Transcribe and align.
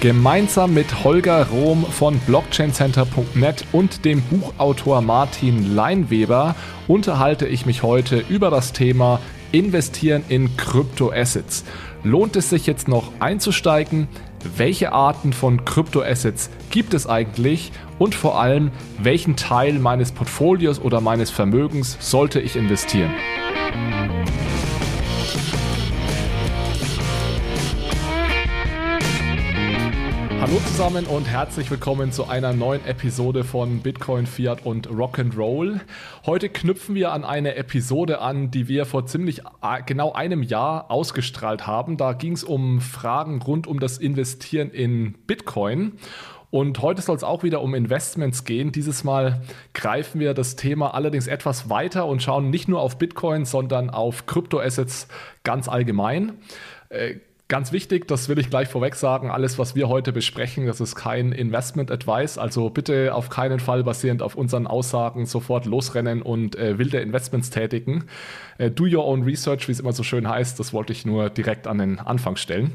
Gemeinsam 0.00 0.72
mit 0.72 1.04
Holger 1.04 1.48
Rohm 1.48 1.84
von 1.84 2.18
blockchaincenter.net 2.20 3.66
und 3.70 4.06
dem 4.06 4.22
Buchautor 4.22 5.02
Martin 5.02 5.74
Leinweber 5.74 6.54
unterhalte 6.88 7.46
ich 7.46 7.66
mich 7.66 7.82
heute 7.82 8.24
über 8.30 8.48
das 8.48 8.72
Thema 8.72 9.20
Investieren 9.52 10.24
in 10.30 10.56
Kryptoassets. 10.56 11.66
Lohnt 12.02 12.34
es 12.36 12.48
sich 12.48 12.66
jetzt 12.66 12.88
noch 12.88 13.12
einzusteigen? 13.20 14.08
Welche 14.56 14.92
Arten 14.92 15.34
von 15.34 15.66
Kryptoassets 15.66 16.48
gibt 16.70 16.94
es 16.94 17.06
eigentlich? 17.06 17.70
Und 17.98 18.14
vor 18.14 18.40
allem, 18.40 18.70
welchen 19.02 19.36
Teil 19.36 19.74
meines 19.74 20.12
Portfolios 20.12 20.80
oder 20.80 21.02
meines 21.02 21.30
Vermögens 21.30 21.98
sollte 22.00 22.40
ich 22.40 22.56
investieren? 22.56 23.10
Hallo 30.50 30.62
zusammen 30.66 31.06
und 31.06 31.28
herzlich 31.28 31.70
willkommen 31.70 32.10
zu 32.10 32.26
einer 32.26 32.52
neuen 32.52 32.84
Episode 32.84 33.44
von 33.44 33.82
Bitcoin, 33.82 34.26
Fiat 34.26 34.66
und 34.66 34.88
Rock'n'Roll. 34.88 35.78
Heute 36.26 36.48
knüpfen 36.48 36.96
wir 36.96 37.12
an 37.12 37.22
eine 37.22 37.54
Episode 37.54 38.20
an, 38.20 38.50
die 38.50 38.66
wir 38.66 38.84
vor 38.84 39.06
ziemlich 39.06 39.42
genau 39.86 40.12
einem 40.12 40.42
Jahr 40.42 40.90
ausgestrahlt 40.90 41.68
haben. 41.68 41.96
Da 41.96 42.14
ging 42.14 42.32
es 42.32 42.42
um 42.42 42.80
Fragen 42.80 43.40
rund 43.40 43.68
um 43.68 43.78
das 43.78 43.98
Investieren 43.98 44.72
in 44.72 45.12
Bitcoin. 45.28 45.92
Und 46.50 46.82
heute 46.82 47.00
soll 47.00 47.14
es 47.14 47.22
auch 47.22 47.44
wieder 47.44 47.62
um 47.62 47.76
Investments 47.76 48.44
gehen. 48.44 48.72
Dieses 48.72 49.04
Mal 49.04 49.42
greifen 49.72 50.18
wir 50.18 50.34
das 50.34 50.56
Thema 50.56 50.94
allerdings 50.94 51.28
etwas 51.28 51.70
weiter 51.70 52.06
und 52.06 52.24
schauen 52.24 52.50
nicht 52.50 52.66
nur 52.66 52.80
auf 52.80 52.98
Bitcoin, 52.98 53.44
sondern 53.44 53.88
auf 53.88 54.26
Kryptoassets 54.26 55.06
ganz 55.44 55.68
allgemein. 55.68 56.38
Ganz 57.50 57.72
wichtig, 57.72 58.06
das 58.06 58.28
will 58.28 58.38
ich 58.38 58.48
gleich 58.48 58.68
vorweg 58.68 58.94
sagen, 58.94 59.28
alles, 59.28 59.58
was 59.58 59.74
wir 59.74 59.88
heute 59.88 60.12
besprechen, 60.12 60.66
das 60.66 60.80
ist 60.80 60.94
kein 60.94 61.32
Investment 61.32 61.90
Advice. 61.90 62.38
Also 62.38 62.70
bitte 62.70 63.12
auf 63.12 63.28
keinen 63.28 63.58
Fall 63.58 63.82
basierend 63.82 64.22
auf 64.22 64.36
unseren 64.36 64.68
Aussagen 64.68 65.26
sofort 65.26 65.66
losrennen 65.66 66.22
und 66.22 66.54
äh, 66.54 66.78
wilde 66.78 67.00
Investments 67.00 67.50
tätigen. 67.50 68.04
Äh, 68.58 68.70
do 68.70 68.84
your 68.84 69.04
own 69.04 69.24
research, 69.24 69.66
wie 69.66 69.72
es 69.72 69.80
immer 69.80 69.92
so 69.92 70.04
schön 70.04 70.28
heißt, 70.28 70.60
das 70.60 70.72
wollte 70.72 70.92
ich 70.92 71.04
nur 71.04 71.28
direkt 71.28 71.66
an 71.66 71.78
den 71.78 71.98
Anfang 71.98 72.36
stellen. 72.36 72.70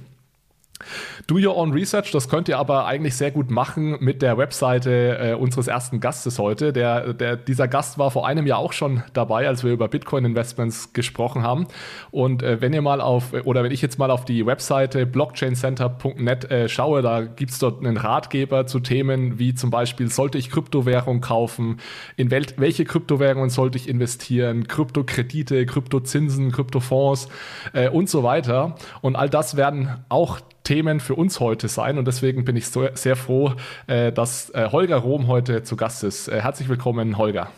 Do 1.28 1.38
your 1.38 1.56
own 1.56 1.72
research, 1.72 2.12
das 2.12 2.28
könnt 2.28 2.50
ihr 2.50 2.60
aber 2.60 2.86
eigentlich 2.86 3.16
sehr 3.16 3.32
gut 3.32 3.50
machen 3.50 3.98
mit 4.02 4.22
der 4.22 4.38
Webseite 4.38 5.18
äh, 5.18 5.34
unseres 5.34 5.68
ersten 5.68 6.02
Gastes 6.02 6.38
heute. 6.38 6.74
Der, 6.74 7.14
der, 7.14 7.38
dieser 7.38 7.68
Gast 7.68 7.98
war 7.98 8.12
vor 8.12 8.28
einem 8.28 8.46
Jahr 8.46 8.60
auch 8.60 8.74
schon 8.74 9.02
dabei, 9.14 9.48
als 9.48 9.64
wir 9.64 9.72
über 9.72 9.88
Bitcoin-Investments 9.88 10.92
gesprochen 10.92 11.44
haben. 11.44 11.68
Und 12.12 12.44
äh, 12.44 12.62
wenn 12.62 12.74
ihr 12.74 12.82
mal 12.82 13.00
auf, 13.00 13.34
oder 13.46 13.64
wenn 13.64 13.72
ich 13.72 13.82
jetzt 13.82 13.98
mal 13.98 14.12
auf 14.12 14.26
die 14.26 14.46
Webseite 14.46 15.06
blockchaincenter.net 15.06 16.52
äh, 16.52 16.70
schaue, 16.70 17.02
da 17.02 17.22
gibt 17.22 17.52
es 17.52 17.60
dort 17.60 17.84
einen 17.84 17.98
Ratgeber 17.98 18.68
zu 18.68 18.82
Themen 18.82 19.40
wie 19.40 19.56
zum 19.56 19.70
Beispiel, 19.70 20.12
sollte 20.12 20.38
ich 20.38 20.50
Kryptowährung 20.50 21.22
kaufen, 21.22 21.80
in 22.18 22.32
wel 22.32 22.46
welche 22.58 22.84
Kryptowährungen 22.86 23.50
sollte 23.50 23.78
ich 23.78 23.88
investieren, 23.88 24.68
Kryptokredite, 24.68 25.66
Kryptozinsen, 25.66 26.52
Kryptofonds 26.52 27.30
äh, 27.74 27.90
und 27.90 28.10
so 28.10 28.24
weiter. 28.24 28.76
Und 29.02 29.16
all 29.16 29.30
das 29.30 29.56
werden 29.56 30.04
auch 30.10 30.40
Themen 30.66 31.00
für 31.00 31.16
uns 31.16 31.40
heute 31.40 31.70
sein. 31.70 31.98
Und 31.98 32.06
deswegen 32.06 32.44
bin 32.44 32.58
ich 32.58 32.68
so, 32.68 32.86
sehr 32.94 33.16
froh, 33.16 33.54
äh, 33.88 34.12
dass 34.12 34.50
äh, 34.50 34.70
Holger 34.72 34.98
Rom 34.98 35.28
heute 35.28 35.64
zu 35.64 35.78
Gast 35.78 36.04
ist. 36.04 36.28
Äh, 36.28 36.42
herzlich 36.42 36.68
willkommen, 36.68 37.18
Holger. 37.18 37.50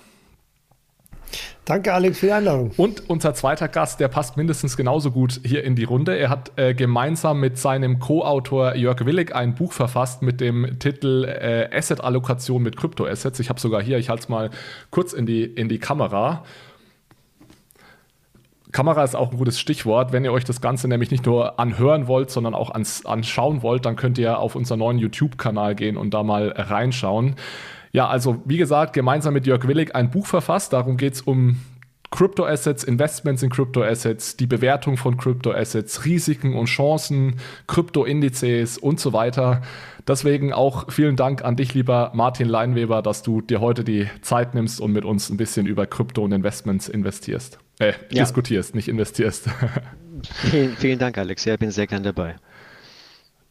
Danke, 1.67 1.93
Alex, 1.93 2.19
für 2.19 2.27
die 2.27 2.31
Einladung. 2.31 2.71
Und 2.77 3.09
unser 3.09 3.33
zweiter 3.33 3.67
Gast, 3.67 3.99
der 3.99 4.07
passt 4.07 4.37
mindestens 4.37 4.77
genauso 4.77 5.11
gut 5.11 5.41
hier 5.43 5.65
in 5.65 5.75
die 5.75 5.83
Runde. 5.83 6.17
Er 6.17 6.29
hat 6.29 6.53
äh, 6.55 6.73
gemeinsam 6.73 7.41
mit 7.41 7.57
seinem 7.57 7.99
Co-Autor 7.99 8.75
Jörg 8.75 9.05
Willig 9.05 9.35
ein 9.35 9.53
Buch 9.53 9.73
verfasst 9.73 10.21
mit 10.21 10.39
dem 10.39 10.79
Titel 10.79 11.25
äh, 11.25 11.67
Asset-Allokation 11.75 12.63
mit 12.63 12.77
Kryptoassets. 12.77 13.41
Ich 13.41 13.49
habe 13.49 13.59
sogar 13.59 13.81
hier, 13.81 13.97
ich 13.97 14.07
halte 14.07 14.23
es 14.23 14.29
mal 14.29 14.49
kurz 14.91 15.11
in 15.11 15.25
die, 15.25 15.43
in 15.43 15.67
die 15.67 15.79
Kamera. 15.79 16.45
Kamera 18.77 19.03
ist 19.03 19.15
auch 19.15 19.31
ein 19.31 19.37
gutes 19.39 19.59
Stichwort. 19.59 20.11
Wenn 20.11 20.23
ihr 20.23 20.31
euch 20.31 20.43
das 20.43 20.61
Ganze 20.61 20.87
nämlich 20.87 21.09
nicht 21.09 21.25
nur 21.25 21.59
anhören 21.59 22.05
wollt, 22.05 22.29
sondern 22.29 22.53
auch 22.53 22.69
ans, 22.69 23.07
anschauen 23.07 23.63
wollt, 23.63 23.87
dann 23.87 23.95
könnt 23.95 24.19
ihr 24.19 24.37
auf 24.37 24.55
unseren 24.55 24.77
neuen 24.77 24.99
YouTube-Kanal 24.99 25.73
gehen 25.73 25.97
und 25.97 26.13
da 26.13 26.21
mal 26.21 26.49
reinschauen. 26.55 27.37
Ja, 27.91 28.07
also 28.07 28.39
wie 28.45 28.57
gesagt, 28.57 28.93
gemeinsam 28.93 29.33
mit 29.33 29.47
Jörg 29.47 29.67
Willig 29.67 29.95
ein 29.95 30.11
Buch 30.11 30.27
verfasst. 30.27 30.73
Darum 30.73 30.95
geht 30.97 31.15
es 31.15 31.21
um 31.23 31.59
Crypto-Assets, 32.11 32.83
Investments 32.83 33.41
in 33.41 33.49
Crypto-Assets, 33.49 34.37
die 34.37 34.45
Bewertung 34.45 34.95
von 34.95 35.17
Crypto-Assets, 35.17 36.05
Risiken 36.05 36.53
und 36.53 36.67
Chancen, 36.67 37.37
Krypto-Indizes 37.65 38.77
und 38.77 38.99
so 38.99 39.11
weiter. 39.11 39.63
Deswegen 40.07 40.53
auch 40.53 40.91
vielen 40.91 41.15
Dank 41.15 41.43
an 41.43 41.55
dich, 41.55 41.73
lieber 41.73 42.11
Martin 42.13 42.47
Leinweber, 42.47 43.01
dass 43.01 43.23
du 43.23 43.41
dir 43.41 43.59
heute 43.59 43.83
die 43.83 44.07
Zeit 44.21 44.53
nimmst 44.53 44.79
und 44.79 44.91
mit 44.91 45.03
uns 45.03 45.31
ein 45.31 45.37
bisschen 45.37 45.65
über 45.65 45.87
Krypto 45.87 46.21
und 46.21 46.31
Investments 46.31 46.87
investierst. 46.87 47.57
Äh, 47.79 47.93
ja. 48.11 48.23
diskutierst, 48.23 48.73
nicht 48.75 48.87
investierst. 48.87 49.49
vielen, 50.49 50.75
vielen 50.77 50.99
Dank, 50.99 51.17
Alex. 51.17 51.45
Ja, 51.45 51.53
ich 51.53 51.59
bin 51.59 51.71
sehr 51.71 51.87
gern 51.87 52.03
dabei. 52.03 52.35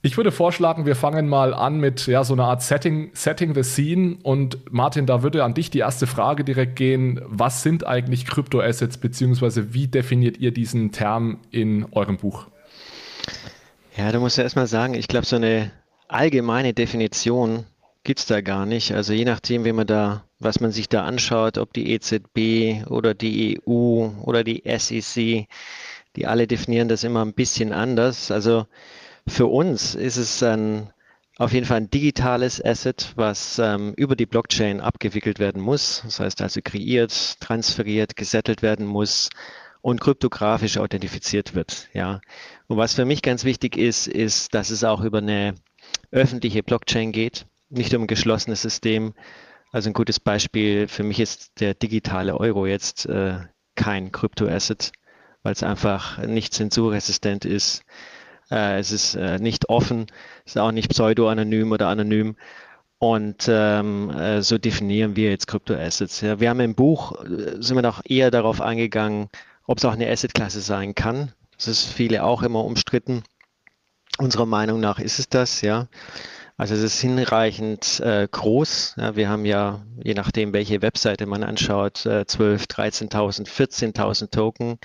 Ich 0.03 0.17
würde 0.17 0.31
vorschlagen, 0.31 0.87
wir 0.87 0.95
fangen 0.95 1.29
mal 1.29 1.53
an 1.53 1.81
mit 1.81 2.07
ja, 2.07 2.23
so 2.23 2.35
einer 2.35 2.45
Art 2.45 2.63
Setting, 2.63 3.11
Setting 3.15 3.55
the 3.55 3.63
Scene. 3.63 4.19
Und 4.23 4.73
Martin, 4.73 5.07
da 5.07 5.23
würde 5.23 5.43
an 5.43 5.55
dich 5.55 5.71
die 5.71 5.81
erste 5.81 6.07
Frage 6.07 6.45
direkt 6.45 6.77
gehen. 6.77 7.21
Was 7.25 7.63
sind 7.63 7.87
eigentlich 7.87 8.27
Kryptoassets, 8.27 8.99
beziehungsweise 8.99 9.75
wie 9.75 9.89
definiert 9.89 10.37
ihr 10.39 10.53
diesen 10.53 10.93
Term 10.93 11.41
in 11.51 11.87
eurem 11.93 12.19
Buch? 12.19 12.47
Ja, 13.97 14.13
da 14.13 14.21
musst 14.21 14.39
du 14.39 14.43
erstmal 14.43 14.67
sagen, 14.67 14.95
ich 14.95 15.09
glaube, 15.09 15.27
so 15.27 15.37
eine 15.37 15.73
allgemeine 16.09 16.75
Definition 16.75 17.65
gibt 18.07 18.21
es 18.21 18.27
da 18.27 18.41
gar 18.41 18.67
nicht. 18.67 18.93
Also 18.93 19.13
je 19.13 19.25
nachdem, 19.25 19.65
wie 19.65 19.73
man 19.73 19.87
da, 19.87 20.25
was 20.39 20.61
man 20.61 20.71
sich 20.71 20.89
da 20.89 21.05
anschaut, 21.05 21.59
ob 21.59 21.73
die 21.73 21.91
EZB 21.91 22.89
oder 22.89 23.15
die 23.15 23.61
EU 23.67 24.09
oder 24.23 24.45
die 24.45 24.63
SEC, 24.65 25.49
die 26.15 26.27
alle 26.27 26.47
definieren 26.47 26.89
das 26.89 27.03
immer 27.03 27.25
ein 27.25 27.35
bisschen 27.35 27.73
anders. 27.73 28.31
Also 28.31 28.67
für 29.27 29.47
uns 29.47 29.97
ist 29.97 30.19
es 30.19 30.41
ein, 30.45 30.93
auf 31.37 31.53
jeden 31.53 31.67
Fall 31.67 31.79
ein 31.79 31.91
digitales 31.91 32.65
Asset, 32.65 33.13
was 33.17 33.59
ähm, 33.59 33.93
über 33.97 34.15
die 34.15 34.27
Blockchain 34.27 34.81
abgewickelt 34.81 35.41
werden 35.41 35.61
muss. 35.61 36.03
Das 36.05 36.21
heißt 36.21 36.43
also 36.43 36.61
kreiert, 36.63 37.41
transferiert, 37.41 38.15
gesettelt 38.15 38.63
werden 38.63 38.87
muss 38.87 39.31
und 39.83 40.01
kryptografisch 40.01 40.79
authentifiziert 40.79 41.57
wird. 41.57 41.89
Ja. 41.93 42.21
Und 42.69 42.77
was 42.77 42.95
für 42.95 43.05
mich 43.05 43.23
ganz 43.23 43.43
wichtig 43.43 43.77
ist, 43.77 44.07
ist, 44.07 44.55
dass 44.55 44.71
es 44.71 44.85
auch 44.85 45.01
über 45.01 45.19
eine 45.19 45.57
öffentliche 46.13 46.63
Blockchain 46.63 47.11
geht 47.11 47.47
nicht 47.69 47.95
um 47.95 48.03
ein 48.03 48.07
geschlossenes 48.07 48.63
System. 48.63 49.15
Also 49.73 49.91
ein 49.91 49.95
gutes 49.95 50.21
Beispiel 50.21 50.89
für 50.89 51.03
mich 51.03 51.21
ist 51.21 51.61
der 51.61 51.75
digitale 51.75 52.39
Euro 52.39 52.67
jetzt 52.67 53.07
äh, 53.07 53.41
kein 53.75 54.13
Kryptoasset, 54.13 54.93
weil 55.43 55.53
es 55.53 55.63
einfach 55.63 56.19
nicht 56.19 56.55
zensurresistent 56.55 57.45
ist. 57.45 57.83
Äh, 58.51 58.79
es 58.79 58.93
ist 58.93 59.15
äh, 59.17 59.39
nicht 59.39 59.69
offen, 59.69 60.07
es 60.45 60.53
ist 60.53 60.59
auch 60.59 60.73
nicht 60.73 60.91
pseudo-anonym 60.91 61.73
oder 61.73 61.89
anonym. 61.89 62.37
Und 62.99 63.47
ähm, 63.49 64.11
äh, 64.11 64.41
so 64.41 64.57
definieren 64.57 65.17
wir 65.17 65.29
jetzt 65.29 65.47
Kryptoassets. 65.47 66.23
Ja, 66.23 66.41
wir 66.41 66.49
haben 66.49 66.61
im 66.61 66.75
Buch, 66.75 67.23
äh, 67.25 67.61
sind 67.61 67.77
wir 67.77 67.83
noch 67.83 68.03
eher 68.05 68.31
darauf 68.31 68.63
eingegangen, 68.63 69.29
ob 69.67 69.79
es 69.79 69.85
auch 69.85 69.93
eine 69.93 70.11
Assetklasse 70.11 70.61
sein 70.61 70.95
kann. 70.95 71.33
Das 71.57 71.69
ist 71.69 71.85
viele 71.85 72.25
auch 72.25 72.43
immer 72.43 72.65
umstritten. 72.65 73.23
Unserer 74.19 74.47
Meinung 74.47 74.81
nach 74.81 74.99
ist 74.99 75.19
es 75.19 75.29
das, 75.29 75.61
ja. 75.61 75.89
Also 76.59 76.75
es 76.75 76.83
ist 76.83 77.01
hinreichend 77.01 78.01
äh, 78.01 78.27
groß. 78.31 78.95
Ja, 78.97 79.15
wir 79.15 79.29
haben 79.29 79.45
ja, 79.45 79.83
je 80.03 80.15
nachdem, 80.15 80.55
welche 80.55 80.81
Webseite 80.81 81.27
man 81.27 81.45
anschaut, 81.45 82.07
äh, 82.07 82.25
12, 82.27 82.65
13.000, 82.65 83.47
14.000 83.47 84.31
Token. 84.31 84.79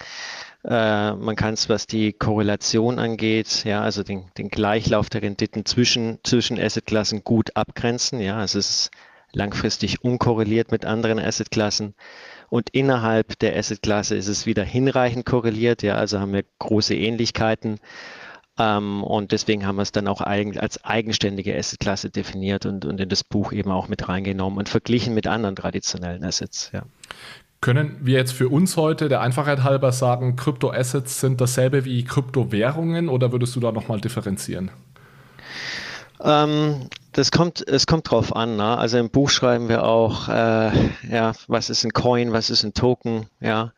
Äh, 0.65 1.13
man 1.13 1.37
kann 1.37 1.53
es, 1.53 1.69
was 1.69 1.87
die 1.87 2.11
Korrelation 2.11 2.99
angeht, 2.99 3.63
ja, 3.63 3.81
also 3.81 4.03
den, 4.03 4.25
den 4.37 4.49
Gleichlauf 4.49 5.09
der 5.09 5.21
Renditen 5.21 5.65
zwischen, 5.65 6.19
zwischen 6.23 6.59
Assetklassen 6.59 7.23
gut 7.23 7.55
abgrenzen. 7.55 8.19
Ja, 8.19 8.37
also 8.37 8.59
es 8.59 8.69
ist 8.69 8.91
langfristig 9.31 10.03
unkorreliert 10.03 10.71
mit 10.71 10.85
anderen 10.85 11.19
Assetklassen. 11.19 11.95
Und 12.49 12.69
innerhalb 12.71 13.39
der 13.39 13.55
Assetklasse 13.55 14.17
ist 14.17 14.27
es 14.27 14.45
wieder 14.45 14.65
hinreichend 14.65 15.25
korreliert. 15.25 15.83
Ja, 15.83 15.95
also 15.95 16.19
haben 16.19 16.33
wir 16.33 16.43
große 16.59 16.95
Ähnlichkeiten. 16.95 17.79
Ähm, 18.57 19.03
und 19.03 19.31
deswegen 19.31 19.65
haben 19.65 19.77
wir 19.77 19.83
es 19.83 19.91
dann 19.91 20.07
auch 20.07 20.21
eigen, 20.21 20.57
als 20.59 20.83
eigenständige 20.83 21.57
Assetklasse 21.57 22.09
definiert 22.09 22.65
und, 22.65 22.85
und 22.85 22.99
in 22.99 23.09
das 23.09 23.23
Buch 23.23 23.53
eben 23.53 23.71
auch 23.71 23.87
mit 23.87 24.07
reingenommen 24.09 24.59
und 24.59 24.69
verglichen 24.69 25.13
mit 25.13 25.27
anderen 25.27 25.55
traditionellen 25.55 26.23
Assets. 26.23 26.69
Ja. 26.73 26.83
Können 27.61 27.97
wir 28.01 28.17
jetzt 28.17 28.33
für 28.33 28.49
uns 28.49 28.75
heute 28.75 29.07
der 29.07 29.21
Einfachheit 29.21 29.63
halber 29.63 29.91
sagen, 29.91 30.35
Kryptoassets 30.35 31.21
sind 31.21 31.39
dasselbe 31.39 31.85
wie 31.85 32.03
Kryptowährungen 32.03 33.07
oder 33.07 33.31
würdest 33.31 33.55
du 33.55 33.59
da 33.59 33.71
nochmal 33.71 34.01
differenzieren? 34.01 34.71
Ähm, 36.23 36.89
das 37.13 37.31
kommt, 37.31 37.65
es 37.67 37.87
kommt 37.87 38.09
drauf 38.09 38.35
an. 38.35 38.55
Ne? 38.55 38.77
Also 38.77 38.97
im 38.97 39.09
Buch 39.09 39.29
schreiben 39.29 39.69
wir 39.69 39.83
auch, 39.83 40.27
äh, 40.27 40.71
ja, 41.09 41.33
was 41.47 41.69
ist 41.69 41.83
ein 41.83 41.93
Coin, 41.93 42.31
was 42.31 42.49
ist 42.49 42.63
ein 42.63 42.73
Token, 42.73 43.27
ja. 43.39 43.73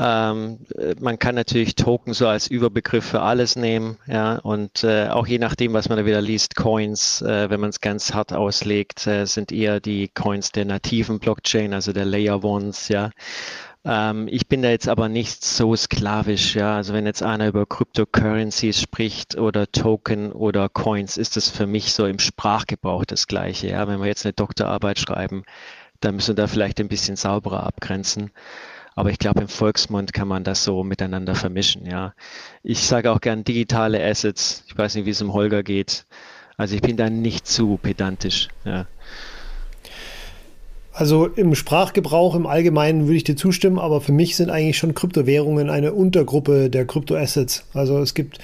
Ähm, 0.00 0.60
man 1.00 1.18
kann 1.18 1.34
natürlich 1.34 1.74
Token 1.74 2.14
so 2.14 2.28
als 2.28 2.46
Überbegriff 2.46 3.04
für 3.04 3.20
alles 3.20 3.56
nehmen, 3.56 3.96
ja, 4.06 4.36
und 4.36 4.84
äh, 4.84 5.08
auch 5.08 5.26
je 5.26 5.38
nachdem, 5.40 5.72
was 5.72 5.88
man 5.88 5.98
da 5.98 6.06
wieder 6.06 6.20
liest, 6.20 6.54
Coins, 6.54 7.20
äh, 7.20 7.50
wenn 7.50 7.58
man 7.58 7.70
es 7.70 7.80
ganz 7.80 8.14
hart 8.14 8.32
auslegt, 8.32 9.08
äh, 9.08 9.24
sind 9.26 9.50
eher 9.50 9.80
die 9.80 10.06
Coins 10.06 10.52
der 10.52 10.66
nativen 10.66 11.18
Blockchain, 11.18 11.74
also 11.74 11.92
der 11.92 12.04
Layer 12.04 12.44
Ones, 12.44 12.86
ja. 12.88 13.10
Ähm, 13.84 14.28
ich 14.30 14.46
bin 14.46 14.62
da 14.62 14.70
jetzt 14.70 14.88
aber 14.88 15.08
nicht 15.08 15.44
so 15.44 15.74
sklavisch, 15.74 16.54
ja. 16.54 16.76
Also 16.76 16.92
wenn 16.94 17.04
jetzt 17.06 17.24
einer 17.24 17.48
über 17.48 17.66
Cryptocurrencies 17.66 18.80
spricht 18.80 19.36
oder 19.36 19.66
Token 19.72 20.30
oder 20.30 20.68
Coins, 20.68 21.16
ist 21.16 21.36
das 21.36 21.48
für 21.48 21.66
mich 21.66 21.92
so 21.92 22.06
im 22.06 22.20
Sprachgebrauch 22.20 23.04
das 23.04 23.26
Gleiche, 23.26 23.68
ja. 23.70 23.88
Wenn 23.88 23.98
wir 23.98 24.06
jetzt 24.06 24.24
eine 24.24 24.32
Doktorarbeit 24.32 25.00
schreiben, 25.00 25.42
dann 26.00 26.14
müssen 26.14 26.36
wir 26.36 26.42
da 26.42 26.46
vielleicht 26.46 26.78
ein 26.80 26.88
bisschen 26.88 27.16
sauberer 27.16 27.64
abgrenzen. 27.64 28.30
Aber 28.98 29.12
ich 29.12 29.20
glaube, 29.20 29.42
im 29.42 29.48
Volksmund 29.48 30.12
kann 30.12 30.26
man 30.26 30.42
das 30.42 30.64
so 30.64 30.82
miteinander 30.82 31.36
vermischen, 31.36 31.86
ja. 31.86 32.14
Ich 32.64 32.80
sage 32.80 33.12
auch 33.12 33.20
gern 33.20 33.44
digitale 33.44 34.04
Assets. 34.04 34.64
Ich 34.66 34.76
weiß 34.76 34.96
nicht, 34.96 35.06
wie 35.06 35.10
es 35.10 35.22
um 35.22 35.32
Holger 35.34 35.62
geht. 35.62 36.04
Also 36.56 36.74
ich 36.74 36.82
bin 36.82 36.96
da 36.96 37.08
nicht 37.08 37.46
zu 37.46 37.78
pedantisch, 37.80 38.48
ja. 38.64 38.88
Also 40.92 41.26
im 41.28 41.54
Sprachgebrauch 41.54 42.34
im 42.34 42.48
Allgemeinen 42.48 43.04
würde 43.04 43.18
ich 43.18 43.22
dir 43.22 43.36
zustimmen, 43.36 43.78
aber 43.78 44.00
für 44.00 44.10
mich 44.10 44.34
sind 44.34 44.50
eigentlich 44.50 44.78
schon 44.78 44.94
Kryptowährungen 44.94 45.70
eine 45.70 45.92
Untergruppe 45.92 46.68
der 46.68 46.84
Kryptoassets. 46.84 47.66
Also 47.74 48.00
es 48.00 48.14
gibt 48.14 48.40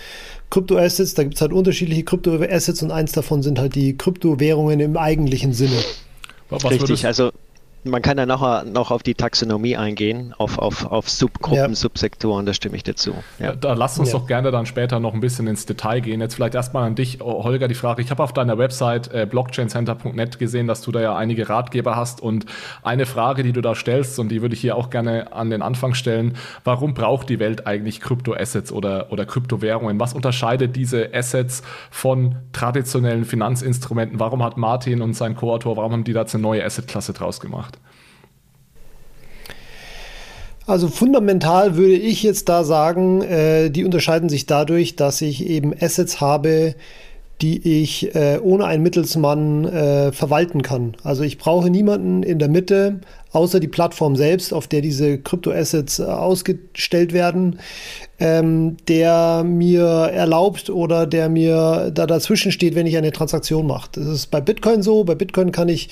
Kryptoassets, 0.51 1.15
da 1.15 1.25
gibt 1.25 1.35
es 1.35 1.41
halt 1.41 1.53
unterschiedliche 1.53 2.05
Kryptoassets 2.05 2.81
und 2.81 2.93
eins 2.93 3.11
davon 3.11 3.43
sind 3.43 3.59
halt 3.59 3.75
die 3.75 3.99
Kryptowährungen 3.99 4.79
im 4.79 4.97
eigentlichen 4.97 5.53
Sinne. 5.53 5.83
Was 6.49 6.65
Richtig, 6.71 7.07
also 7.07 7.33
man 7.85 8.03
kann 8.03 8.17
ja 8.17 8.27
nachher 8.27 8.65
noch 8.65 8.91
auf 8.91 9.03
die 9.03 9.15
Taxonomie 9.15 9.77
eingehen, 9.77 10.35
auf, 10.39 10.59
auf, 10.59 10.91
auf 10.91 11.09
Subgruppen, 11.09 11.71
ja. 11.71 11.75
Subsektoren, 11.75 12.47
da 12.47 12.55
stimme 12.55 12.77
ich 12.77 12.83
dazu. 12.83 13.15
Ja. 13.39 13.55
Da 13.55 13.75
lasst 13.75 13.99
uns 13.99 14.13
ja. 14.13 14.19
doch 14.19 14.27
gerne 14.27 14.51
dann 14.51 14.67
später 14.67 15.01
noch 15.01 15.13
ein 15.13 15.21
bisschen 15.21 15.47
ins 15.47 15.67
Detail 15.67 16.01
gehen. 16.01 16.21
Jetzt 16.21 16.35
vielleicht 16.35 16.55
erstmal 16.55 16.87
an 16.87 16.95
dich, 16.95 17.21
Holger, 17.21 17.69
die 17.69 17.75
Frage. 17.75 18.03
Ich 18.03 18.11
habe 18.11 18.23
auf 18.23 18.33
deiner 18.33 18.59
Website 18.59 19.13
äh, 19.13 19.27
blockchaincenter.net 19.29 20.39
gesehen, 20.39 20.67
dass 20.67 20.81
du 20.81 20.93
da 20.93 21.01
ja 21.01 21.17
einige 21.17 21.49
Ratgeber 21.49 21.95
hast 21.95 22.23
und 22.23 22.47
eine 22.83 23.07
Frage, 23.07 23.43
die 23.43 23.53
du 23.53 23.61
da 23.61 23.75
stellst 23.75 24.19
und 24.19 24.31
die 24.31 24.41
würde 24.41 24.55
ich 24.55 24.61
hier 24.61 24.77
auch 24.77 24.89
gerne 24.89 25.33
an 25.33 25.51
den 25.51 25.61
Anfang 25.63 25.95
stellen. 25.95 26.37
Warum 26.65 26.95
braucht 26.95 27.29
die 27.29 27.39
Welt 27.39 27.67
eigentlich 27.67 28.01
Kryptoassets 28.01 28.73
oder, 28.73 29.13
oder 29.13 29.27
Kryptowährungen? 29.27 30.01
Was 30.01 30.15
unterscheidet 30.15 30.75
diese 30.75 31.11
Assets 31.13 31.63
von 31.91 32.37
traditionellen 32.53 33.25
Finanzinstrumenten? 33.25 34.21
Warum 34.21 34.43
hat 34.43 34.57
Martin 34.57 35.03
und 35.03 35.15
sein 35.15 35.37
Co-Autor, 35.37 35.77
warum 35.77 35.93
haben 35.93 36.05
die 36.05 36.15
da 36.15 36.21
jetzt 36.21 36.35
eine 36.35 36.43
neue 36.43 36.65
Assetklasse 36.65 37.13
draus 37.13 37.41
gemacht? 37.41 37.74
Also 40.67 40.89
fundamental 40.89 41.77
würde 41.77 41.95
ich 41.95 42.23
jetzt 42.23 42.49
da 42.49 42.65
sagen, 42.65 43.21
äh, 43.23 43.71
die 43.71 43.85
unterscheiden 43.85 44.29
sich 44.29 44.47
dadurch, 44.47 44.97
dass 44.97 45.21
ich 45.21 45.47
eben 45.47 45.75
Assets 45.79 46.21
habe, 46.21 46.75
die 47.43 47.83
ich 47.83 48.15
äh, 48.15 48.39
ohne 48.41 48.65
einen 48.65 48.83
Mittelsmann 48.83 49.65
äh, 49.65 50.13
verwalten 50.13 50.63
kann. 50.63 50.97
Also 51.03 51.25
ich 51.25 51.37
brauche 51.37 51.69
niemanden 51.69 52.23
in 52.23 52.39
der 52.39 52.49
Mitte, 52.49 53.01
außer 53.33 53.61
die 53.61 53.69
Plattform 53.69 54.17
selbst, 54.17 54.55
auf 54.55 54.69
der 54.69 54.81
diese 54.81 55.19
Kryptoassets 55.19 55.99
äh, 55.99 56.05
ausgestellt 56.05 57.13
werden, 57.13 57.59
ähm, 58.19 58.77
der 58.89 59.43
mir 59.45 59.85
erlaubt 59.85 60.71
oder 60.71 61.07
der 61.07 61.29
mir 61.29 61.91
da 61.93 62.07
dazwischen 62.07 62.53
steht, 62.53 62.77
wenn 62.77 62.87
ich 62.87 62.97
eine 62.97 63.13
Transaktion 63.13 63.67
mache. 63.67 63.91
Das 63.93 64.07
ist 64.07 64.31
bei 64.31 64.41
Bitcoin 64.41 64.83
so. 64.83 65.05
Bei 65.05 65.17
Bitcoin 65.17 65.53
kann 65.53 65.69
ich 65.69 65.91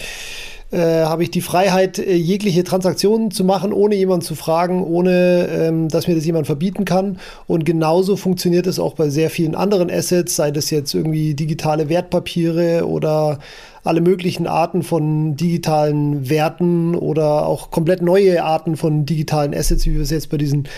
äh, 0.72 1.04
habe 1.04 1.22
ich 1.22 1.30
die 1.30 1.42
Freiheit, 1.42 1.98
äh, 1.98 2.14
jegliche 2.14 2.64
Transaktionen 2.64 3.30
zu 3.30 3.44
machen, 3.44 3.72
ohne 3.72 3.94
jemanden 3.94 4.24
zu 4.24 4.34
fragen, 4.34 4.82
ohne 4.82 5.46
ähm, 5.50 5.88
dass 5.88 6.08
mir 6.08 6.14
das 6.14 6.24
jemand 6.24 6.46
verbieten 6.46 6.84
kann. 6.84 7.18
Und 7.46 7.64
genauso 7.64 8.16
funktioniert 8.16 8.66
es 8.66 8.78
auch 8.78 8.94
bei 8.94 9.10
sehr 9.10 9.28
vielen 9.28 9.54
anderen 9.54 9.90
Assets, 9.90 10.34
sei 10.34 10.50
das 10.50 10.70
jetzt 10.70 10.94
irgendwie 10.94 11.34
digitale 11.34 11.88
Wertpapiere 11.90 12.88
oder 12.88 13.38
alle 13.84 14.00
möglichen 14.00 14.46
Arten 14.46 14.82
von 14.82 15.36
digitalen 15.36 16.30
Werten 16.30 16.94
oder 16.94 17.46
auch 17.46 17.70
komplett 17.70 18.00
neue 18.00 18.42
Arten 18.42 18.76
von 18.76 19.04
digitalen 19.04 19.54
Assets, 19.54 19.84
wie 19.86 19.94
wir 19.94 20.02
es 20.02 20.10
jetzt 20.10 20.30
bei 20.30 20.38
diesen 20.38 20.68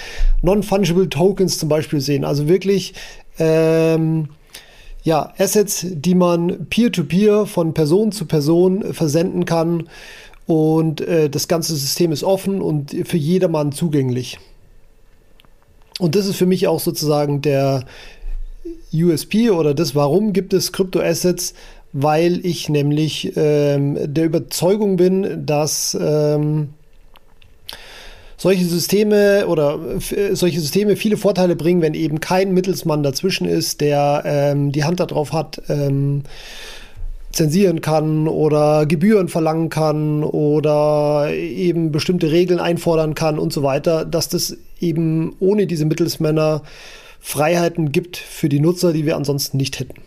Non-Fungible 0.43 1.09
Tokens 1.09 1.59
zum 1.59 1.69
Beispiel 1.69 2.01
sehen. 2.01 2.25
Also 2.25 2.49
wirklich 2.49 2.95
ähm, 3.39 4.29
ja, 5.05 5.33
Assets, 5.39 5.87
die 5.89 6.15
man 6.15 6.67
peer-to-peer 6.69 7.43
-peer 7.43 7.47
von 7.47 7.75
Person 7.75 8.11
zu 8.11 8.25
Person 8.25 8.93
versenden 8.95 9.45
kann. 9.45 9.89
Und 10.47 11.01
äh, 11.03 11.31
das 11.31 11.47
ganze 11.47 11.77
System 11.77 12.11
ist 12.11 12.25
offen 12.25 12.61
und 12.61 12.91
für 13.05 13.17
jedermann 13.17 13.73
zugänglich. 13.73 14.39
Und 15.99 16.17
das 16.17 16.27
ist 16.27 16.37
für 16.37 16.47
mich 16.47 16.67
auch 16.67 16.81
sozusagen 16.81 17.41
der 17.41 17.85
USP 18.93 19.51
oder 19.51 19.75
das, 19.75 19.95
warum 19.95 20.33
gibt 20.33 20.53
es 20.53 20.73
Kryptoassets, 20.73 21.55
weil 21.93 22.45
ich 22.45 22.69
nämlich 22.69 23.33
ähm, 23.37 23.97
der 24.13 24.25
Überzeugung 24.25 24.97
bin, 24.97 25.47
dass 25.47 25.97
ähm, 26.01 26.71
solche 28.45 28.67
Systeme 28.67 29.47
oder 29.47 29.79
äh, 30.11 30.35
solche 30.35 30.61
Systeme 30.61 30.97
viele 30.97 31.17
Vorteile 31.17 31.57
bringen, 31.57 31.81
wenn 31.81 31.95
eben 31.95 32.21
kein 32.21 32.53
Mittelsmann 32.53 33.03
dazwischen 33.03 33.49
ist, 33.49 33.81
der 33.81 34.23
ähm, 34.27 34.71
die 34.71 34.85
Hand 34.85 35.01
darauf 35.01 35.33
hat, 35.33 35.63
ähm, 35.71 36.25
zensieren 37.33 37.81
kann 37.81 38.29
oder 38.29 38.85
Gebühren 38.85 39.29
verlangen 39.29 39.71
kann 39.71 40.23
oder 40.23 41.31
eben 41.33 41.91
bestimmte 41.91 42.33
Regeln 42.33 42.61
einfordern 42.61 43.15
kann 43.15 43.39
und 43.39 43.51
so 43.51 43.63
weiter, 43.63 44.05
dass 44.05 44.29
das 44.29 44.59
eben 44.79 45.35
ohne 45.41 45.67
diese 45.67 45.87
Mittelsmänner 45.87 46.65
Freiheiten 47.21 47.93
gibt 47.93 48.19
für 48.19 48.51
die 48.51 48.61
Nutzer, 48.61 48.93
die 48.93 49.07
wir 49.07 49.17
ansonsten 49.17 49.57
nicht 49.57 49.81
hätten. 49.81 50.03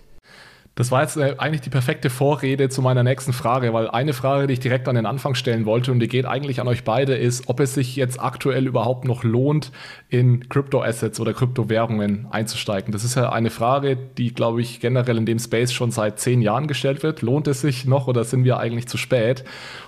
Das 0.78 0.92
war 0.92 1.02
jetzt 1.02 1.18
äh, 1.18 1.34
eigentlich 1.40 1.62
die 1.62 1.72
perfekte 1.72 2.12
Vorrede 2.12 2.70
zu 2.70 2.84
meiner 2.84 3.02
nächsten 3.02 3.34
Frage, 3.34 3.74
weil 3.74 3.90
eine 3.90 4.14
Frage, 4.14 4.46
die 4.46 4.54
ich 4.54 4.60
direkt 4.60 4.88
an 4.88 4.94
den 4.94 5.08
Anfang 5.08 5.34
stellen 5.34 5.66
wollte 5.66 5.92
und 5.92 6.00
die 6.00 6.08
geht 6.08 6.28
eigentlich 6.28 6.62
an 6.62 6.68
euch 6.68 6.84
beide, 6.84 7.16
ist, 7.16 7.50
ob 7.50 7.60
es 7.60 7.74
sich 7.74 7.96
jetzt 7.96 8.22
aktuell 8.22 8.68
überhaupt 8.68 9.04
noch 9.04 9.24
lohnt, 9.24 9.72
in 10.10 10.48
Crypto-Assets 10.50 11.20
oder 11.20 11.34
Kryptowährungen 11.34 12.28
einzusteigen. 12.30 12.92
Das 12.92 13.04
ist 13.04 13.16
ja 13.16 13.32
eine 13.32 13.50
Frage, 13.50 13.98
die, 13.98 14.36
glaube 14.36 14.62
ich, 14.62 14.80
generell 14.80 15.18
in 15.18 15.26
dem 15.26 15.40
Space 15.40 15.74
schon 15.74 15.90
seit 15.90 16.20
zehn 16.20 16.44
Jahren 16.44 16.68
gestellt 16.68 17.02
wird. 17.02 17.24
Lohnt 17.24 17.48
es 17.48 17.62
sich 17.62 17.86
noch 17.86 18.08
oder 18.08 18.24
sind 18.24 18.44
wir 18.44 18.60
eigentlich 18.60 18.88
zu 18.88 18.98
spät? 18.98 19.46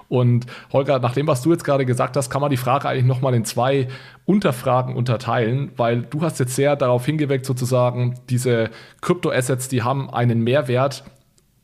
Und 0.09 0.47
Holger, 0.73 0.99
nach 0.99 1.13
dem, 1.13 1.27
was 1.27 1.43
du 1.43 1.51
jetzt 1.51 1.63
gerade 1.63 1.85
gesagt 1.85 2.17
hast, 2.17 2.31
kann 2.31 2.41
man 2.41 2.49
die 2.49 2.57
Frage 2.57 2.89
eigentlich 2.89 3.05
nochmal 3.05 3.35
in 3.35 3.45
zwei 3.45 3.87
Unterfragen 4.25 4.95
unterteilen, 4.95 5.71
weil 5.77 6.01
du 6.01 6.21
hast 6.21 6.39
jetzt 6.39 6.55
sehr 6.55 6.75
darauf 6.75 7.05
hingeweckt, 7.05 7.45
sozusagen, 7.45 8.15
diese 8.27 8.71
Kryptoassets, 9.01 9.67
die 9.69 9.83
haben 9.83 10.09
einen 10.09 10.43
Mehrwert, 10.43 11.03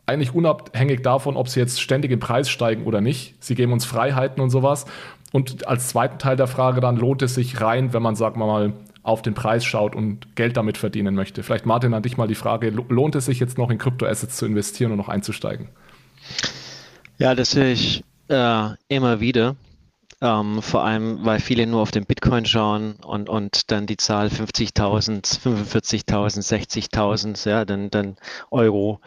eigentlich 0.05 0.36
unabhängig 0.36 1.01
davon, 1.01 1.36
ob 1.36 1.50
sie 1.50 1.60
jetzt 1.60 1.81
ständig 1.81 2.12
im 2.12 2.20
Preis 2.20 2.48
steigen 2.48 2.84
oder 2.86 3.01
nicht. 3.01 3.34
Sie 3.43 3.55
geben 3.55 3.74
uns 3.74 3.86
Freiheiten 3.86 4.41
und 4.41 4.51
sowas. 4.51 4.86
Und 5.31 5.67
als 5.67 5.88
zweiten 5.88 6.20
Teil 6.20 6.36
der 6.36 6.46
Frage 6.46 6.79
dann 6.79 6.96
lohnt 6.98 7.24
es 7.24 7.34
sich 7.34 7.60
rein, 7.60 7.93
wenn 7.93 8.03
man, 8.03 8.15
sagen 8.15 8.39
wir 8.39 8.46
mal, 8.46 8.74
auf 9.01 9.24
den 9.24 9.34
Preis 9.34 9.65
schaut 9.65 9.96
und 9.96 10.36
Geld 10.36 10.58
damit 10.58 10.77
verdienen 10.77 11.15
möchte. 11.15 11.41
Vielleicht 11.41 11.65
Martin 11.65 11.93
an 11.96 12.03
dich 12.03 12.17
mal 12.17 12.27
die 12.27 12.36
Frage, 12.36 12.70
lohnt 12.70 13.15
es 13.15 13.25
sich 13.25 13.39
jetzt 13.39 13.58
noch 13.58 13.72
in 13.72 13.79
Kryptoassets 13.79 14.38
zu 14.38 14.46
investieren 14.46 14.91
und 14.91 14.98
noch 14.98 15.10
einzusteigen? 15.10 15.70
Ja, 17.17 17.34
das 17.34 17.55
höre 17.55 17.67
ich 17.67 18.03
äh, 18.29 18.70
immer 18.88 19.20
wieder. 19.20 19.55
Ähm, 20.22 20.62
vor 20.62 20.84
allem, 20.84 21.25
weil 21.25 21.39
viele 21.39 21.67
nur 21.67 21.82
auf 21.82 21.91
den 21.91 22.05
Bitcoin 22.05 22.46
schauen 22.46 22.96
und, 23.03 23.27
und 23.27 23.70
dann 23.72 23.86
die 23.86 23.98
Zahl 23.98 24.27
50.000, 24.27 25.41
45.000, 25.41 26.08
60.000, 26.89 27.50
ja, 27.50 27.65
dann, 27.65 27.89
dann 27.89 28.15
Euro 28.50 29.01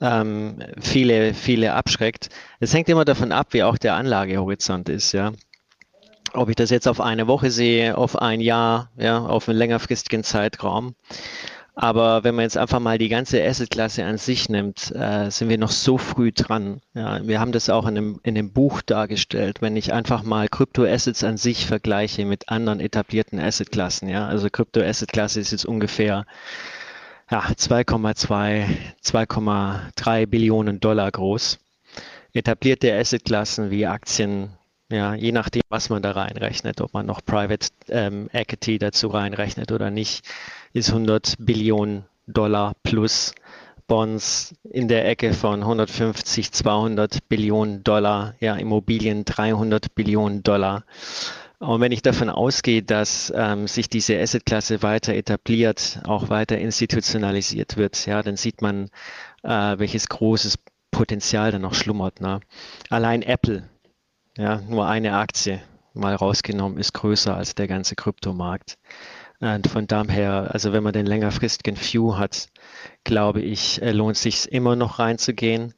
ähm, 0.00 0.58
viele, 0.80 1.34
viele 1.34 1.74
abschreckt. 1.74 2.28
Es 2.60 2.72
hängt 2.74 2.88
immer 2.88 3.04
davon 3.04 3.32
ab, 3.32 3.48
wie 3.50 3.62
auch 3.62 3.78
der 3.78 3.94
Anlagehorizont 3.94 4.88
ist, 4.88 5.12
ja. 5.12 5.32
Ob 6.32 6.48
ich 6.48 6.56
das 6.56 6.70
jetzt 6.70 6.86
auf 6.86 7.00
eine 7.00 7.28
Woche 7.28 7.50
sehe, 7.50 7.96
auf 7.96 8.16
ein 8.16 8.40
Jahr, 8.40 8.90
ja, 8.96 9.18
auf 9.18 9.48
einen 9.48 9.58
längerfristigen 9.58 10.22
Zeitraum. 10.22 10.94
Aber 11.78 12.24
wenn 12.24 12.34
man 12.34 12.44
jetzt 12.44 12.56
einfach 12.56 12.80
mal 12.80 12.96
die 12.96 13.10
ganze 13.10 13.44
Assetklasse 13.44 14.02
an 14.06 14.16
sich 14.16 14.48
nimmt, 14.48 14.90
äh, 14.96 15.30
sind 15.30 15.50
wir 15.50 15.58
noch 15.58 15.70
so 15.70 15.98
früh 15.98 16.32
dran. 16.32 16.80
Ja, 16.94 17.24
wir 17.26 17.38
haben 17.38 17.52
das 17.52 17.68
auch 17.68 17.86
in 17.86 17.94
dem, 17.94 18.20
in 18.22 18.34
dem 18.34 18.50
Buch 18.50 18.80
dargestellt. 18.80 19.60
Wenn 19.60 19.76
ich 19.76 19.92
einfach 19.92 20.22
mal 20.22 20.48
Kryptoassets 20.48 21.22
an 21.22 21.36
sich 21.36 21.66
vergleiche 21.66 22.24
mit 22.24 22.48
anderen 22.48 22.80
etablierten 22.80 23.38
Assetklassen, 23.38 24.08
ja, 24.08 24.26
also 24.26 24.48
Kryptoassetklasse 24.48 25.38
ist 25.38 25.52
jetzt 25.52 25.66
ungefähr 25.66 26.24
ja, 27.30 27.40
2,2, 27.40 28.64
2,3 29.04 30.26
Billionen 30.26 30.80
Dollar 30.80 31.10
groß. 31.10 31.58
Etablierte 32.32 32.94
Assetklassen 32.94 33.70
wie 33.70 33.84
Aktien, 33.84 34.56
ja, 34.90 35.14
je 35.14 35.32
nachdem, 35.32 35.62
was 35.68 35.88
man 35.88 36.02
da 36.02 36.12
reinrechnet, 36.12 36.80
ob 36.80 36.92
man 36.94 37.06
noch 37.06 37.24
Private 37.24 37.68
ähm, 37.88 38.28
Equity 38.32 38.78
dazu 38.78 39.08
reinrechnet 39.08 39.72
oder 39.72 39.90
nicht, 39.90 40.24
ist 40.72 40.90
100 40.90 41.34
Billionen 41.38 42.04
Dollar 42.26 42.74
plus 42.82 43.34
Bonds 43.88 44.54
in 44.64 44.88
der 44.88 45.08
Ecke 45.08 45.32
von 45.32 45.60
150, 45.60 46.52
200 46.52 47.28
Billionen 47.28 47.84
Dollar, 47.84 48.34
ja, 48.40 48.56
Immobilien 48.56 49.24
300 49.24 49.94
Billionen 49.94 50.42
Dollar. 50.42 50.84
Und 51.58 51.80
wenn 51.80 51.92
ich 51.92 52.02
davon 52.02 52.28
ausgehe, 52.28 52.82
dass 52.82 53.32
ähm, 53.34 53.66
sich 53.66 53.88
diese 53.88 54.18
Assetklasse 54.20 54.82
weiter 54.82 55.14
etabliert, 55.14 56.00
auch 56.04 56.28
weiter 56.28 56.58
institutionalisiert 56.58 57.76
wird, 57.76 58.06
ja, 58.06 58.22
dann 58.22 58.36
sieht 58.36 58.60
man, 58.60 58.90
äh, 59.42 59.78
welches 59.78 60.08
großes 60.08 60.58
Potenzial 60.90 61.52
da 61.52 61.58
noch 61.58 61.74
schlummert. 61.74 62.20
Ne? 62.20 62.40
Allein 62.90 63.22
Apple, 63.22 63.68
ja, 64.36 64.60
nur 64.68 64.86
eine 64.86 65.16
Aktie 65.16 65.60
mal 65.94 66.14
rausgenommen, 66.14 66.78
ist 66.78 66.92
größer 66.92 67.36
als 67.36 67.54
der 67.54 67.68
ganze 67.68 67.96
Kryptomarkt. 67.96 68.78
Und 69.40 69.66
von 69.66 69.86
daher, 69.86 70.50
also 70.52 70.72
wenn 70.72 70.82
man 70.82 70.92
den 70.92 71.06
längerfristigen 71.06 71.76
View 71.76 72.16
hat, 72.16 72.48
glaube 73.04 73.42
ich, 73.42 73.82
äh, 73.82 73.92
lohnt 73.92 74.16
sich 74.16 74.50
immer 74.50 74.76
noch 74.76 74.98
reinzugehen. 74.98 75.74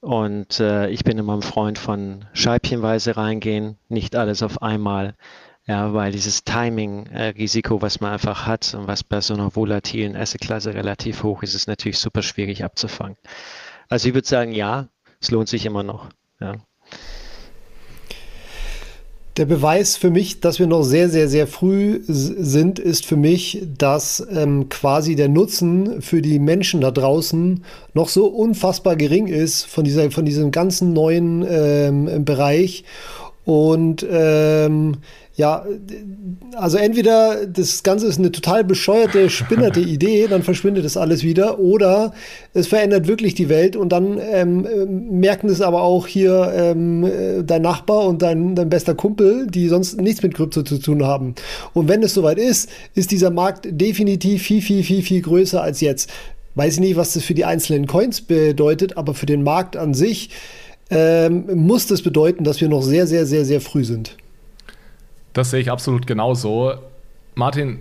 Und 0.00 0.60
äh, 0.60 0.88
ich 0.90 1.04
bin 1.04 1.18
immer 1.18 1.36
ein 1.36 1.42
Freund 1.42 1.78
von 1.78 2.24
scheibchenweise 2.32 3.16
reingehen, 3.16 3.78
nicht 3.88 4.16
alles 4.16 4.42
auf 4.42 4.62
einmal. 4.62 5.14
Ja, 5.66 5.92
weil 5.92 6.12
dieses 6.12 6.44
Timing-Risiko, 6.44 7.82
was 7.82 8.00
man 8.00 8.12
einfach 8.12 8.46
hat 8.46 8.74
und 8.74 8.86
was 8.86 9.04
bei 9.04 9.20
so 9.20 9.34
einer 9.34 9.54
volatilen 9.54 10.16
Asset-Klasse 10.16 10.72
relativ 10.72 11.22
hoch 11.22 11.42
ist, 11.42 11.54
ist 11.54 11.68
natürlich 11.68 11.98
super 11.98 12.22
schwierig 12.22 12.64
abzufangen. 12.64 13.18
Also 13.90 14.08
ich 14.08 14.14
würde 14.14 14.26
sagen, 14.26 14.52
ja, 14.52 14.88
es 15.20 15.30
lohnt 15.30 15.48
sich 15.48 15.66
immer 15.66 15.82
noch. 15.82 16.08
Ja. 16.40 16.54
Der 19.38 19.46
Beweis 19.46 19.96
für 19.96 20.10
mich, 20.10 20.40
dass 20.40 20.58
wir 20.58 20.66
noch 20.66 20.82
sehr, 20.82 21.08
sehr, 21.08 21.28
sehr 21.28 21.46
früh 21.46 22.00
sind, 22.08 22.80
ist 22.80 23.06
für 23.06 23.14
mich, 23.14 23.62
dass 23.78 24.26
ähm, 24.32 24.68
quasi 24.68 25.14
der 25.14 25.28
Nutzen 25.28 26.02
für 26.02 26.20
die 26.20 26.40
Menschen 26.40 26.80
da 26.80 26.90
draußen 26.90 27.62
noch 27.94 28.08
so 28.08 28.26
unfassbar 28.26 28.96
gering 28.96 29.28
ist 29.28 29.64
von, 29.66 29.84
dieser, 29.84 30.10
von 30.10 30.24
diesem 30.24 30.50
ganzen 30.50 30.92
neuen 30.92 31.46
ähm, 31.48 32.24
Bereich. 32.24 32.82
Und 33.44 34.04
ähm, 34.10 34.96
ja, 35.38 35.64
also 36.56 36.78
entweder 36.78 37.46
das 37.46 37.84
Ganze 37.84 38.08
ist 38.08 38.18
eine 38.18 38.32
total 38.32 38.64
bescheuerte, 38.64 39.30
spinnerte 39.30 39.78
Idee, 39.96 40.26
dann 40.26 40.42
verschwindet 40.42 40.84
das 40.84 40.96
alles 40.96 41.22
wieder, 41.22 41.60
oder 41.60 42.12
es 42.54 42.66
verändert 42.66 43.06
wirklich 43.06 43.34
die 43.34 43.48
Welt 43.48 43.76
und 43.76 43.90
dann 43.90 44.18
ähm, 44.20 44.66
merken 45.20 45.48
es 45.48 45.60
aber 45.60 45.82
auch 45.82 46.08
hier 46.08 46.52
ähm, 46.56 47.04
äh, 47.04 47.44
dein 47.44 47.62
Nachbar 47.62 48.08
und 48.08 48.20
dein, 48.20 48.56
dein 48.56 48.68
bester 48.68 48.96
Kumpel, 48.96 49.46
die 49.46 49.68
sonst 49.68 50.00
nichts 50.00 50.24
mit 50.24 50.34
Krypto 50.34 50.64
zu 50.64 50.78
tun 50.78 51.04
haben. 51.04 51.36
Und 51.72 51.86
wenn 51.86 52.02
es 52.02 52.14
soweit 52.14 52.38
ist, 52.38 52.68
ist 52.96 53.12
dieser 53.12 53.30
Markt 53.30 53.68
definitiv 53.70 54.42
viel, 54.42 54.60
viel, 54.60 54.82
viel, 54.82 55.02
viel 55.02 55.22
größer 55.22 55.62
als 55.62 55.80
jetzt. 55.80 56.10
Weiß 56.56 56.74
ich 56.74 56.80
nicht, 56.80 56.96
was 56.96 57.12
das 57.12 57.22
für 57.22 57.34
die 57.34 57.44
einzelnen 57.44 57.86
Coins 57.86 58.22
bedeutet, 58.22 58.96
aber 58.96 59.14
für 59.14 59.26
den 59.26 59.44
Markt 59.44 59.76
an 59.76 59.94
sich 59.94 60.30
ähm, 60.90 61.44
muss 61.54 61.86
das 61.86 62.02
bedeuten, 62.02 62.42
dass 62.42 62.60
wir 62.60 62.68
noch 62.68 62.82
sehr, 62.82 63.06
sehr, 63.06 63.24
sehr, 63.24 63.44
sehr 63.44 63.60
früh 63.60 63.84
sind. 63.84 64.16
Das 65.32 65.50
sehe 65.50 65.60
ich 65.60 65.70
absolut 65.70 66.06
genauso. 66.06 66.74
Martin, 67.34 67.80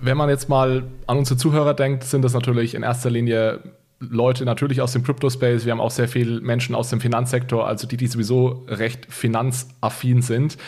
wenn 0.00 0.16
man 0.16 0.28
jetzt 0.28 0.48
mal 0.48 0.84
an 1.06 1.18
unsere 1.18 1.38
Zuhörer 1.38 1.74
denkt, 1.74 2.04
sind 2.04 2.22
das 2.22 2.34
natürlich 2.34 2.74
in 2.74 2.82
erster 2.82 3.10
Linie 3.10 3.60
Leute 4.00 4.44
natürlich 4.44 4.80
aus 4.80 4.92
dem 4.92 5.04
Crypto-Space. 5.04 5.64
Wir 5.64 5.72
haben 5.72 5.80
auch 5.80 5.90
sehr 5.90 6.08
viele 6.08 6.40
Menschen 6.40 6.74
aus 6.74 6.90
dem 6.90 7.00
Finanzsektor, 7.00 7.66
also 7.66 7.86
die, 7.86 7.96
die 7.96 8.08
sowieso 8.08 8.64
recht 8.68 9.06
finanzaffin 9.08 10.22
sind, 10.22 10.58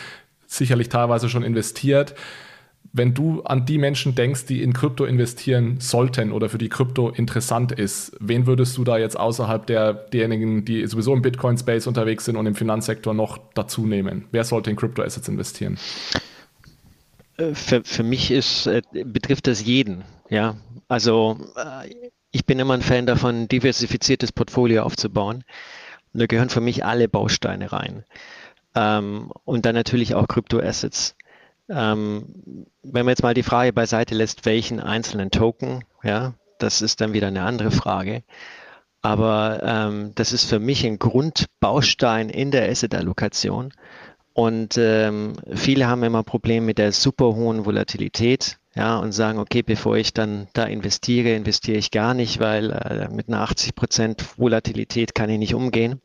sicherlich 0.47 0.89
teilweise 0.89 1.27
schon 1.27 1.43
investiert 1.43 2.15
wenn 2.95 3.13
du 3.13 3.41
an 3.41 3.65
die 3.65 3.77
Menschen 3.77 4.15
denkst, 4.15 4.45
die 4.45 4.63
in 4.63 4.71
Krypto 4.71 5.03
investieren 5.03 5.81
sollten 5.81 6.31
oder 6.31 6.47
für 6.47 6.57
die 6.57 6.69
Krypto 6.69 7.09
interessant 7.09 7.73
ist, 7.73 8.15
wen 8.21 8.47
würdest 8.47 8.77
du 8.77 8.85
da 8.85 8.97
jetzt 8.97 9.19
außerhalb 9.19 9.67
der, 9.67 9.93
derjenigen, 9.93 10.63
die 10.63 10.87
sowieso 10.87 11.13
im 11.13 11.21
Bitcoin-Space 11.21 11.87
unterwegs 11.87 12.23
sind 12.23 12.37
und 12.37 12.45
im 12.45 12.55
Finanzsektor 12.55 13.13
noch 13.13 13.37
dazu 13.53 13.85
nehmen? 13.85 14.25
Wer 14.31 14.45
sollte 14.45 14.69
in 14.69 14.77
Krypto-Assets 14.77 15.27
investieren? 15.27 15.77
Äh, 17.35 17.53
für, 17.53 17.83
für 17.83 18.03
mich 18.03 18.31
ist, 18.31 18.65
äh, 18.67 18.81
betrifft 19.03 19.47
das 19.47 19.65
jeden. 19.65 20.05
Ja, 20.29 20.55
also 20.87 21.37
äh, 21.57 22.09
ich 22.31 22.45
bin 22.45 22.59
immer 22.59 22.75
ein 22.75 22.81
Fan 22.81 23.05
davon, 23.05 23.49
diversifiziertes 23.49 24.31
Portfolio 24.31 24.83
aufzubauen. 24.83 25.43
Da 26.13 26.27
gehören 26.27 26.49
für 26.49 26.61
mich 26.61 26.85
alle 26.85 27.09
Bausteine 27.09 27.73
rein. 27.73 28.05
Ähm, 28.73 29.33
und 29.43 29.65
dann 29.65 29.75
natürlich 29.75 30.15
auch 30.15 30.29
Krypto-Assets. 30.29 31.17
Ähm, 31.69 32.67
wenn 32.83 33.05
man 33.05 33.11
jetzt 33.11 33.23
mal 33.23 33.33
die 33.33 33.43
Frage 33.43 33.73
beiseite 33.73 34.15
lässt, 34.15 34.45
welchen 34.45 34.79
einzelnen 34.79 35.31
Token, 35.31 35.83
ja, 36.03 36.33
das 36.59 36.81
ist 36.81 37.01
dann 37.01 37.13
wieder 37.13 37.27
eine 37.27 37.43
andere 37.43 37.71
Frage. 37.71 38.23
Aber 39.01 39.61
ähm, 39.63 40.11
das 40.15 40.33
ist 40.33 40.45
für 40.45 40.59
mich 40.59 40.85
ein 40.85 40.97
Grundbaustein 40.97 42.29
in 42.29 42.51
der 42.51 42.69
Asset-Allokation. 42.69 43.71
Und 44.33 44.77
ähm, 44.77 45.33
viele 45.53 45.87
haben 45.87 46.03
immer 46.03 46.23
Probleme 46.23 46.65
mit 46.65 46.77
der 46.77 46.91
super 46.91 47.35
hohen 47.35 47.65
Volatilität, 47.65 48.57
ja, 48.75 48.97
und 48.97 49.13
sagen, 49.13 49.39
okay, 49.39 49.61
bevor 49.61 49.95
ich 49.95 50.13
dann 50.13 50.47
da 50.53 50.65
investiere, 50.65 51.35
investiere 51.35 51.77
ich 51.77 51.91
gar 51.91 52.13
nicht, 52.13 52.39
weil 52.39 52.71
äh, 52.71 53.07
mit 53.09 53.29
einer 53.29 53.47
80% 53.47 54.37
Volatilität 54.37 55.15
kann 55.15 55.29
ich 55.29 55.39
nicht 55.39 55.55
umgehen. 55.55 56.01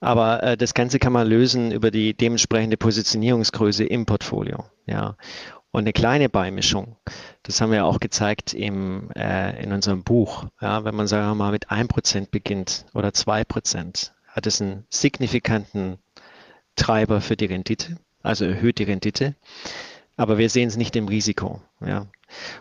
Aber 0.00 0.42
äh, 0.42 0.56
das 0.56 0.74
Ganze 0.74 0.98
kann 0.98 1.12
man 1.12 1.26
lösen 1.26 1.72
über 1.72 1.90
die 1.90 2.14
dementsprechende 2.14 2.76
Positionierungsgröße 2.76 3.84
im 3.84 4.06
Portfolio. 4.06 4.64
Ja. 4.86 5.16
Und 5.70 5.80
eine 5.80 5.92
kleine 5.92 6.28
Beimischung, 6.28 6.96
das 7.42 7.60
haben 7.60 7.72
wir 7.72 7.84
auch 7.84 8.00
gezeigt 8.00 8.54
im, 8.54 9.10
äh, 9.14 9.62
in 9.62 9.72
unserem 9.72 10.02
Buch. 10.02 10.46
Ja, 10.60 10.84
wenn 10.84 10.94
man, 10.94 11.06
sagen 11.06 11.28
wir 11.28 11.34
mal, 11.34 11.52
mit 11.52 11.70
1% 11.70 12.30
beginnt 12.30 12.86
oder 12.94 13.08
2%, 13.08 14.12
hat 14.28 14.46
es 14.46 14.60
einen 14.62 14.86
signifikanten 14.88 15.98
Treiber 16.76 17.20
für 17.20 17.36
die 17.36 17.46
Rendite, 17.46 17.98
also 18.22 18.44
erhöht 18.44 18.78
die 18.78 18.84
Rendite. 18.84 19.34
Aber 20.16 20.38
wir 20.38 20.48
sehen 20.48 20.68
es 20.68 20.76
nicht 20.76 20.96
im 20.96 21.06
Risiko. 21.06 21.60
Ja. 21.84 22.06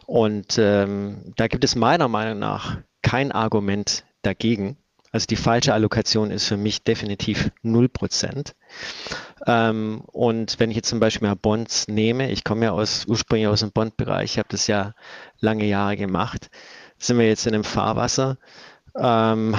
Und 0.06 0.58
ähm, 0.60 1.34
da 1.36 1.48
gibt 1.48 1.64
es 1.64 1.76
meiner 1.76 2.08
Meinung 2.08 2.40
nach 2.40 2.78
kein 3.02 3.32
Argument 3.32 4.04
dagegen, 4.22 4.78
also 5.18 5.26
die 5.26 5.36
falsche 5.36 5.74
Allokation 5.74 6.30
ist 6.30 6.46
für 6.46 6.58
mich 6.58 6.84
definitiv 6.84 7.50
0%. 7.64 8.54
Ähm, 9.48 10.02
und 10.06 10.60
wenn 10.60 10.70
ich 10.70 10.76
jetzt 10.76 10.90
zum 10.90 11.00
Beispiel 11.00 11.28
mal 11.28 11.34
Bonds 11.34 11.88
nehme, 11.88 12.30
ich 12.30 12.44
komme 12.44 12.66
ja 12.66 12.72
aus, 12.72 13.06
ursprünglich 13.08 13.48
aus 13.48 13.62
dem 13.62 13.72
Bondbereich, 13.72 14.34
ich 14.34 14.38
habe 14.38 14.50
das 14.52 14.68
ja 14.68 14.94
lange 15.40 15.66
Jahre 15.66 15.98
gemacht, 15.98 16.52
sind 17.00 17.18
wir 17.18 17.28
jetzt 17.28 17.48
in 17.48 17.56
einem 17.56 17.64
Fahrwasser, 17.64 18.38
ähm, 18.96 19.56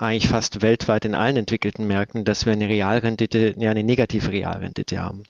eigentlich 0.00 0.26
fast 0.26 0.62
weltweit 0.62 1.04
in 1.04 1.14
allen 1.14 1.36
entwickelten 1.36 1.86
Märkten, 1.86 2.24
dass 2.24 2.44
wir 2.44 2.54
eine 2.54 2.68
Realrendite, 2.68 3.54
ja 3.56 3.70
eine 3.70 3.84
negative 3.84 4.32
Realrendite 4.32 5.00
haben. 5.00 5.22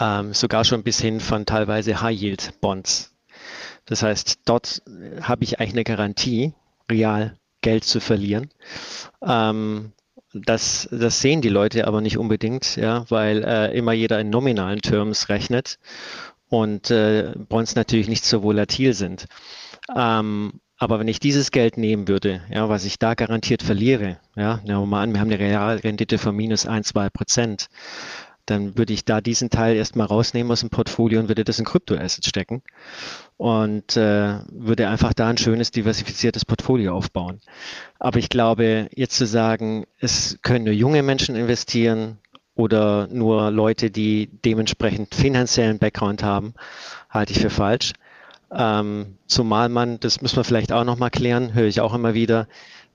Ähm, 0.00 0.32
sogar 0.32 0.64
schon 0.64 0.82
bis 0.82 1.02
hin 1.02 1.20
von 1.20 1.44
teilweise 1.44 2.00
High-Yield-Bonds. 2.00 3.14
Das 3.84 4.02
heißt, 4.02 4.40
dort 4.46 4.80
habe 5.20 5.44
ich 5.44 5.60
eigentlich 5.60 5.74
eine 5.74 5.84
Garantie, 5.84 6.54
real 6.90 7.36
Geld 7.60 7.84
zu 7.84 8.00
verlieren. 8.00 8.50
Ähm, 9.22 9.92
das, 10.32 10.88
das 10.90 11.20
sehen 11.20 11.40
die 11.40 11.48
Leute 11.48 11.86
aber 11.86 12.00
nicht 12.00 12.18
unbedingt, 12.18 12.76
ja, 12.76 13.04
weil 13.08 13.42
äh, 13.44 13.76
immer 13.76 13.92
jeder 13.92 14.20
in 14.20 14.30
nominalen 14.30 14.80
Terms 14.80 15.28
rechnet 15.28 15.78
und 16.48 16.90
äh, 16.90 17.32
Bonds 17.36 17.74
natürlich 17.74 18.08
nicht 18.08 18.24
so 18.24 18.42
volatil 18.42 18.92
sind. 18.92 19.26
Ähm, 19.94 20.60
aber 20.78 20.98
wenn 20.98 21.08
ich 21.08 21.20
dieses 21.20 21.50
Geld 21.52 21.78
nehmen 21.78 22.06
würde, 22.06 22.42
ja, 22.50 22.68
was 22.68 22.84
ich 22.84 22.98
da 22.98 23.14
garantiert 23.14 23.62
verliere, 23.62 24.18
ja, 24.36 24.60
nehmen 24.64 24.80
wir 24.80 24.86
mal 24.86 25.02
an, 25.02 25.14
wir 25.14 25.20
haben 25.20 25.30
eine 25.30 25.38
Realrendite 25.38 26.18
von 26.18 26.36
minus 26.36 26.66
1, 26.66 26.88
2 26.88 27.08
Prozent, 27.08 27.68
dann 28.46 28.78
würde 28.78 28.92
ich 28.92 29.04
da 29.04 29.20
diesen 29.20 29.50
Teil 29.50 29.76
erstmal 29.76 30.06
rausnehmen 30.06 30.50
aus 30.50 30.60
dem 30.60 30.70
Portfolio 30.70 31.20
und 31.20 31.28
würde 31.28 31.44
das 31.44 31.58
in 31.58 31.64
Kryptoassets 31.64 32.28
stecken 32.28 32.62
und 33.36 33.96
äh, 33.96 34.38
würde 34.50 34.88
einfach 34.88 35.12
da 35.12 35.28
ein 35.28 35.38
schönes 35.38 35.70
diversifiziertes 35.70 36.44
Portfolio 36.44 36.94
aufbauen. 36.94 37.40
Aber 37.98 38.18
ich 38.18 38.28
glaube, 38.28 38.88
jetzt 38.94 39.16
zu 39.16 39.26
sagen, 39.26 39.84
es 39.98 40.38
können 40.42 40.64
nur 40.64 40.74
junge 40.74 41.02
Menschen 41.02 41.36
investieren 41.36 42.18
oder 42.54 43.06
nur 43.08 43.50
Leute, 43.50 43.90
die 43.90 44.30
dementsprechend 44.44 45.14
finanziellen 45.14 45.78
Background 45.78 46.22
haben, 46.22 46.54
halte 47.10 47.32
ich 47.32 47.40
für 47.40 47.50
falsch. 47.50 47.92
Ähm, 48.50 49.18
zumal 49.26 49.68
man, 49.68 50.00
das 50.00 50.22
müssen 50.22 50.36
wir 50.36 50.44
vielleicht 50.44 50.72
auch 50.72 50.84
nochmal 50.84 51.10
klären, 51.10 51.52
höre 51.52 51.66
ich 51.66 51.80
auch 51.80 51.94
immer 51.94 52.14
wieder, 52.14 52.46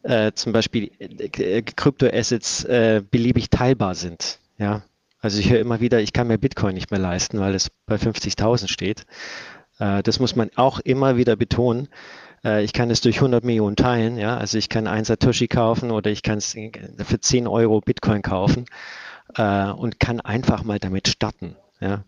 äh, 0.04 0.32
zum 0.34 0.54
Beispiel 0.54 0.92
äh, 1.00 1.62
Kryptoassets 1.62 2.64
äh, 2.64 3.04
beliebig 3.10 3.50
teilbar 3.50 3.96
sind. 3.96 4.40
Ja, 4.58 4.82
also 5.22 5.40
ich 5.40 5.52
höre 5.52 5.60
immer 5.60 5.80
wieder, 5.80 6.02
ich 6.02 6.14
kann 6.14 6.28
mir 6.28 6.38
Bitcoin 6.38 6.74
nicht 6.74 6.92
mehr 6.92 7.00
leisten, 7.00 7.40
weil 7.40 7.54
es 7.54 7.70
bei 7.86 7.96
50.000 7.96 8.68
steht. 8.68 9.06
Äh, 9.80 10.04
das 10.04 10.20
muss 10.20 10.36
man 10.36 10.50
auch 10.56 10.80
immer 10.80 11.18
wieder 11.18 11.36
betonen. 11.36 11.90
Äh, 12.44 12.64
ich 12.64 12.74
kann 12.74 12.90
es 12.90 13.02
durch 13.02 13.18
100 13.18 13.44
Millionen 13.44 13.76
teilen. 13.76 14.18
Ja? 14.18 14.38
Also 14.38 14.58
ich 14.58 14.68
kann 14.68 14.88
ein 14.88 15.06
Satoshi 15.06 15.48
kaufen 15.48 15.92
oder 15.92 16.10
ich 16.10 16.24
kann 16.24 16.40
es 16.40 16.54
für 16.54 17.20
10 17.20 17.48
Euro 17.48 17.82
Bitcoin 17.82 18.24
kaufen 18.24 18.66
äh, 19.36 19.70
und 19.70 20.00
kann 20.00 20.22
einfach 20.22 20.64
mal 20.64 20.80
damit 20.80 21.08
starten. 21.08 21.56
Ja? 21.80 22.04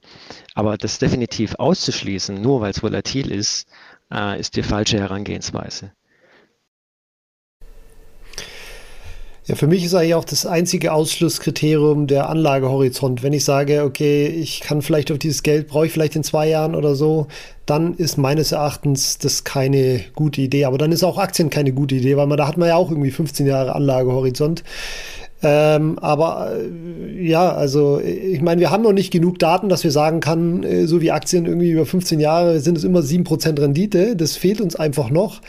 Aber 0.55 0.77
das 0.77 0.98
definitiv 0.98 1.55
auszuschließen, 1.55 2.41
nur 2.41 2.62
weil 2.62 2.72
es 2.72 2.84
volatil 2.84 3.32
ist, 3.32 3.67
ist 4.38 4.55
die 4.58 4.62
falsche 4.62 5.00
Herangehensweise. 5.00 5.91
Ja, 9.46 9.56
für 9.56 9.68
mich 9.68 9.84
ist 9.84 9.94
eigentlich 9.94 10.16
auch 10.16 10.24
das 10.24 10.46
einzige 10.46 10.94
Ausschlusskriterium 10.94 12.08
der 12.08 12.30
Anlagehorizont. 12.30 13.24
Wenn 13.24 13.34
ich 13.34 13.44
sage, 13.44 13.84
okay, 13.84 14.28
ich 14.28 14.62
kann 14.62 14.82
vielleicht 14.82 15.12
auf 15.12 15.20
dieses 15.20 15.44
Geld, 15.44 15.68
brauche 15.68 15.86
ich 15.86 15.92
vielleicht 15.92 16.16
in 16.16 16.24
zwei 16.24 16.48
Jahren 16.48 16.76
oder 16.76 16.96
so, 16.96 17.28
dann 17.66 17.94
ist 17.96 18.18
meines 18.18 18.54
Erachtens 18.54 19.18
das 19.18 19.44
keine 19.44 20.00
gute 20.16 20.40
Idee. 20.40 20.64
Aber 20.64 20.78
dann 20.78 20.94
ist 20.94 21.04
auch 21.04 21.18
Aktien 21.18 21.50
keine 21.50 21.74
gute 21.74 21.96
Idee, 21.96 22.16
weil 22.16 22.28
man 22.28 22.38
da 22.38 22.48
hat 22.48 22.56
man 22.56 22.70
ja 22.70 22.78
auch 22.78 22.90
irgendwie 22.90 23.12
15 23.12 23.46
Jahre 23.46 23.76
Anlagehorizont. 23.76 24.64
Ähm, 25.42 26.00
aber 26.00 26.54
äh, 26.56 27.28
ja, 27.28 27.52
also 27.52 28.00
ich 28.00 28.42
meine, 28.42 28.62
wir 28.62 28.72
haben 28.72 28.84
noch 28.84 28.94
nicht 28.94 29.12
genug 29.12 29.40
Daten, 29.40 29.68
dass 29.68 29.84
wir 29.84 29.92
sagen 29.92 30.22
kann, 30.22 30.64
äh, 30.64 30.88
so 30.88 31.02
wie 31.02 31.12
Aktien 31.12 31.46
irgendwie 31.48 31.72
über 31.72 31.86
15 31.86 32.22
Jahre 32.22 32.62
sind 32.62 32.78
es 32.78 32.86
immer 32.86 33.02
7% 33.02 33.60
Rendite. 33.60 34.16
Das 34.16 34.38
fehlt 34.38 34.62
uns 34.62 34.78
einfach 34.78 35.10
noch. 35.10 35.42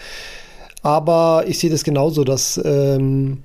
Aber 0.82 1.44
ich 1.46 1.60
sehe 1.60 1.70
das 1.70 1.84
genauso, 1.84 2.24
dass 2.24 2.60
ähm, 2.64 3.44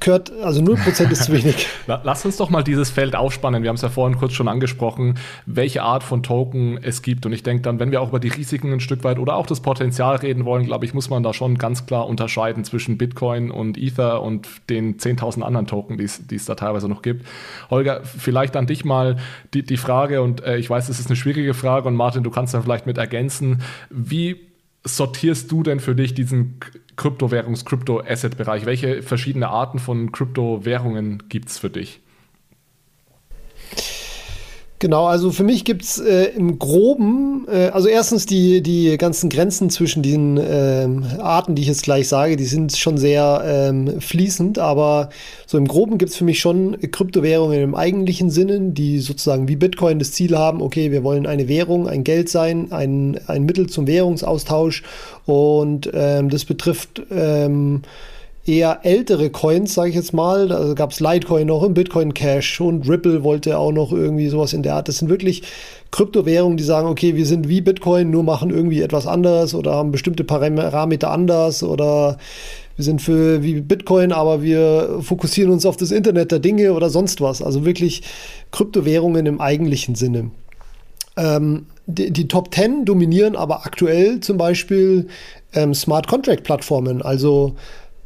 gehört, 0.00 0.30
also 0.42 0.60
0% 0.60 1.10
ist 1.10 1.24
zu 1.24 1.32
wenig. 1.32 1.66
Lass 1.86 2.24
uns 2.24 2.36
doch 2.36 2.50
mal 2.50 2.62
dieses 2.62 2.90
Feld 2.90 3.16
aufspannen. 3.16 3.62
Wir 3.62 3.68
haben 3.70 3.76
es 3.76 3.82
ja 3.82 3.88
vorhin 3.88 4.18
kurz 4.18 4.34
schon 4.34 4.48
angesprochen, 4.48 5.18
welche 5.46 5.82
Art 5.82 6.02
von 6.02 6.22
Token 6.22 6.78
es 6.82 7.02
gibt. 7.02 7.24
Und 7.24 7.32
ich 7.32 7.42
denke 7.42 7.62
dann, 7.62 7.78
wenn 7.78 7.90
wir 7.90 8.02
auch 8.02 8.10
über 8.10 8.20
die 8.20 8.28
Risiken 8.28 8.72
ein 8.72 8.80
Stück 8.80 9.04
weit 9.04 9.18
oder 9.18 9.36
auch 9.36 9.46
das 9.46 9.60
Potenzial 9.60 10.16
reden 10.16 10.44
wollen, 10.44 10.66
glaube 10.66 10.84
ich, 10.84 10.92
muss 10.92 11.08
man 11.08 11.22
da 11.22 11.32
schon 11.32 11.56
ganz 11.56 11.86
klar 11.86 12.06
unterscheiden 12.06 12.64
zwischen 12.64 12.98
Bitcoin 12.98 13.50
und 13.50 13.78
Ether 13.78 14.22
und 14.22 14.48
den 14.68 14.98
10.000 14.98 15.42
anderen 15.42 15.66
Token, 15.66 15.96
die 15.96 16.04
es 16.04 16.44
da 16.44 16.54
teilweise 16.54 16.88
noch 16.88 17.02
gibt. 17.02 17.26
Holger, 17.70 18.02
vielleicht 18.04 18.56
an 18.56 18.66
dich 18.66 18.84
mal 18.84 19.16
die, 19.54 19.62
die 19.62 19.78
Frage, 19.78 20.22
und 20.22 20.44
äh, 20.44 20.58
ich 20.58 20.68
weiß, 20.68 20.88
es 20.88 21.00
ist 21.00 21.06
eine 21.06 21.16
schwierige 21.16 21.54
Frage, 21.54 21.88
und 21.88 21.94
Martin, 21.94 22.22
du 22.22 22.30
kannst 22.30 22.52
dann 22.54 22.62
vielleicht 22.62 22.86
mit 22.86 22.98
ergänzen, 22.98 23.62
wie 23.90 24.36
sortierst 24.84 25.50
du 25.50 25.62
denn 25.62 25.80
für 25.80 25.94
dich 25.94 26.14
diesen 26.14 26.60
Kryptowährungs-, 26.96 27.64
Krypto-Asset-Bereich? 27.64 28.66
Welche 28.66 29.02
verschiedene 29.02 29.48
Arten 29.48 29.78
von 29.78 30.12
Kryptowährungen 30.12 31.28
gibt 31.28 31.48
es 31.48 31.58
für 31.58 31.70
dich? 31.70 32.00
Genau, 34.78 35.06
also 35.06 35.30
für 35.30 35.42
mich 35.42 35.64
gibt 35.64 35.84
es 35.84 35.98
äh, 35.98 36.24
im 36.36 36.58
Groben, 36.58 37.46
äh, 37.48 37.68
also 37.68 37.88
erstens 37.88 38.26
die, 38.26 38.60
die 38.62 38.98
ganzen 38.98 39.30
Grenzen 39.30 39.70
zwischen 39.70 40.02
diesen 40.02 40.38
ähm, 40.38 41.02
Arten, 41.18 41.54
die 41.54 41.62
ich 41.62 41.68
jetzt 41.68 41.84
gleich 41.84 42.08
sage, 42.08 42.36
die 42.36 42.44
sind 42.44 42.76
schon 42.76 42.98
sehr 42.98 43.42
ähm, 43.46 44.02
fließend, 44.02 44.58
aber 44.58 45.08
so 45.46 45.56
im 45.56 45.66
Groben 45.66 45.96
gibt 45.96 46.10
es 46.10 46.16
für 46.18 46.24
mich 46.24 46.40
schon 46.40 46.78
Kryptowährungen 46.90 47.62
im 47.62 47.74
eigentlichen 47.74 48.28
Sinne, 48.28 48.60
die 48.60 48.98
sozusagen 48.98 49.48
wie 49.48 49.56
Bitcoin 49.56 49.98
das 49.98 50.12
Ziel 50.12 50.36
haben, 50.36 50.60
okay, 50.60 50.90
wir 50.92 51.02
wollen 51.02 51.26
eine 51.26 51.48
Währung, 51.48 51.88
ein 51.88 52.04
Geld 52.04 52.28
sein, 52.28 52.70
ein, 52.70 53.18
ein 53.28 53.44
Mittel 53.44 53.70
zum 53.70 53.86
Währungsaustausch 53.86 54.82
und 55.24 55.90
ähm, 55.94 56.28
das 56.28 56.44
betrifft 56.44 57.00
ähm, 57.10 57.80
eher 58.46 58.80
ältere 58.84 59.30
Coins, 59.30 59.74
sage 59.74 59.90
ich 59.90 59.96
jetzt 59.96 60.12
mal. 60.12 60.48
Da 60.48 60.74
gab 60.74 60.92
es 60.92 61.00
Litecoin 61.00 61.46
noch 61.46 61.62
im 61.62 61.74
Bitcoin 61.74 62.14
Cash 62.14 62.60
und 62.60 62.88
Ripple 62.88 63.24
wollte 63.24 63.58
auch 63.58 63.72
noch 63.72 63.92
irgendwie 63.92 64.28
sowas 64.28 64.52
in 64.52 64.62
der 64.62 64.74
Art. 64.74 64.88
Das 64.88 64.98
sind 64.98 65.08
wirklich 65.08 65.42
Kryptowährungen, 65.90 66.56
die 66.56 66.64
sagen, 66.64 66.88
okay, 66.88 67.16
wir 67.16 67.26
sind 67.26 67.48
wie 67.48 67.60
Bitcoin, 67.60 68.10
nur 68.10 68.22
machen 68.22 68.50
irgendwie 68.50 68.82
etwas 68.82 69.06
anderes 69.06 69.54
oder 69.54 69.72
haben 69.72 69.92
bestimmte 69.92 70.24
Parameter 70.24 71.10
anders 71.10 71.62
oder 71.62 72.18
wir 72.76 72.84
sind 72.84 73.00
für 73.00 73.42
wie 73.42 73.60
Bitcoin, 73.60 74.12
aber 74.12 74.42
wir 74.42 74.98
fokussieren 75.00 75.50
uns 75.50 75.64
auf 75.64 75.76
das 75.76 75.90
Internet 75.90 76.30
der 76.30 76.38
Dinge 76.38 76.74
oder 76.74 76.90
sonst 76.90 77.20
was. 77.20 77.42
Also 77.42 77.64
wirklich 77.64 78.02
Kryptowährungen 78.52 79.26
im 79.26 79.40
eigentlichen 79.40 79.94
Sinne. 79.94 80.30
Ähm, 81.16 81.66
die, 81.86 82.12
die, 82.12 82.28
Top 82.28 82.52
10 82.54 82.84
dominieren 82.84 83.36
aber 83.36 83.64
aktuell 83.64 84.20
zum 84.20 84.36
Beispiel 84.36 85.06
ähm, 85.54 85.72
Smart 85.72 86.08
Contract 86.08 86.42
Plattformen, 86.42 87.00
also 87.00 87.54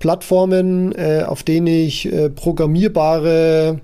Plattformen, 0.00 0.92
äh, 0.92 1.22
auf 1.24 1.44
denen 1.44 1.68
ich 1.68 2.12
äh, 2.12 2.30
programmierbare 2.30 3.80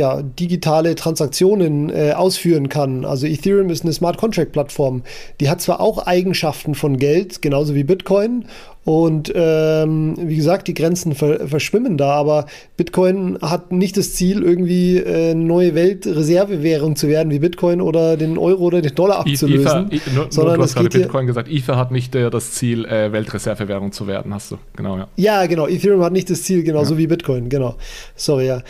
ja, 0.00 0.22
digitale 0.22 0.94
Transaktionen 0.94 1.90
äh, 1.90 2.12
ausführen 2.12 2.70
kann. 2.70 3.04
Also 3.04 3.26
Ethereum 3.26 3.68
ist 3.68 3.84
eine 3.84 3.92
Smart 3.92 4.16
Contract 4.16 4.52
Plattform. 4.52 5.02
Die 5.40 5.50
hat 5.50 5.60
zwar 5.60 5.80
auch 5.80 6.06
Eigenschaften 6.06 6.74
von 6.74 6.96
Geld, 6.96 7.42
genauso 7.42 7.74
wie 7.74 7.84
Bitcoin. 7.84 8.46
Und 8.84 9.30
ähm, 9.34 10.14
wie 10.18 10.36
gesagt, 10.36 10.66
die 10.66 10.72
Grenzen 10.72 11.14
ver 11.14 11.46
verschwimmen 11.46 11.98
da, 11.98 12.12
aber 12.12 12.46
Bitcoin 12.78 13.38
hat 13.42 13.72
nicht 13.72 13.98
das 13.98 14.14
Ziel, 14.14 14.42
irgendwie 14.42 14.96
äh, 14.96 15.32
eine 15.32 15.44
neue 15.44 15.74
Weltreservewährung 15.74 16.96
zu 16.96 17.06
werden, 17.06 17.30
wie 17.30 17.40
Bitcoin 17.40 17.82
oder 17.82 18.16
den 18.16 18.38
Euro 18.38 18.64
oder 18.64 18.80
den 18.80 18.94
Dollar 18.94 19.20
abzulösen. 19.20 19.92
Ether, 19.92 20.10
nur, 20.14 20.26
sondern 20.30 20.56
du 20.56 20.62
hast 20.62 20.76
gerade 20.76 20.88
Bitcoin 20.88 21.26
gesagt, 21.26 21.50
Ether 21.50 21.76
hat 21.76 21.90
nicht 21.90 22.14
äh, 22.14 22.30
das 22.30 22.52
Ziel, 22.52 22.86
äh, 22.86 23.12
Weltreservewährung 23.12 23.92
zu 23.92 24.06
werden, 24.06 24.32
hast 24.32 24.52
du, 24.52 24.56
genau, 24.74 24.96
ja. 24.96 25.08
Ja, 25.16 25.44
genau, 25.44 25.66
Ethereum 25.68 26.02
hat 26.02 26.14
nicht 26.14 26.30
das 26.30 26.42
Ziel, 26.42 26.62
genauso 26.62 26.94
ja. 26.94 26.98
wie 26.98 27.06
Bitcoin, 27.06 27.50
genau. 27.50 27.76
Sorry, 28.16 28.46
ja. 28.46 28.62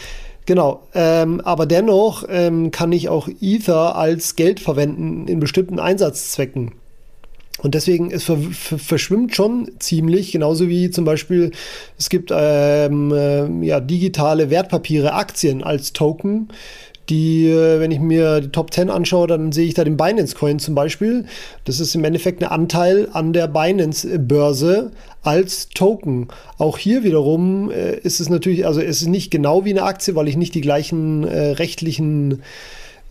Genau, 0.47 0.87
ähm, 0.95 1.41
aber 1.43 1.67
dennoch 1.67 2.25
ähm, 2.29 2.71
kann 2.71 2.93
ich 2.93 3.09
auch 3.09 3.29
Ether 3.41 3.97
als 3.97 4.37
Geld 4.37 4.59
verwenden 4.61 5.29
in 5.29 5.39
bestimmten 5.39 5.79
Einsatzzwecken. 5.79 6.73
Und 7.63 7.75
deswegen, 7.75 8.11
es 8.11 8.25
ver 8.25 8.39
verschwimmt 8.39 9.37
schon 9.37 9.71
ziemlich, 9.79 10.33
genauso 10.33 10.69
wie 10.69 10.91
zum 10.91 11.05
Beispiel, 11.05 11.51
es 11.99 12.09
gibt 12.09 12.31
ähm, 12.35 13.13
äh, 13.13 13.67
ja, 13.67 13.81
digitale 13.81 14.49
Wertpapiere, 14.49 15.13
Aktien 15.13 15.63
als 15.63 15.93
Token, 15.93 16.49
die, 17.11 17.49
äh, 17.49 17.81
wenn 17.81 17.91
ich 17.91 18.01
mir 18.01 18.41
die 18.41 18.49
Top 18.49 18.73
10 18.73 18.89
anschaue, 18.89 19.27
dann 19.27 19.53
sehe 19.53 19.67
ich 19.67 19.75
da 19.75 19.85
den 19.85 19.97
Binance 19.97 20.35
Coin 20.35 20.59
zum 20.59 20.75
Beispiel. 20.75 21.27
Das 21.65 21.81
ist 21.81 21.95
im 21.95 22.05
Endeffekt 22.05 22.43
ein 22.43 22.49
Anteil 22.49 23.09
an 23.13 23.33
der 23.33 23.49
Binance 23.49 24.19
Börse 24.19 24.93
als 25.23 25.69
Token. 25.69 26.29
Auch 26.57 26.79
hier 26.79 27.05
wiederum 27.05 27.71
äh, 27.71 27.97
ist 27.97 28.21
es 28.21 28.31
natürlich, 28.31 28.67
also 28.67 28.81
es 28.81 29.03
ist 29.03 29.09
nicht 29.09 29.31
genau 29.31 29.65
wie 29.65 29.71
eine 29.71 29.83
Aktie, 29.83 30.15
weil 30.15 30.29
ich 30.29 30.37
nicht 30.37 30.55
die 30.55 30.63
gleichen 30.63 31.27
äh, 31.27 31.51
rechtlichen 31.53 32.43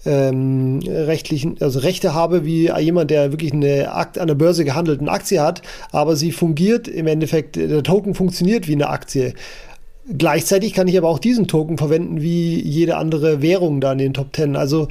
ähm, 0.06 0.80
rechtlichen, 0.86 1.58
also 1.60 1.80
Rechte 1.80 2.14
habe 2.14 2.46
wie 2.46 2.72
jemand, 2.80 3.12
der 3.12 3.32
wirklich 3.32 3.52
eine 3.52 3.92
Akt 3.94 4.18
an 4.18 4.28
der 4.28 4.36
Börse 4.36 4.64
gehandelten 4.64 5.10
Aktie 5.10 5.42
hat, 5.42 5.62
aber 5.92 6.16
sie 6.16 6.32
fungiert 6.32 6.88
im 6.88 7.08
Endeffekt, 7.08 7.58
der 7.58 7.84
Token 7.84 8.16
funktioniert 8.16 8.68
wie 8.68 8.76
eine 8.76 8.90
Aktie. 8.90 9.34
Gleichzeitig 10.17 10.74
kann 10.74 10.88
ich 10.88 10.98
aber 10.98 11.08
auch 11.08 11.19
diesen 11.19 11.48
Token 11.48 11.78
verwenden 11.78 12.19
wie 12.19 12.60
jede 12.60 12.98
andere 12.98 13.43
Währung 13.43 13.80
da 13.80 13.91
in 13.91 14.00
den 14.00 14.13
Top 14.15 14.36
10. 14.36 14.56
Also 14.56 14.88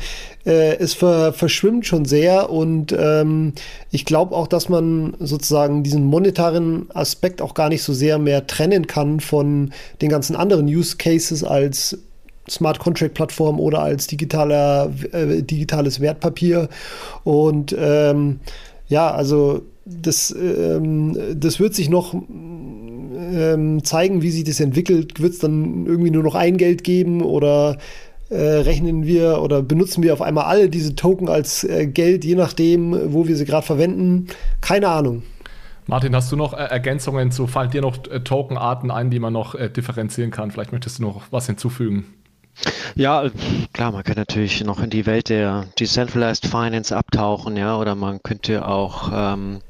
äh, 0.47 0.77
es 0.77 0.95
ver 0.95 1.33
verschwimmt 1.33 1.87
schon 1.87 2.05
sehr 2.05 2.51
und 2.51 2.95
ähm, 2.97 3.53
ich 3.91 4.05
glaube 4.05 4.37
auch, 4.37 4.47
dass 4.47 4.69
man 4.69 5.17
sozusagen 5.19 5.83
diesen 5.83 6.05
monetaren 6.05 6.87
Aspekt 6.95 7.43
auch 7.43 7.55
gar 7.55 7.69
nicht 7.69 7.83
so 7.83 7.93
sehr 7.93 8.21
mehr 8.21 8.47
trennen 8.47 8.87
kann 8.87 9.19
von 9.19 9.73
den 10.03 10.09
ganzen 10.09 10.37
anderen 10.37 10.67
Use 10.67 10.97
Cases 10.97 11.43
als 11.43 11.99
Smart 12.49 12.79
Contract 12.79 13.15
Plattform 13.15 13.59
oder 13.59 13.81
als 13.81 14.07
digitaler, 14.07 14.93
äh, 15.11 15.43
digitales 15.43 15.99
Wertpapier. 16.01 16.69
Und 17.25 17.75
ähm, 17.77 18.39
ja, 18.87 19.11
also 19.11 19.63
das, 19.89 20.31
ähm, 20.31 21.17
das 21.35 21.61
wird 21.61 21.75
sich 21.75 21.89
noch 21.89 22.15
ähm, 22.15 23.85
zeigen, 23.85 24.23
wie 24.23 24.31
sich 24.31 24.45
das 24.45 24.61
entwickelt. 24.61 25.21
Wird 25.21 25.33
es 25.33 25.39
dann 25.39 25.87
irgendwie 25.87 26.11
nur 26.11 26.23
noch 26.23 26.35
ein 26.35 26.57
Geld 26.57 26.85
geben 26.85 27.23
oder 27.23 27.79
äh, 28.31 28.37
rechnen 28.37 29.07
wir 29.07 29.41
oder 29.43 29.63
benutzen 29.63 30.03
wir 30.03 30.13
auf 30.13 30.23
einmal 30.23 30.45
alle 30.45 30.69
diese 30.69 30.95
Token 30.95 31.29
als 31.29 31.65
äh, 31.65 31.87
Geld, 31.87 32.25
je 32.25 32.35
nachdem, 32.35 33.13
wo 33.13 33.27
wir 33.27 33.37
sie 33.37 33.45
gerade 33.45 33.67
verwenden? 33.67 34.27
Keine 34.61 34.89
Ahnung. 34.89 35.23
Martin, 35.87 36.15
hast 36.15 36.31
du 36.31 36.37
noch 36.37 36.53
äh, 36.53 36.57
Ergänzungen 36.57 37.31
zu, 37.31 37.47
fallen 37.47 37.71
dir 37.71 37.81
noch 37.81 38.07
äh, 38.11 38.21
Tokenarten 38.21 38.91
ein, 38.91 39.11
die 39.11 39.19
man 39.19 39.33
noch 39.33 39.55
äh, 39.55 39.71
differenzieren 39.71 40.31
kann? 40.31 40.51
Vielleicht 40.51 40.73
möchtest 40.73 40.99
du 40.99 41.05
noch 41.05 41.23
was 41.31 41.47
hinzufügen. 41.47 42.05
Ja, 42.95 43.31
klar, 43.73 43.93
man 43.93 44.03
kann 44.03 44.17
natürlich 44.17 44.63
noch 44.65 44.83
in 44.83 44.91
die 44.91 45.07
Welt 45.07 45.29
der 45.29 45.67
Decentralized 45.79 46.47
Finance 46.47 46.95
abtauchen, 46.95 47.57
ja, 47.57 47.79
oder 47.79 47.95
man 47.95 48.19
könnte 48.23 48.67
auch 48.67 49.11
ähm, 49.15 49.61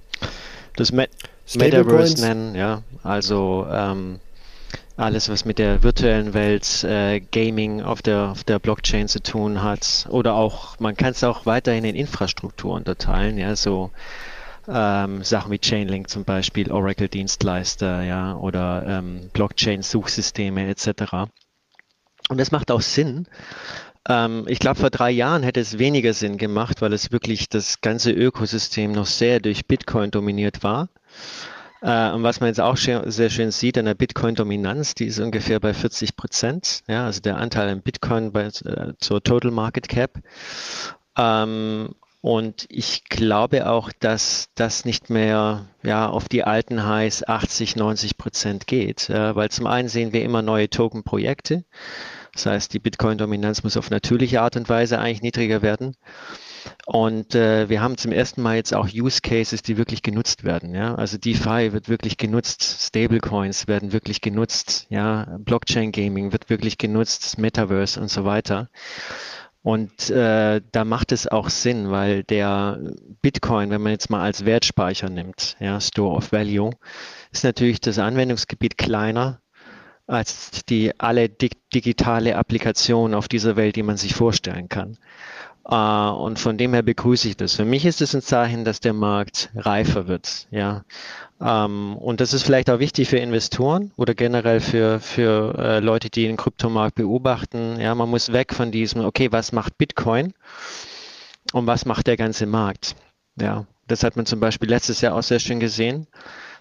das 0.77 0.93
Met 0.93 1.11
Metaverse 1.57 2.21
nennen, 2.21 2.55
ja, 2.55 2.83
also 3.03 3.67
ähm, 3.71 4.21
alles, 4.97 5.29
was 5.29 5.45
mit 5.45 5.59
der 5.59 5.83
virtuellen 5.83 6.35
Welt, 6.35 6.85
äh, 6.85 7.21
Gaming 7.21 7.83
auf 7.83 8.03
der, 8.03 8.31
auf 8.31 8.45
der 8.45 8.59
Blockchain 8.59 9.09
zu 9.09 9.23
tun 9.23 9.63
hat, 9.63 10.07
oder 10.11 10.35
auch, 10.35 10.79
man 10.79 10.97
kann 10.97 11.13
es 11.13 11.25
auch 11.25 11.47
weiterhin 11.47 11.85
in 11.85 11.95
Infrastruktur 11.95 12.75
unterteilen, 12.75 13.39
ja, 13.39 13.57
so 13.57 13.91
ähm, 14.69 15.25
Sachen 15.25 15.51
wie 15.51 15.59
Chainlink 15.59 16.11
zum 16.11 16.25
Beispiel, 16.25 16.71
Oracle-Dienstleister, 16.71 18.03
ja, 18.03 18.37
oder 18.37 18.85
ähm, 18.87 19.31
Blockchain-Suchsysteme 19.33 20.69
etc. 20.69 21.31
Und 22.29 22.39
das 22.39 22.51
macht 22.51 22.71
auch 22.71 22.83
Sinn. 22.83 23.27
Ähm, 24.09 24.45
ich 24.49 24.59
glaube, 24.59 24.81
vor 24.81 24.91
drei 24.91 25.11
Jahren 25.11 25.43
hätte 25.43 25.61
es 25.61 25.79
weniger 25.79 26.13
Sinn 26.15 26.37
gemacht, 26.39 26.81
weil 26.83 26.93
es 26.93 27.13
wirklich 27.13 27.49
das 27.49 27.81
ganze 27.81 28.11
Ökosystem 28.13 28.93
noch 28.93 29.07
sehr 29.07 29.41
durch 29.41 29.67
Bitcoin 29.67 30.11
dominiert 30.11 30.63
war. 30.65 30.89
Äh, 31.81 32.11
und 32.13 32.23
was 32.25 32.41
man 32.41 32.49
jetzt 32.49 32.61
auch 32.61 32.77
sehr 32.77 33.31
schön 33.31 33.51
sieht 33.53 33.79
an 33.79 33.85
der 33.87 33.95
Bitcoin-Dominanz, 33.95 34.95
die 34.95 35.07
ist 35.07 35.21
ungefähr 35.21 35.61
bei 35.61 35.75
40 35.75 36.17
Prozent. 36.17 36.83
Ja, 36.89 37.07
also 37.07 37.21
der 37.21 37.37
Anteil 37.39 37.69
an 37.69 37.83
Bitcoin 37.83 38.33
bei, 38.33 38.47
äh, 38.47 38.95
zur 38.99 39.23
Total 39.23 39.51
Market 39.53 39.89
Cap. 39.89 40.19
Ähm, 41.17 41.95
Und 42.21 42.67
ich 42.69 43.05
glaube 43.05 43.69
auch, 43.71 43.93
dass 44.01 44.49
das 44.57 44.85
nicht 44.85 45.09
mehr 45.09 45.69
ja, 45.85 46.09
auf 46.09 46.29
die 46.29 46.43
alten 46.45 46.85
Highs 46.85 47.23
80, 47.27 47.77
90 47.77 48.17
Prozent 48.19 48.67
geht, 48.67 49.09
äh, 49.09 49.37
weil 49.37 49.51
zum 49.51 49.67
einen 49.69 49.89
sehen 49.89 50.13
wir 50.13 50.25
immer 50.25 50.43
neue 50.43 50.69
Token-Projekte. 50.69 51.65
Das 52.39 52.47
heißt, 52.47 52.73
die 52.73 52.79
Bitcoin-Dominanz 52.79 53.65
muss 53.65 53.77
auf 53.77 53.91
natürliche 53.91 54.43
Art 54.43 54.55
und 54.55 54.69
Weise 54.69 55.01
eigentlich 55.01 55.23
niedriger 55.23 55.61
werden. 55.61 55.97
Und 56.87 57.35
äh, 57.35 57.69
wir 57.69 57.81
haben 57.81 57.97
zum 57.97 58.13
ersten 58.13 58.43
Mal 58.43 58.55
jetzt 58.55 58.73
auch 58.73 58.89
Use 58.95 59.21
Cases, 59.23 59.61
die 59.61 59.77
wirklich 59.77 60.03
genutzt 60.03 60.45
werden. 60.45 60.73
Ja? 60.73 60.95
Also 60.95 61.19
DeFi 61.19 61.73
wird 61.73 61.89
wirklich 61.89 62.17
genutzt, 62.17 62.63
Stablecoins 62.63 63.67
werden 63.67 63.93
wirklich 63.93 64.21
genutzt, 64.21 64.87
ja, 64.89 65.37
Blockchain 65.41 65.91
Gaming 65.91 66.31
wird 66.31 66.49
wirklich 66.49 66.79
genutzt, 66.79 67.39
Metaverse 67.39 68.01
und 68.01 68.09
so 68.09 68.25
weiter. 68.25 68.69
Und 69.63 70.09
äh, 70.11 70.61
da 70.71 70.85
macht 70.85 71.11
es 71.11 71.27
auch 71.27 71.49
Sinn, 71.51 71.91
weil 71.91 72.23
der 72.23 72.79
Bitcoin, 73.21 73.71
wenn 73.71 73.83
man 73.83 73.93
jetzt 73.93 74.11
mal 74.11 74.23
als 74.23 74.45
Wertspeicher 74.45 75.09
nimmt, 75.09 75.57
ja, 75.59 75.81
Store 75.81 76.15
of 76.15 76.31
Value, 76.31 76.71
ist 77.33 77.43
natürlich 77.43 77.81
das 77.81 77.99
Anwendungsgebiet 77.99 78.79
kleiner 78.79 79.41
als 80.09 80.65
die 80.69 80.99
alle 80.99 81.29
dig 81.29 81.53
digitale 81.73 82.37
Applikationen 82.37 83.15
auf 83.15 83.29
dieser 83.29 83.57
Welt, 83.57 83.77
die 83.77 83.83
man 83.83 83.97
sich 83.97 84.15
vorstellen 84.15 84.69
kann. 84.69 84.99
Uh, 85.71 86.15
und 86.15 86.39
von 86.39 86.57
dem 86.57 86.73
her 86.73 86.83
begrüße 86.83 87.29
ich 87.29 87.37
das. 87.37 87.55
Für 87.55 87.67
mich 87.67 87.85
ist 87.85 88.01
es 88.01 88.15
ein 88.15 88.23
Zeichen, 88.23 88.65
dass 88.65 88.81
der 88.81 88.95
Markt 88.95 89.51
reifer 89.55 90.09
wird. 90.09 90.49
Ja. 90.51 90.83
Um, 91.39 91.47
ähm, 91.47 91.97
und 91.99 92.21
das 92.23 92.33
ist 92.33 92.43
vielleicht 92.43 92.71
auch 92.71 92.79
wichtig 92.79 93.09
für 93.11 93.19
Investoren 93.19 93.93
oder 93.97 94.15
generell 94.15 94.61
für, 94.61 94.99
für 94.99 95.55
uh, 95.59 95.85
Leute, 95.85 96.09
die 96.09 96.27
den 96.27 96.39
Kryptomarkt 96.39 96.95
beobachten. 96.95 97.79
Ja, 97.79 97.95
man 97.95 98.09
muss 98.09 98.33
weg 98.33 98.55
von 98.55 98.73
diesem, 98.73 99.05
okay, 99.05 99.31
was 99.31 99.53
macht 99.53 99.77
Bitcoin 99.77 100.33
und 101.53 101.67
was 101.67 101.85
macht 101.85 102.07
der 102.07 102.17
ganze 102.17 102.47
Markt? 102.47 102.97
Ja, 103.39 103.67
das 103.87 104.05
hat 104.05 104.17
man 104.17 104.25
zum 104.25 104.41
Beispiel 104.41 104.71
letztes 104.71 105.03
Jahr 105.03 105.15
auch 105.15 105.23
sehr 105.23 105.39
schön 105.39 105.61
gesehen. 105.61 106.07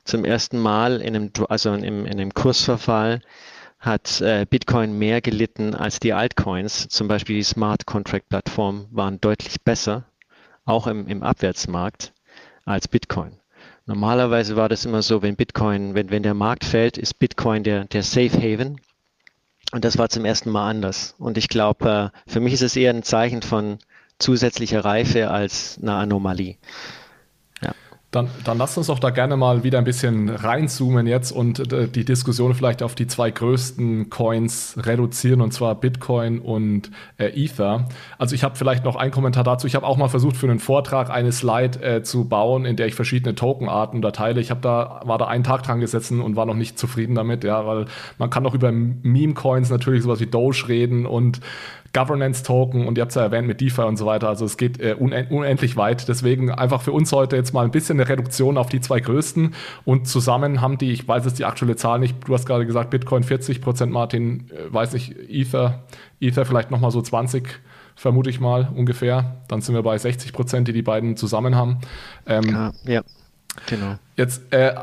Zum 0.07 0.23
ersten 0.23 0.57
Mal 0.57 1.01
in 1.01 1.17
einem, 1.17 1.31
also 1.49 1.73
in, 1.73 1.83
in 1.83 2.07
einem 2.07 2.33
Kursverfall 2.33 3.19
hat 3.77 4.21
äh, 4.21 4.45
Bitcoin 4.49 4.97
mehr 4.97 5.19
gelitten 5.19 5.75
als 5.75 5.99
die 5.99 6.13
Altcoins. 6.13 6.87
Zum 6.87 7.09
Beispiel 7.09 7.35
die 7.35 7.43
Smart 7.43 7.85
Contract 7.85 8.29
Plattformen 8.29 8.87
waren 8.89 9.19
deutlich 9.19 9.61
besser, 9.61 10.05
auch 10.63 10.87
im, 10.87 11.07
im 11.07 11.23
Abwärtsmarkt, 11.23 12.13
als 12.63 12.87
Bitcoin. 12.87 13.33
Normalerweise 13.85 14.55
war 14.55 14.69
das 14.69 14.85
immer 14.85 15.01
so, 15.01 15.21
wenn 15.23 15.35
Bitcoin, 15.35 15.93
wenn, 15.93 16.09
wenn 16.09 16.23
der 16.23 16.33
Markt 16.33 16.63
fällt, 16.63 16.97
ist 16.97 17.19
Bitcoin 17.19 17.63
der, 17.63 17.83
der 17.83 18.03
Safe 18.03 18.31
Haven. 18.31 18.79
Und 19.73 19.83
das 19.83 19.97
war 19.97 20.07
zum 20.07 20.23
ersten 20.23 20.51
Mal 20.51 20.69
anders. 20.69 21.15
Und 21.17 21.37
ich 21.37 21.49
glaube, 21.49 22.11
äh, 22.25 22.31
für 22.31 22.39
mich 22.39 22.53
ist 22.53 22.61
es 22.61 22.77
eher 22.77 22.93
ein 22.93 23.03
Zeichen 23.03 23.41
von 23.41 23.79
zusätzlicher 24.19 24.85
Reife 24.85 25.29
als 25.31 25.77
eine 25.81 25.95
Anomalie. 25.95 26.55
Dann, 28.11 28.29
dann 28.45 28.57
lasst 28.57 28.77
uns 28.77 28.87
doch 28.87 28.99
da 28.99 29.09
gerne 29.09 29.35
mal 29.35 29.65
wieder 29.65 29.79
ein 29.79 29.83
bisschen 29.83 30.29
reinzoomen 30.29 31.07
jetzt 31.07 31.31
und 31.31 31.73
äh, 31.73 31.89
die 31.89 32.05
Diskussion 32.05 32.53
vielleicht 32.53 32.81
auf 32.81 32.95
die 32.95 33.05
zwei 33.05 33.31
größten 33.31 34.09
Coins 34.09 34.75
reduzieren, 34.77 35.41
und 35.41 35.51
zwar 35.51 35.75
Bitcoin 35.75 36.39
und 36.39 36.89
äh, 37.17 37.25
Ether. 37.35 37.89
Also 38.17 38.33
ich 38.33 38.45
habe 38.45 38.55
vielleicht 38.55 38.85
noch 38.85 38.95
einen 38.95 39.11
Kommentar 39.11 39.43
dazu. 39.43 39.67
Ich 39.67 39.75
habe 39.75 39.85
auch 39.85 39.97
mal 39.97 40.07
versucht, 40.07 40.37
für 40.37 40.49
einen 40.49 40.59
Vortrag 40.59 41.09
eine 41.09 41.33
Slide 41.33 41.81
äh, 41.81 42.01
zu 42.01 42.29
bauen, 42.29 42.63
in 42.63 42.77
der 42.77 42.87
ich 42.87 42.95
verschiedene 42.95 43.35
Tokenarten 43.35 43.97
unterteile. 43.97 44.39
Ich 44.39 44.51
habe 44.51 44.61
da, 44.61 45.01
war 45.03 45.17
da 45.17 45.27
einen 45.27 45.43
Tag 45.43 45.63
dran 45.63 45.81
gesessen 45.81 46.21
und 46.21 46.37
war 46.37 46.45
noch 46.45 46.55
nicht 46.55 46.79
zufrieden 46.79 47.13
damit, 47.13 47.43
ja, 47.43 47.67
weil 47.67 47.87
man 48.17 48.29
kann 48.29 48.45
doch 48.45 48.53
über 48.53 48.71
Meme-Coins 48.71 49.69
natürlich 49.69 50.03
sowas 50.03 50.21
wie 50.21 50.27
Doge 50.27 50.69
reden 50.69 51.05
und 51.05 51.41
Governance-Token 51.93 52.87
und 52.87 52.97
ihr 52.97 53.01
habt 53.01 53.11
es 53.11 53.15
ja 53.15 53.23
erwähnt 53.23 53.47
mit 53.47 53.61
DeFi 53.61 53.81
und 53.81 53.97
so 53.97 54.05
weiter. 54.05 54.29
Also 54.29 54.45
es 54.45 54.57
geht 54.57 54.79
äh, 54.79 54.93
unendlich 54.93 55.77
weit. 55.77 56.07
Deswegen 56.07 56.51
einfach 56.51 56.81
für 56.81 56.91
uns 56.91 57.11
heute 57.11 57.35
jetzt 57.35 57.53
mal 57.53 57.65
ein 57.65 57.71
bisschen 57.71 57.99
eine 57.99 58.09
Reduktion 58.09 58.57
auf 58.57 58.69
die 58.69 58.81
zwei 58.81 58.99
größten 58.99 59.53
und 59.85 60.07
zusammen 60.07 60.61
haben 60.61 60.77
die, 60.77 60.91
ich 60.91 61.07
weiß 61.07 61.25
jetzt 61.25 61.39
die 61.39 61.45
aktuelle 61.45 61.75
Zahl 61.75 61.99
nicht, 61.99 62.15
du 62.27 62.33
hast 62.33 62.45
gerade 62.45 62.65
gesagt 62.65 62.89
Bitcoin 62.89 63.23
40 63.23 63.61
Prozent, 63.61 63.91
Martin, 63.91 64.49
äh, 64.51 64.73
weiß 64.73 64.93
nicht, 64.93 65.15
Ether, 65.29 65.83
Ether 66.19 66.45
vielleicht 66.45 66.71
nochmal 66.71 66.91
so 66.91 67.01
20 67.01 67.59
vermute 67.95 68.29
ich 68.29 68.39
mal 68.39 68.69
ungefähr. 68.75 69.37
Dann 69.47 69.61
sind 69.61 69.75
wir 69.75 69.81
bei 69.81 69.97
60 69.97 70.31
Prozent, 70.31 70.67
die 70.67 70.73
die 70.73 70.83
beiden 70.83 71.17
zusammen 71.17 71.55
haben. 71.55 71.79
Ähm, 72.27 72.43
ja, 72.49 72.71
ja, 72.85 73.01
genau. 73.65 73.95
Jetzt 74.15 74.53
äh, 74.53 74.75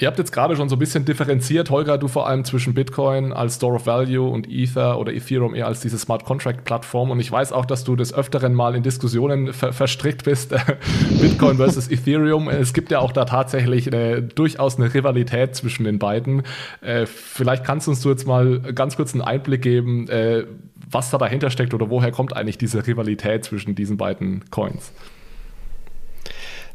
Ihr 0.00 0.06
habt 0.06 0.18
jetzt 0.18 0.32
gerade 0.32 0.56
schon 0.56 0.70
so 0.70 0.76
ein 0.76 0.78
bisschen 0.78 1.04
differenziert, 1.04 1.68
Holger, 1.68 1.98
du 1.98 2.08
vor 2.08 2.26
allem 2.26 2.42
zwischen 2.44 2.72
Bitcoin 2.72 3.34
als 3.34 3.56
Store 3.56 3.74
of 3.74 3.86
Value 3.86 4.30
und 4.30 4.50
Ether 4.50 4.98
oder 4.98 5.12
Ethereum 5.12 5.54
eher 5.54 5.66
als 5.66 5.80
diese 5.80 5.98
Smart 5.98 6.24
Contract 6.24 6.64
Plattform. 6.64 7.10
Und 7.10 7.20
ich 7.20 7.30
weiß 7.30 7.52
auch, 7.52 7.66
dass 7.66 7.84
du 7.84 7.96
des 7.96 8.14
Öfteren 8.14 8.54
mal 8.54 8.74
in 8.74 8.82
Diskussionen 8.82 9.52
ver 9.52 9.74
verstrickt 9.74 10.24
bist, 10.24 10.54
Bitcoin 11.20 11.58
versus 11.58 11.88
Ethereum. 11.90 12.48
Es 12.48 12.72
gibt 12.72 12.90
ja 12.90 13.00
auch 13.00 13.12
da 13.12 13.26
tatsächlich 13.26 13.92
eine, 13.92 14.22
durchaus 14.22 14.78
eine 14.78 14.92
Rivalität 14.94 15.54
zwischen 15.54 15.84
den 15.84 15.98
beiden. 15.98 16.44
Äh, 16.80 17.04
vielleicht 17.04 17.64
kannst 17.64 17.86
du 17.86 17.90
uns 17.90 18.02
jetzt 18.02 18.26
mal 18.26 18.60
ganz 18.74 18.96
kurz 18.96 19.12
einen 19.12 19.20
Einblick 19.20 19.60
geben, 19.60 20.08
äh, 20.08 20.46
was 20.90 21.10
da 21.10 21.18
dahinter 21.18 21.50
steckt 21.50 21.74
oder 21.74 21.90
woher 21.90 22.10
kommt 22.10 22.34
eigentlich 22.34 22.56
diese 22.56 22.86
Rivalität 22.86 23.44
zwischen 23.44 23.74
diesen 23.74 23.98
beiden 23.98 24.48
Coins? 24.50 24.92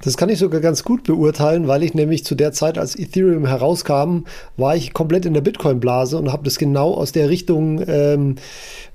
Das 0.04 0.18
kann 0.18 0.30
ich 0.30 0.40
sogar 0.40 0.62
ganz 0.62 0.84
gut 0.84 1.04
beurteilen, 1.04 1.68
weil 1.68 1.84
ich 1.84 1.94
nämlich 1.94 2.26
zu 2.26 2.36
der 2.36 2.52
Zeit, 2.52 2.78
als 2.78 2.98
Ethereum 2.98 3.46
herauskam, 3.46 4.26
war 4.58 4.76
ich 4.76 4.94
komplett 4.94 5.26
in 5.26 5.34
der 5.34 5.42
Bitcoin-Blase 5.42 6.18
und 6.18 6.32
habe 6.32 6.44
das 6.44 6.58
genau 6.58 6.94
aus 6.94 7.12
der 7.12 7.30
Richtung 7.30 7.84
ähm, 7.88 8.36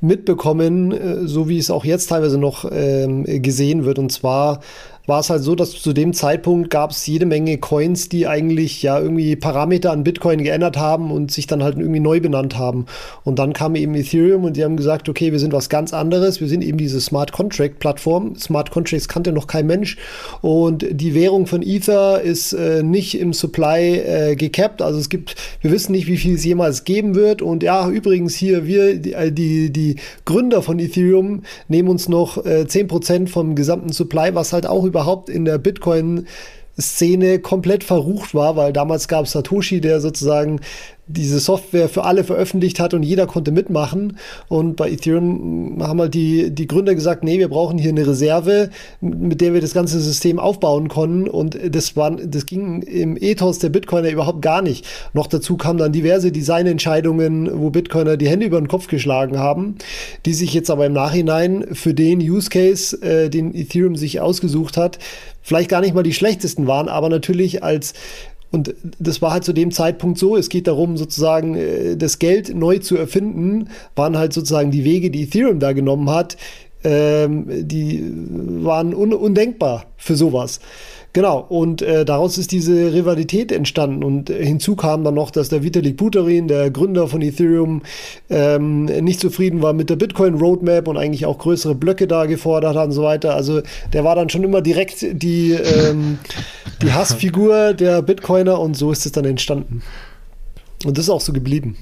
mitbekommen, 0.00 0.92
äh, 0.92 1.26
so 1.26 1.48
wie 1.48 1.58
es 1.58 1.70
auch 1.70 1.84
jetzt 1.84 2.08
teilweise 2.08 2.38
noch 2.38 2.70
ähm, 2.70 3.24
gesehen 3.24 3.84
wird. 3.84 3.98
Und 3.98 4.12
zwar 4.12 4.60
war 5.06 5.20
es 5.20 5.30
halt 5.30 5.42
so, 5.42 5.54
dass 5.54 5.72
zu 5.72 5.92
dem 5.92 6.12
Zeitpunkt 6.12 6.70
gab 6.70 6.90
es 6.90 7.06
jede 7.06 7.26
Menge 7.26 7.58
Coins, 7.58 8.08
die 8.08 8.26
eigentlich 8.26 8.82
ja 8.82 8.98
irgendwie 8.98 9.34
Parameter 9.36 9.92
an 9.92 10.04
Bitcoin 10.04 10.42
geändert 10.44 10.76
haben 10.76 11.10
und 11.10 11.30
sich 11.30 11.46
dann 11.46 11.62
halt 11.62 11.78
irgendwie 11.78 12.00
neu 12.00 12.20
benannt 12.20 12.58
haben. 12.58 12.86
Und 13.24 13.38
dann 13.38 13.52
kam 13.52 13.74
eben 13.74 13.94
Ethereum 13.94 14.44
und 14.44 14.56
die 14.56 14.64
haben 14.64 14.76
gesagt, 14.76 15.08
okay, 15.08 15.32
wir 15.32 15.38
sind 15.38 15.52
was 15.52 15.68
ganz 15.68 15.92
anderes. 15.92 16.40
Wir 16.40 16.48
sind 16.48 16.62
eben 16.62 16.78
diese 16.78 17.00
Smart 17.00 17.32
Contract 17.32 17.78
Plattform. 17.78 18.36
Smart 18.36 18.70
Contracts 18.70 19.08
kannte 19.08 19.32
noch 19.32 19.46
kein 19.46 19.66
Mensch. 19.66 19.96
Und 20.42 20.86
die 20.90 21.14
Währung 21.14 21.46
von 21.46 21.62
Ether 21.62 22.20
ist 22.20 22.52
äh, 22.52 22.82
nicht 22.82 23.18
im 23.18 23.32
Supply 23.32 23.98
äh, 23.98 24.36
gecapped. 24.36 24.82
Also 24.82 24.98
es 24.98 25.08
gibt, 25.08 25.34
wir 25.60 25.72
wissen 25.72 25.92
nicht, 25.92 26.06
wie 26.06 26.16
viel 26.16 26.34
es 26.34 26.44
jemals 26.44 26.84
geben 26.84 27.14
wird. 27.14 27.42
Und 27.42 27.62
ja, 27.62 27.88
übrigens 27.88 28.34
hier, 28.34 28.66
wir, 28.66 28.96
die, 28.98 29.12
äh, 29.12 29.32
die, 29.32 29.72
die 29.72 29.96
Gründer 30.24 30.62
von 30.62 30.78
Ethereum 30.78 31.42
nehmen 31.68 31.88
uns 31.88 32.08
noch 32.08 32.44
äh, 32.44 32.64
10% 32.68 33.28
vom 33.28 33.54
gesamten 33.54 33.92
Supply, 33.92 34.34
was 34.34 34.52
halt 34.52 34.66
auch 34.66 34.84
überhaupt 34.90 35.28
in 35.28 35.44
der 35.44 35.58
Bitcoin 35.58 36.26
Szene 36.78 37.38
komplett 37.38 37.84
verrucht 37.84 38.34
war, 38.34 38.56
weil 38.56 38.72
damals 38.72 39.08
gab 39.08 39.24
es 39.24 39.32
Satoshi, 39.32 39.80
der 39.80 40.00
sozusagen 40.00 40.60
diese 41.12 41.40
Software 41.40 41.88
für 41.88 42.04
alle 42.04 42.24
veröffentlicht 42.24 42.80
hat 42.80 42.94
und 42.94 43.02
jeder 43.02 43.26
konnte 43.26 43.52
mitmachen. 43.52 44.16
Und 44.48 44.76
bei 44.76 44.90
Ethereum 44.90 45.78
haben 45.80 46.00
halt 46.00 46.14
die, 46.14 46.50
die 46.50 46.66
Gründer 46.66 46.94
gesagt, 46.94 47.24
nee, 47.24 47.38
wir 47.38 47.48
brauchen 47.48 47.78
hier 47.78 47.90
eine 47.90 48.06
Reserve, 48.06 48.70
mit 49.00 49.40
der 49.40 49.54
wir 49.54 49.60
das 49.60 49.74
ganze 49.74 50.00
System 50.00 50.38
aufbauen 50.38 50.88
konnten. 50.88 51.28
Und 51.28 51.58
das, 51.74 51.96
war, 51.96 52.10
das 52.12 52.46
ging 52.46 52.82
im 52.82 53.16
Ethos 53.16 53.58
der 53.58 53.70
Bitcoiner 53.70 54.10
überhaupt 54.10 54.42
gar 54.42 54.62
nicht. 54.62 54.86
Noch 55.12 55.26
dazu 55.26 55.56
kamen 55.56 55.78
dann 55.78 55.92
diverse 55.92 56.32
Designentscheidungen, 56.32 57.50
wo 57.60 57.70
Bitcoiner 57.70 58.16
die 58.16 58.28
Hände 58.28 58.46
über 58.46 58.60
den 58.60 58.68
Kopf 58.68 58.86
geschlagen 58.86 59.38
haben, 59.38 59.76
die 60.26 60.34
sich 60.34 60.54
jetzt 60.54 60.70
aber 60.70 60.86
im 60.86 60.92
Nachhinein 60.92 61.66
für 61.72 61.94
den 61.94 62.20
Use 62.20 62.50
Case, 62.50 62.96
äh, 63.02 63.28
den 63.28 63.54
Ethereum 63.54 63.96
sich 63.96 64.20
ausgesucht 64.20 64.76
hat, 64.76 64.98
vielleicht 65.42 65.70
gar 65.70 65.80
nicht 65.80 65.94
mal 65.94 66.02
die 66.02 66.12
schlechtesten 66.12 66.66
waren, 66.66 66.88
aber 66.88 67.08
natürlich 67.08 67.62
als 67.62 67.94
und 68.50 68.74
das 68.98 69.22
war 69.22 69.32
halt 69.32 69.44
zu 69.44 69.52
dem 69.52 69.70
Zeitpunkt 69.70 70.18
so. 70.18 70.36
Es 70.36 70.48
geht 70.48 70.66
darum, 70.66 70.96
sozusagen 70.96 71.54
äh, 71.54 71.96
das 71.96 72.18
Geld 72.18 72.54
neu 72.54 72.78
zu 72.78 72.96
erfinden, 72.96 73.68
waren 73.94 74.18
halt 74.18 74.32
sozusagen 74.32 74.70
die 74.70 74.84
Wege, 74.84 75.10
die 75.10 75.22
Ethereum 75.22 75.60
da 75.60 75.72
genommen 75.72 76.10
hat, 76.10 76.36
ähm, 76.82 77.46
die 77.48 78.02
waren 78.64 78.94
un 78.94 79.12
undenkbar 79.12 79.84
für 79.96 80.16
sowas. 80.16 80.60
Genau, 81.12 81.44
und 81.48 81.82
äh, 81.82 82.04
daraus 82.04 82.38
ist 82.38 82.52
diese 82.52 82.92
Rivalität 82.92 83.50
entstanden. 83.50 84.04
Und 84.04 84.30
äh, 84.30 84.44
hinzu 84.44 84.76
kam 84.76 85.02
dann 85.02 85.14
noch, 85.14 85.32
dass 85.32 85.48
der 85.48 85.64
Vitalik 85.64 85.96
Buterin, 85.96 86.46
der 86.46 86.70
Gründer 86.70 87.08
von 87.08 87.20
Ethereum, 87.20 87.82
ähm, 88.28 88.84
nicht 88.84 89.18
zufrieden 89.18 89.60
war 89.60 89.72
mit 89.72 89.90
der 89.90 89.96
Bitcoin-Roadmap 89.96 90.86
und 90.86 90.96
eigentlich 90.96 91.26
auch 91.26 91.38
größere 91.38 91.74
Blöcke 91.74 92.06
da 92.06 92.26
gefordert 92.26 92.76
hat 92.76 92.86
und 92.86 92.92
so 92.92 93.02
weiter. 93.02 93.34
Also 93.34 93.60
der 93.92 94.04
war 94.04 94.14
dann 94.14 94.28
schon 94.28 94.44
immer 94.44 94.60
direkt 94.60 95.04
die, 95.10 95.52
ähm, 95.52 96.18
die 96.80 96.92
Hassfigur 96.92 97.74
der 97.74 98.02
Bitcoiner 98.02 98.60
und 98.60 98.76
so 98.76 98.92
ist 98.92 99.04
es 99.04 99.10
dann 99.10 99.24
entstanden. 99.24 99.82
Und 100.84 100.96
das 100.96 101.06
ist 101.06 101.10
auch 101.10 101.20
so 101.20 101.32
geblieben. 101.32 101.76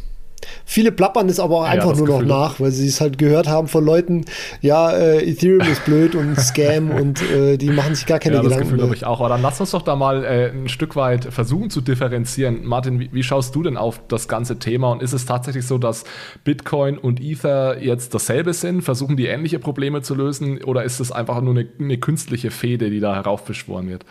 Viele 0.65 0.93
plappern 0.93 1.29
es 1.29 1.41
aber 1.41 1.59
auch 1.59 1.65
einfach 1.65 1.97
nur 1.97 2.07
noch 2.07 2.23
nach, 2.23 2.61
weil 2.61 2.71
sie 2.71 2.87
es 2.87 3.01
halt 3.01 3.19
gehört 3.19 3.49
haben 3.49 3.69
von 3.69 3.85
Leuten, 3.85 4.25
ja, 4.61 4.91
äh, 4.91 5.29
Ethereum 5.29 5.67
ist 5.71 5.85
blöd 5.85 6.15
und 6.15 6.39
Scam 6.41 6.91
und 6.91 7.23
äh, 7.31 7.57
die 7.57 7.71
machen 7.71 7.95
sich 7.95 8.07
gar 8.07 8.19
keine 8.19 8.37
ja, 8.37 8.43
Gedanken. 8.43 8.65
Das 8.65 8.71
Gefühl 8.71 8.85
habe 8.85 8.95
ich 8.95 9.05
auch. 9.05 9.21
Aber 9.21 9.29
dann 9.29 9.43
lass 9.43 9.61
uns 9.61 9.71
doch 9.71 9.83
da 9.83 9.97
mal 9.97 10.25
äh, 10.25 10.51
ein 10.51 10.69
Stück 10.69 10.97
weit 10.97 11.25
versuchen 11.25 11.71
zu 11.71 11.81
differenzieren. 11.81 12.65
Martin, 12.65 13.01
wie, 13.01 13.11
wie, 13.13 13.23
schaust 13.23 13.55
du 13.55 13.63
denn 13.63 13.77
auf 13.77 14.01
das 14.09 14.29
ganze 14.29 14.59
Thema? 14.59 14.93
Und 14.93 15.03
ist 15.03 15.13
es 15.13 15.27
tatsächlich 15.27 15.67
so, 15.67 15.79
dass 15.79 16.05
Bitcoin 16.45 16.99
und 16.99 17.21
Ether 17.21 17.83
jetzt 17.83 18.15
dasselbe 18.15 18.53
sind? 18.53 18.83
Versuchen 18.83 19.17
die 19.17 19.27
ähnliche 19.27 19.59
Probleme 19.59 20.03
zu 20.03 20.15
lösen? 20.15 20.63
Oder 20.65 20.85
ist 20.85 21.01
es 21.01 21.13
einfach 21.13 21.41
nur 21.41 21.55
eine, 21.55 21.67
eine 21.79 21.99
künstliche 21.99 22.51
Fehde, 22.51 22.91
die 22.91 23.01
da 23.01 23.15
heraufbeschworen 23.15 23.89
wird? 23.89 24.05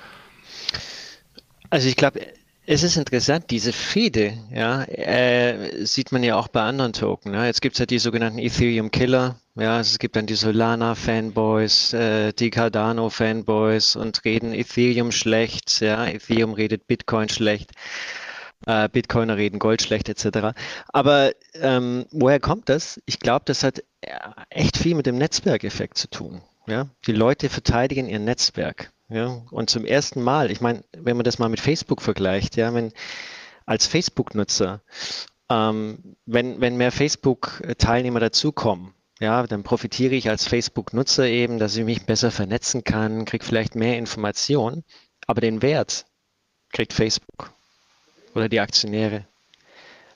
Also 1.69 1.87
ich 1.87 1.95
glaube, 1.95 2.21
es 2.69 2.83
ist 2.83 2.97
interessant, 2.97 3.45
diese 3.49 3.71
Fehde, 3.71 4.33
ja, 4.53 4.83
äh, 4.83 5.85
sieht 5.85 6.11
man 6.11 6.21
ja 6.21 6.35
auch 6.35 6.49
bei 6.49 6.61
anderen 6.61 6.91
Token. 6.91 7.31
Ne? 7.31 7.45
Jetzt 7.45 7.61
gibt 7.61 7.75
es 7.75 7.79
ja 7.79 7.85
die 7.85 7.97
sogenannten 7.97 8.39
Ethereum 8.39 8.91
Killer, 8.91 9.39
ja, 9.55 9.79
es 9.79 9.97
gibt 9.99 10.17
dann 10.17 10.27
die 10.27 10.35
Solana-Fanboys, 10.35 11.93
äh, 11.93 12.33
die 12.33 12.49
Cardano-Fanboys 12.49 13.95
und 13.95 14.23
reden 14.25 14.53
Ethereum 14.53 15.13
schlecht, 15.13 15.79
ja, 15.79 16.05
Ethereum 16.07 16.53
redet 16.53 16.87
Bitcoin 16.87 17.29
schlecht, 17.29 17.71
äh, 18.65 18.89
Bitcoiner 18.89 19.37
reden 19.37 19.59
Gold 19.59 19.81
schlecht, 19.81 20.09
etc. 20.09 20.49
Aber 20.89 21.31
ähm, 21.53 22.05
woher 22.11 22.41
kommt 22.41 22.67
das? 22.67 23.01
Ich 23.05 23.19
glaube, 23.19 23.45
das 23.45 23.63
hat 23.63 23.79
äh, 24.01 24.09
echt 24.49 24.77
viel 24.77 24.93
mit 24.93 25.05
dem 25.05 25.17
Netzwerkeffekt 25.17 25.97
zu 25.97 26.09
tun. 26.09 26.41
Ja? 26.67 26.89
Die 27.07 27.13
Leute 27.13 27.47
verteidigen 27.47 28.09
ihr 28.09 28.19
Netzwerk. 28.19 28.91
Ja, 29.09 29.41
und 29.51 29.69
zum 29.69 29.85
ersten 29.85 30.21
Mal, 30.21 30.51
ich 30.51 30.59
meine, 30.59 30.83
wenn 30.91 31.15
man 31.15 31.23
das 31.23 31.39
mal 31.39 31.47
mit 31.47 31.61
Facebook 31.61 32.01
vergleicht, 32.01 32.57
ja, 32.57 32.73
wenn 32.73 32.91
als 33.65 33.87
Facebook-Nutzer, 33.87 34.81
ähm, 35.49 36.17
wenn, 36.25 36.59
wenn 36.59 36.75
mehr 36.75 36.91
Facebook-Teilnehmer 36.91 38.19
dazukommen, 38.19 38.93
ja, 39.19 39.47
dann 39.47 39.63
profitiere 39.63 40.15
ich 40.15 40.29
als 40.29 40.45
Facebook-Nutzer 40.47 41.25
eben, 41.25 41.57
dass 41.57 41.75
ich 41.77 41.85
mich 41.85 42.05
besser 42.05 42.31
vernetzen 42.31 42.83
kann, 42.83 43.25
kriege 43.25 43.45
vielleicht 43.45 43.75
mehr 43.75 43.97
Informationen, 43.97 44.83
aber 45.25 45.41
den 45.41 45.61
Wert 45.61 46.05
kriegt 46.71 46.93
Facebook 46.93 47.51
oder 48.35 48.49
die 48.49 48.59
Aktionäre. 48.59 49.25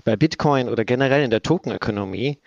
Bei 0.04 0.18
Bitcoin 0.18 0.68
oder 0.68 0.84
generell 0.84 1.24
in 1.24 1.32
der 1.32 1.44
Tokenökonomie 1.44 2.40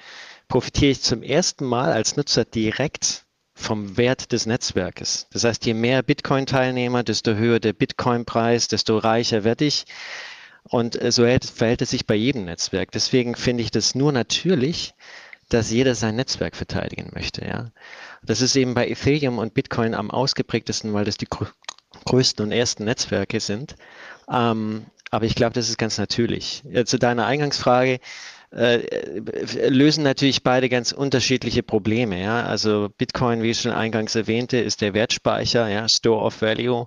profitiere 0.48 0.90
ich 0.90 1.02
zum 1.02 1.22
ersten 1.22 1.64
Mal 1.64 1.92
als 1.92 2.16
Nutzer 2.16 2.44
direkt 2.44 3.23
vom 3.54 3.96
Wert 3.96 4.32
des 4.32 4.46
Netzwerkes. 4.46 5.28
Das 5.32 5.44
heißt, 5.44 5.64
je 5.64 5.74
mehr 5.74 6.02
Bitcoin-Teilnehmer, 6.02 7.02
desto 7.02 7.34
höher 7.34 7.60
der 7.60 7.72
Bitcoin-Preis, 7.72 8.68
desto 8.68 8.98
reicher 8.98 9.44
werde 9.44 9.64
ich. 9.64 9.84
Und 10.64 11.00
äh, 11.00 11.12
so 11.12 11.22
verhält 11.22 11.82
es 11.82 11.90
sich 11.90 12.06
bei 12.06 12.14
jedem 12.14 12.46
Netzwerk. 12.46 12.90
Deswegen 12.90 13.36
finde 13.36 13.62
ich 13.62 13.70
das 13.70 13.94
nur 13.94 14.12
natürlich, 14.12 14.94
dass 15.48 15.70
jeder 15.70 15.94
sein 15.94 16.16
Netzwerk 16.16 16.56
verteidigen 16.56 17.10
möchte. 17.14 17.44
Ja. 17.44 17.70
Das 18.22 18.40
ist 18.40 18.56
eben 18.56 18.74
bei 18.74 18.88
Ethereum 18.88 19.38
und 19.38 19.54
Bitcoin 19.54 19.94
am 19.94 20.10
ausgeprägtesten, 20.10 20.92
weil 20.92 21.04
das 21.04 21.16
die 21.16 21.28
größten 22.06 22.44
und 22.44 22.52
ersten 22.52 22.84
Netzwerke 22.84 23.40
sind. 23.40 23.76
Ähm, 24.30 24.86
aber 25.10 25.26
ich 25.26 25.36
glaube, 25.36 25.52
das 25.52 25.68
ist 25.68 25.78
ganz 25.78 25.98
natürlich. 25.98 26.64
Ja, 26.68 26.84
zu 26.84 26.98
deiner 26.98 27.26
Eingangsfrage, 27.26 28.00
äh, 28.54 29.68
lösen 29.68 30.04
natürlich 30.04 30.42
beide 30.42 30.68
ganz 30.68 30.92
unterschiedliche 30.92 31.62
Probleme. 31.62 32.22
Ja? 32.22 32.44
Also 32.44 32.88
Bitcoin, 32.96 33.42
wie 33.42 33.50
ich 33.50 33.60
schon 33.60 33.72
eingangs 33.72 34.14
erwähnte, 34.14 34.58
ist 34.58 34.80
der 34.80 34.94
Wertspeicher, 34.94 35.68
ja? 35.68 35.88
Store 35.88 36.24
of 36.24 36.40
Value, 36.40 36.86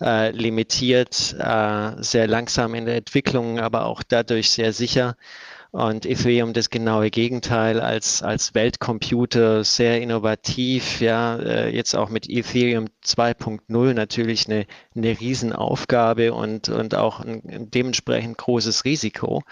äh, 0.00 0.30
limitiert, 0.30 1.36
äh, 1.38 1.92
sehr 2.02 2.26
langsam 2.26 2.74
in 2.74 2.86
der 2.86 2.96
Entwicklung, 2.96 3.60
aber 3.60 3.86
auch 3.86 4.02
dadurch 4.02 4.50
sehr 4.50 4.72
sicher. 4.72 5.16
Und 5.74 6.06
Ethereum 6.06 6.52
das 6.52 6.70
genaue 6.70 7.10
Gegenteil 7.10 7.80
als, 7.80 8.22
als 8.22 8.54
Weltcomputer, 8.54 9.64
sehr 9.64 10.00
innovativ, 10.00 11.00
ja, 11.00 11.34
äh, 11.36 11.74
jetzt 11.74 11.96
auch 11.96 12.10
mit 12.10 12.30
Ethereum 12.30 12.86
2.0 13.04 13.92
natürlich 13.92 14.46
eine, 14.46 14.66
eine 14.94 15.18
Riesenaufgabe 15.18 16.32
und, 16.32 16.68
und 16.68 16.94
auch 16.94 17.18
ein, 17.18 17.42
ein 17.50 17.70
dementsprechend 17.72 18.38
großes 18.38 18.84
Risiko 18.84 19.42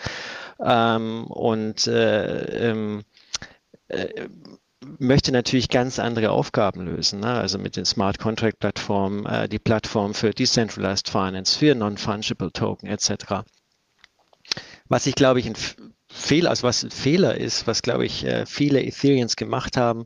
ähm, 0.62 1.26
und 1.26 1.86
äh, 1.86 2.70
ähm, 2.70 3.02
äh, 3.88 4.28
möchte 4.98 5.32
natürlich 5.32 5.68
ganz 5.68 5.98
andere 5.98 6.30
Aufgaben 6.30 6.84
lösen. 6.84 7.20
Ne? 7.20 7.32
Also 7.32 7.58
mit 7.58 7.76
den 7.76 7.84
Smart 7.84 8.18
Contract 8.18 8.58
Plattformen, 8.58 9.26
äh, 9.26 9.48
die 9.48 9.58
Plattform 9.58 10.14
für 10.14 10.30
Decentralized 10.30 11.08
Finance, 11.08 11.58
für 11.58 11.74
Non-Fungible 11.74 12.52
Token 12.52 12.88
etc. 12.88 13.44
Was 14.88 15.06
ich 15.06 15.14
glaube 15.14 15.40
ich 15.40 15.46
ein 15.46 15.56
Fehler, 16.08 16.50
also 16.50 16.64
was 16.64 16.82
ein 16.82 16.90
Fehler 16.90 17.36
ist, 17.36 17.66
was 17.66 17.82
glaube 17.82 18.04
ich 18.04 18.24
äh, 18.24 18.46
viele 18.46 18.82
Ethereans 18.82 19.36
gemacht 19.36 19.76
haben, 19.76 20.04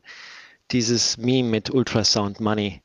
dieses 0.71 1.17
Meme 1.17 1.49
mit 1.49 1.69
Ultrasound 1.69 2.39
Money, 2.39 2.81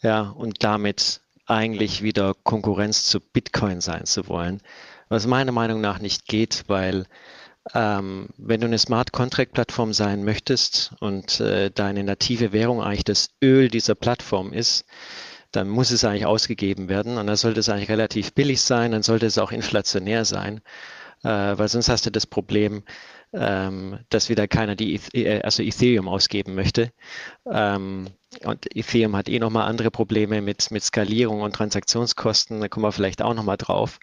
ja, 0.00 0.22
und 0.22 0.62
damit 0.62 1.20
eigentlich 1.46 2.02
wieder 2.02 2.34
Konkurrenz 2.42 3.04
zu 3.04 3.20
Bitcoin 3.20 3.80
sein 3.80 4.04
zu 4.04 4.28
wollen 4.28 4.60
was 5.08 5.26
meiner 5.26 5.52
Meinung 5.52 5.80
nach 5.80 5.98
nicht 5.98 6.26
geht, 6.26 6.64
weil 6.66 7.06
ähm, 7.74 8.28
wenn 8.36 8.60
du 8.60 8.66
eine 8.66 8.78
Smart 8.78 9.12
Contract 9.12 9.52
Plattform 9.52 9.92
sein 9.92 10.24
möchtest 10.24 10.94
und 11.00 11.40
äh, 11.40 11.70
deine 11.70 12.04
native 12.04 12.52
Währung 12.52 12.82
eigentlich 12.82 13.04
das 13.04 13.30
Öl 13.42 13.68
dieser 13.68 13.94
Plattform 13.94 14.52
ist, 14.52 14.84
dann 15.52 15.68
muss 15.68 15.90
es 15.90 16.04
eigentlich 16.04 16.26
ausgegeben 16.26 16.88
werden 16.88 17.18
und 17.18 17.26
dann 17.26 17.36
sollte 17.36 17.60
es 17.60 17.68
eigentlich 17.68 17.88
relativ 17.88 18.32
billig 18.34 18.60
sein, 18.60 18.92
dann 18.92 19.02
sollte 19.02 19.26
es 19.26 19.38
auch 19.38 19.52
inflationär 19.52 20.24
sein, 20.24 20.60
äh, 21.24 21.28
weil 21.28 21.68
sonst 21.68 21.88
hast 21.88 22.06
du 22.06 22.10
das 22.10 22.26
Problem, 22.26 22.82
ähm, 23.32 23.98
dass 24.10 24.28
wieder 24.28 24.46
keiner 24.46 24.76
die 24.76 25.00
äh, 25.14 25.40
also 25.42 25.62
Ethereum 25.62 26.08
ausgeben 26.08 26.54
möchte. 26.54 26.92
Ähm, 27.50 28.08
und 28.44 28.76
Ethereum 28.76 29.16
hat 29.16 29.28
eh 29.28 29.38
nochmal 29.38 29.68
andere 29.68 29.90
Probleme 29.90 30.42
mit, 30.42 30.70
mit 30.70 30.84
Skalierung 30.84 31.40
und 31.40 31.54
Transaktionskosten, 31.54 32.60
da 32.60 32.68
kommen 32.68 32.84
wir 32.84 32.92
vielleicht 32.92 33.22
auch 33.22 33.34
nochmal 33.34 33.56
drauf. 33.56 33.98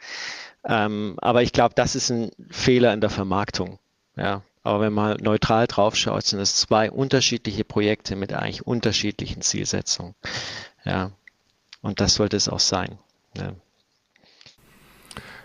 Ähm, 0.65 1.15
aber 1.21 1.43
ich 1.43 1.51
glaube, 1.51 1.75
das 1.75 1.95
ist 1.95 2.09
ein 2.09 2.31
Fehler 2.49 2.93
in 2.93 3.01
der 3.01 3.09
Vermarktung. 3.09 3.79
Ja. 4.15 4.41
Aber 4.63 4.79
wenn 4.79 4.93
man 4.93 5.17
neutral 5.17 5.67
drauf 5.67 5.95
schaut, 5.95 6.23
sind 6.23 6.39
es 6.39 6.55
zwei 6.55 6.89
unterschiedliche 6.89 7.65
Projekte 7.65 8.15
mit 8.15 8.33
eigentlich 8.33 8.65
unterschiedlichen 8.65 9.41
Zielsetzungen. 9.41 10.15
Ja. 10.85 11.11
Und 11.81 11.99
das 11.99 12.15
sollte 12.15 12.37
es 12.37 12.47
auch 12.47 12.61
sein. 12.61 12.97
Ja. 13.37 13.53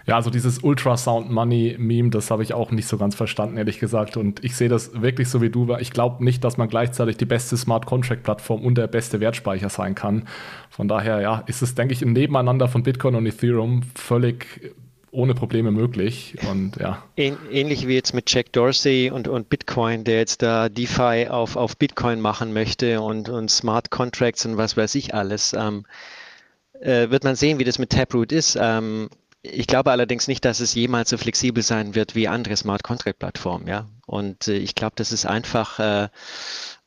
Ja, 0.09 0.17
also 0.17 0.31
dieses 0.31 0.61
Ultrasound 0.61 1.31
Money 1.31 1.77
Meme, 1.79 2.09
das 2.09 2.31
habe 2.31 2.43
ich 2.43 2.55
auch 2.55 2.71
nicht 2.71 2.89
so 2.89 2.97
ganz 2.97 3.15
verstanden, 3.15 3.59
ehrlich 3.59 3.79
gesagt. 3.79 4.17
Und 4.17 4.43
ich 4.43 4.57
sehe 4.57 4.71
das 4.71 5.03
wirklich 5.03 5.29
so 5.29 5.43
wie 5.43 5.51
du. 5.51 5.77
Ich 5.81 5.91
glaube 5.91 6.25
nicht, 6.25 6.43
dass 6.45 6.57
man 6.57 6.71
gleichzeitig 6.71 7.19
die 7.19 7.27
beste 7.27 7.59
Smart 7.59 7.85
Contract 7.85 8.23
Plattform 8.23 8.63
und 8.63 8.77
der 8.77 8.87
beste 8.87 9.21
Wertspeicher 9.21 9.69
sein 9.69 9.95
kann. 9.95 10.27
Von 10.71 10.89
daher, 10.89 11.21
ja, 11.21 11.45
ist 11.47 11.61
es, 11.61 11.75
denke 11.75 11.93
ich, 11.93 12.01
im 12.01 12.15
Nebeneinander 12.15 12.69
von 12.69 12.85
Bitcoin 12.85 13.17
und 13.17 13.27
Ethereum 13.27 13.83
völlig 13.95 14.73
ohne 15.11 15.35
Probleme 15.35 15.71
möglich. 15.71 16.37
Und 16.51 16.77
ja. 16.77 17.03
Ähnlich 17.17 17.87
wie 17.87 17.95
jetzt 17.95 18.15
mit 18.15 18.31
Jack 18.33 18.53
Dorsey 18.53 19.11
und, 19.11 19.29
und 19.29 19.49
Bitcoin, 19.49 20.05
der 20.05 20.19
jetzt 20.19 20.43
da 20.43 20.69
DeFi 20.69 21.29
auf, 21.29 21.57
auf 21.57 21.77
Bitcoin 21.77 22.21
machen 22.21 22.53
möchte 22.53 23.01
und, 23.01 23.29
und 23.29 23.51
Smart 23.51 23.91
Contracts 23.91 24.45
und 24.47 24.57
was 24.57 24.77
weiß 24.77 24.95
ich 24.97 25.15
alles. 25.15 25.53
Ähm, 25.53 25.85
äh, 26.81 27.11
wird 27.11 27.25
man 27.25 27.37
sehen, 27.37 27.59
wie 27.59 27.65
das 27.65 27.79
mit 27.79 27.91
Taproot 27.91 28.33
ist. 28.33 28.57
Ähm, 28.61 29.09
ich 29.43 29.67
glaube 29.67 29.91
allerdings 29.91 30.29
nicht, 30.29 30.45
dass 30.45 30.61
es 30.61 30.75
jemals 30.75 31.11
so 31.11 31.17
flexibel 31.17 31.63
sein 31.63 31.95
wird 31.95 32.15
wie 32.15 32.29
andere 32.29 32.57
Smart 32.57 32.83
Contract 32.83 33.19
Plattformen, 33.19 33.67
ja. 33.67 33.87
Und 34.07 34.49
äh, 34.49 34.57
ich 34.57 34.75
glaube, 34.75 34.95
das 34.97 35.13
ist 35.13 35.27
einfach 35.27 35.79
äh, 35.79 36.09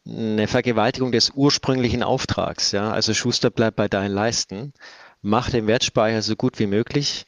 eine 0.06 0.48
Vergewaltigung 0.48 1.12
des 1.12 1.32
ursprünglichen 1.32 2.04
Auftrags, 2.04 2.72
ja. 2.72 2.92
Also 2.92 3.14
Schuster 3.14 3.50
bleibt 3.50 3.78
bei 3.78 3.88
deinen 3.88 4.14
Leisten, 4.14 4.74
mach 5.22 5.50
den 5.50 5.68
Wertspeicher 5.68 6.22
so 6.22 6.36
gut 6.36 6.60
wie 6.60 6.68
möglich 6.68 7.26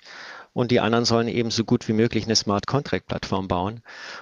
und 0.53 0.71
die 0.71 0.79
anderen 0.79 1.05
sollen 1.05 1.27
eben 1.27 1.51
so 1.51 1.65
gut 1.65 1.87
wie 1.87 1.93
möglich 1.93 2.25
eine 2.25 2.35
Smart 2.35 2.67
Contract 2.67 3.07
Plattform 3.07 3.47
bauen. 3.47 3.81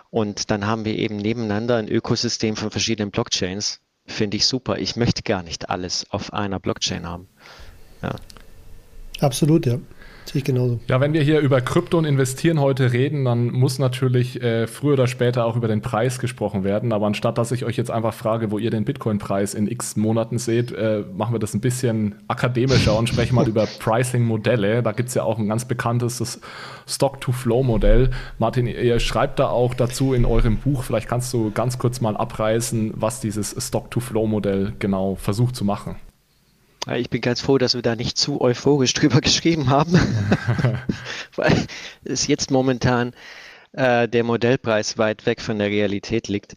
Und 0.09 0.49
dann 0.49 0.65
haben 0.65 0.85
wir 0.85 0.95
eben 0.95 1.17
nebeneinander 1.17 1.77
ein 1.77 1.89
Ökosystem 1.89 2.55
von 2.55 2.71
verschiedenen 2.71 3.11
Blockchains. 3.11 3.81
Finde 4.05 4.37
ich 4.37 4.45
super. 4.45 4.79
Ich 4.79 4.95
möchte 4.95 5.23
gar 5.23 5.43
nicht 5.43 5.69
alles 5.69 6.07
auf 6.09 6.33
einer 6.33 6.59
Blockchain 6.59 7.05
haben. 7.05 7.27
Ja. 8.01 8.15
Absolut, 9.19 9.65
ja. 9.65 9.77
Sehe 10.25 10.39
ich 10.39 10.43
genauso. 10.43 10.79
Ja, 10.87 11.01
wenn 11.01 11.13
wir 11.13 11.21
hier 11.21 11.39
über 11.39 11.61
Krypto 11.61 11.97
und 11.97 12.05
Investieren 12.05 12.59
heute 12.59 12.93
reden, 12.93 13.25
dann 13.25 13.51
muss 13.51 13.79
natürlich 13.79 14.41
äh, 14.41 14.67
früher 14.67 14.93
oder 14.93 15.07
später 15.07 15.45
auch 15.45 15.55
über 15.55 15.67
den 15.67 15.81
Preis 15.81 16.19
gesprochen 16.19 16.63
werden. 16.63 16.93
Aber 16.93 17.07
anstatt 17.07 17.37
dass 17.37 17.51
ich 17.51 17.65
euch 17.65 17.77
jetzt 17.77 17.91
einfach 17.91 18.13
frage, 18.13 18.51
wo 18.51 18.57
ihr 18.57 18.69
den 18.69 18.85
Bitcoin-Preis 18.85 19.53
in 19.53 19.67
x 19.67 19.95
Monaten 19.95 20.37
seht, 20.37 20.71
äh, 20.71 21.03
machen 21.15 21.33
wir 21.33 21.39
das 21.39 21.53
ein 21.53 21.61
bisschen 21.61 22.15
akademischer 22.27 22.97
und 22.97 23.09
sprechen 23.09 23.35
mal 23.35 23.47
über 23.47 23.65
Pricing-Modelle. 23.65 24.83
Da 24.83 24.91
gibt 24.91 25.09
es 25.09 25.15
ja 25.15 25.23
auch 25.23 25.39
ein 25.39 25.47
ganz 25.47 25.65
bekanntes 25.65 26.39
Stock-to-Flow-Modell. 26.87 28.11
Martin, 28.39 28.67
ihr 28.67 28.99
schreibt 28.99 29.39
da 29.39 29.49
auch 29.49 29.73
dazu 29.73 30.13
in 30.13 30.25
eurem 30.25 30.57
Buch, 30.57 30.83
vielleicht 30.83 31.07
kannst 31.07 31.33
du 31.33 31.51
ganz 31.51 31.79
kurz 31.79 32.01
mal 32.01 32.15
abreißen, 32.15 32.93
was 32.95 33.19
dieses 33.21 33.55
Stock-to-Flow-Modell 33.57 34.73
genau 34.79 35.15
versucht 35.15 35.55
zu 35.55 35.65
machen. 35.65 35.95
Ich 36.95 37.09
bin 37.11 37.21
ganz 37.21 37.41
froh, 37.41 37.59
dass 37.59 37.75
wir 37.75 37.83
da 37.83 37.95
nicht 37.95 38.17
zu 38.17 38.41
euphorisch 38.41 38.93
drüber 38.95 39.21
geschrieben 39.21 39.69
haben, 39.69 39.93
weil 41.35 41.67
es 42.03 42.27
jetzt 42.27 42.49
momentan 42.49 43.13
äh, 43.73 44.07
der 44.07 44.23
Modellpreis 44.23 44.97
weit 44.97 45.25
weg 45.25 45.41
von 45.41 45.59
der 45.59 45.67
Realität 45.67 46.27
liegt. 46.27 46.55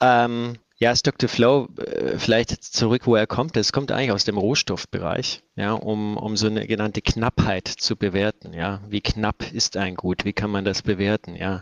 Ähm, 0.00 0.58
ja, 0.82 0.96
Stock 0.96 1.18
to 1.18 1.28
Flow, 1.28 1.68
äh, 1.76 2.18
vielleicht 2.18 2.64
zurück, 2.64 3.06
wo 3.06 3.14
er 3.14 3.26
kommt. 3.26 3.56
Es 3.56 3.70
kommt 3.70 3.92
eigentlich 3.92 4.12
aus 4.12 4.24
dem 4.24 4.38
Rohstoffbereich, 4.38 5.42
ja, 5.54 5.72
um, 5.72 6.16
um 6.16 6.36
so 6.36 6.46
eine 6.46 6.66
genannte 6.66 7.02
Knappheit 7.02 7.68
zu 7.68 7.96
bewerten. 7.96 8.54
Ja, 8.54 8.80
wie 8.88 9.02
knapp 9.02 9.52
ist 9.52 9.76
ein 9.76 9.94
Gut? 9.94 10.24
Wie 10.24 10.32
kann 10.32 10.50
man 10.50 10.64
das 10.64 10.82
bewerten? 10.82 11.36
Ja, 11.36 11.60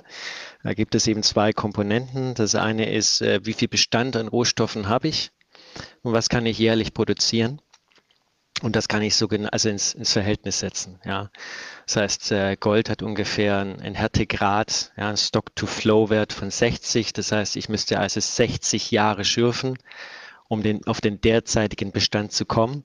da 0.62 0.72
gibt 0.72 0.94
es 0.94 1.06
eben 1.08 1.24
zwei 1.24 1.52
Komponenten. 1.52 2.34
Das 2.34 2.54
eine 2.54 2.90
ist, 2.90 3.20
äh, 3.20 3.40
wie 3.42 3.54
viel 3.54 3.68
Bestand 3.68 4.16
an 4.16 4.28
Rohstoffen 4.28 4.88
habe 4.88 5.08
ich 5.08 5.30
und 6.02 6.12
was 6.12 6.28
kann 6.28 6.46
ich 6.46 6.58
jährlich 6.58 6.94
produzieren? 6.94 7.60
Und 8.62 8.74
das 8.74 8.88
kann 8.88 9.02
ich 9.02 9.14
so 9.14 9.28
also 9.52 9.68
ins, 9.68 9.94
ins 9.94 10.12
Verhältnis 10.12 10.58
setzen. 10.58 10.98
Ja. 11.04 11.30
Das 11.86 11.96
heißt, 11.96 12.32
äh, 12.32 12.56
Gold 12.58 12.90
hat 12.90 13.02
ungefähr 13.02 13.58
einen 13.58 13.94
Härtegrad, 13.94 14.92
ja, 14.96 15.08
einen 15.08 15.16
Stock-to-Flow-Wert 15.16 16.32
von 16.32 16.50
60. 16.50 17.12
Das 17.12 17.30
heißt, 17.30 17.56
ich 17.56 17.68
müsste 17.68 18.00
also 18.00 18.20
60 18.20 18.90
Jahre 18.90 19.24
schürfen, 19.24 19.78
um 20.48 20.62
den, 20.62 20.84
auf 20.86 21.00
den 21.00 21.20
derzeitigen 21.20 21.92
Bestand 21.92 22.32
zu 22.32 22.46
kommen. 22.46 22.84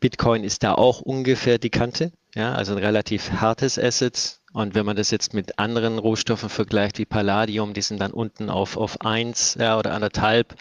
Bitcoin 0.00 0.44
ist 0.44 0.62
da 0.62 0.74
auch 0.74 1.00
ungefähr 1.00 1.58
die 1.58 1.70
Kante, 1.70 2.12
ja, 2.34 2.54
also 2.54 2.72
ein 2.72 2.78
relativ 2.78 3.30
hartes 3.32 3.78
Asset. 3.78 4.40
Und 4.52 4.74
wenn 4.74 4.86
man 4.86 4.96
das 4.96 5.10
jetzt 5.10 5.34
mit 5.34 5.58
anderen 5.58 5.98
Rohstoffen 5.98 6.48
vergleicht, 6.48 6.98
wie 6.98 7.04
Palladium, 7.04 7.74
die 7.74 7.82
sind 7.82 8.00
dann 8.00 8.12
unten 8.12 8.50
auf, 8.50 8.76
auf 8.76 9.00
1 9.00 9.56
ja, 9.58 9.78
oder 9.78 9.92
anderthalb, 9.92 10.54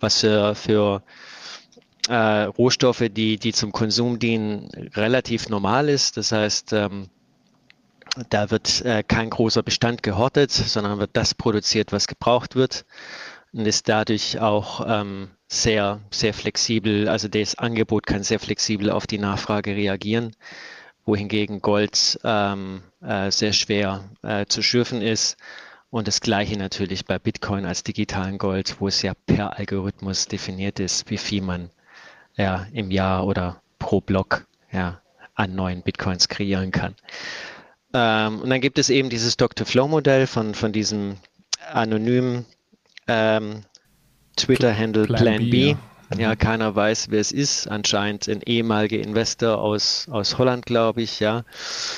was 0.00 0.20
für, 0.20 0.54
für 0.54 1.02
äh, 2.08 2.44
Rohstoffe, 2.44 3.04
die, 3.10 3.36
die 3.38 3.52
zum 3.52 3.72
Konsum 3.72 4.18
dienen, 4.18 4.68
relativ 4.94 5.48
normal 5.48 5.88
ist. 5.88 6.16
Das 6.16 6.32
heißt, 6.32 6.72
ähm, 6.72 7.08
da 8.28 8.50
wird 8.50 8.84
äh, 8.84 9.02
kein 9.02 9.30
großer 9.30 9.62
Bestand 9.62 10.02
gehortet, 10.02 10.50
sondern 10.50 10.98
wird 10.98 11.10
das 11.12 11.34
produziert, 11.34 11.92
was 11.92 12.08
gebraucht 12.08 12.56
wird 12.56 12.84
und 13.52 13.66
ist 13.66 13.88
dadurch 13.88 14.38
auch 14.40 14.84
ähm, 14.86 15.30
sehr, 15.48 16.00
sehr 16.10 16.34
flexibel. 16.34 17.08
Also 17.08 17.28
das 17.28 17.56
Angebot 17.58 18.06
kann 18.06 18.22
sehr 18.22 18.40
flexibel 18.40 18.90
auf 18.90 19.06
die 19.06 19.18
Nachfrage 19.18 19.74
reagieren, 19.74 20.34
wohingegen 21.04 21.60
Gold 21.60 22.18
ähm, 22.24 22.82
äh, 23.02 23.30
sehr 23.30 23.52
schwer 23.52 24.04
äh, 24.22 24.46
zu 24.46 24.62
schürfen 24.62 25.02
ist. 25.02 25.36
Und 25.90 26.06
das 26.06 26.20
gleiche 26.20 26.56
natürlich 26.56 27.04
bei 27.04 27.18
Bitcoin 27.18 27.64
als 27.64 27.82
digitalen 27.82 28.38
Gold, 28.38 28.76
wo 28.78 28.86
es 28.86 29.02
ja 29.02 29.12
per 29.26 29.58
Algorithmus 29.58 30.26
definiert 30.28 30.78
ist, 30.78 31.10
wie 31.10 31.18
viel 31.18 31.42
man 31.42 31.70
ja, 32.36 32.66
im 32.72 32.90
Jahr 32.90 33.26
oder 33.26 33.60
pro 33.78 34.00
Block 34.00 34.46
ja, 34.72 35.00
an 35.34 35.54
neuen 35.54 35.82
Bitcoins 35.82 36.28
kreieren 36.28 36.70
kann. 36.70 36.94
Ähm, 37.92 38.40
und 38.40 38.50
dann 38.50 38.60
gibt 38.60 38.78
es 38.78 38.90
eben 38.90 39.10
dieses 39.10 39.36
Dr. 39.36 39.66
Flow-Modell 39.66 40.26
von, 40.26 40.54
von 40.54 40.72
diesem 40.72 41.16
anonymen 41.72 42.46
ähm, 43.08 43.62
Twitter-Handle 44.36 45.06
Plan, 45.06 45.20
Plan, 45.20 45.38
B. 45.38 45.50
B. 45.50 45.76
Ja. 46.14 46.30
ja. 46.30 46.36
keiner 46.36 46.74
weiß, 46.74 47.08
wer 47.10 47.20
es 47.20 47.32
ist. 47.32 47.68
Anscheinend 47.68 48.28
ein 48.28 48.42
ehemaliger 48.42 48.98
Investor 48.98 49.58
aus, 49.58 50.08
aus 50.10 50.38
Holland, 50.38 50.66
glaube 50.66 51.02
ich, 51.02 51.20
ja. 51.20 51.44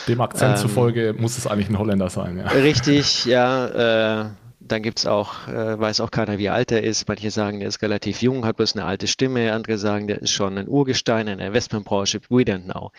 Dem 0.09 0.21
Akzent 0.21 0.57
ähm, 0.57 0.61
zufolge 0.61 1.15
muss 1.19 1.39
es 1.39 1.47
eigentlich 1.47 1.69
ein 1.69 1.79
Holländer 1.79 2.11
sein, 2.11 2.39
ja. 2.39 2.49
Richtig, 2.49 3.25
ja. 3.27 4.23
Äh, 4.23 4.31
dann 4.73 4.83
gibt 4.83 4.99
es 4.99 5.07
auch, 5.07 5.47
äh, 5.49 5.79
weiß 5.79 6.01
auch 6.01 6.11
keiner, 6.11 6.39
wie 6.39 6.49
alt 6.49 6.73
er 6.73 6.83
ist. 6.83 7.07
Manche 7.07 7.31
sagen, 7.31 7.61
der 7.61 7.69
ist 7.69 7.83
relativ 7.83 8.23
jung, 8.23 8.45
hat 8.47 8.57
bloß 8.57 8.75
eine 8.75 8.87
alte 8.87 9.07
Stimme. 9.07 9.53
Andere 9.53 9.79
sagen, 9.79 10.07
der 10.09 10.23
ist 10.23 10.33
schon 10.33 10.59
ein 10.59 10.69
Urgestein 10.69 11.29
in 11.29 11.39
der 11.39 11.49
Investmentbranche. 11.49 12.21
We 12.31 12.43
don't 12.43 12.65
know. 12.65 12.91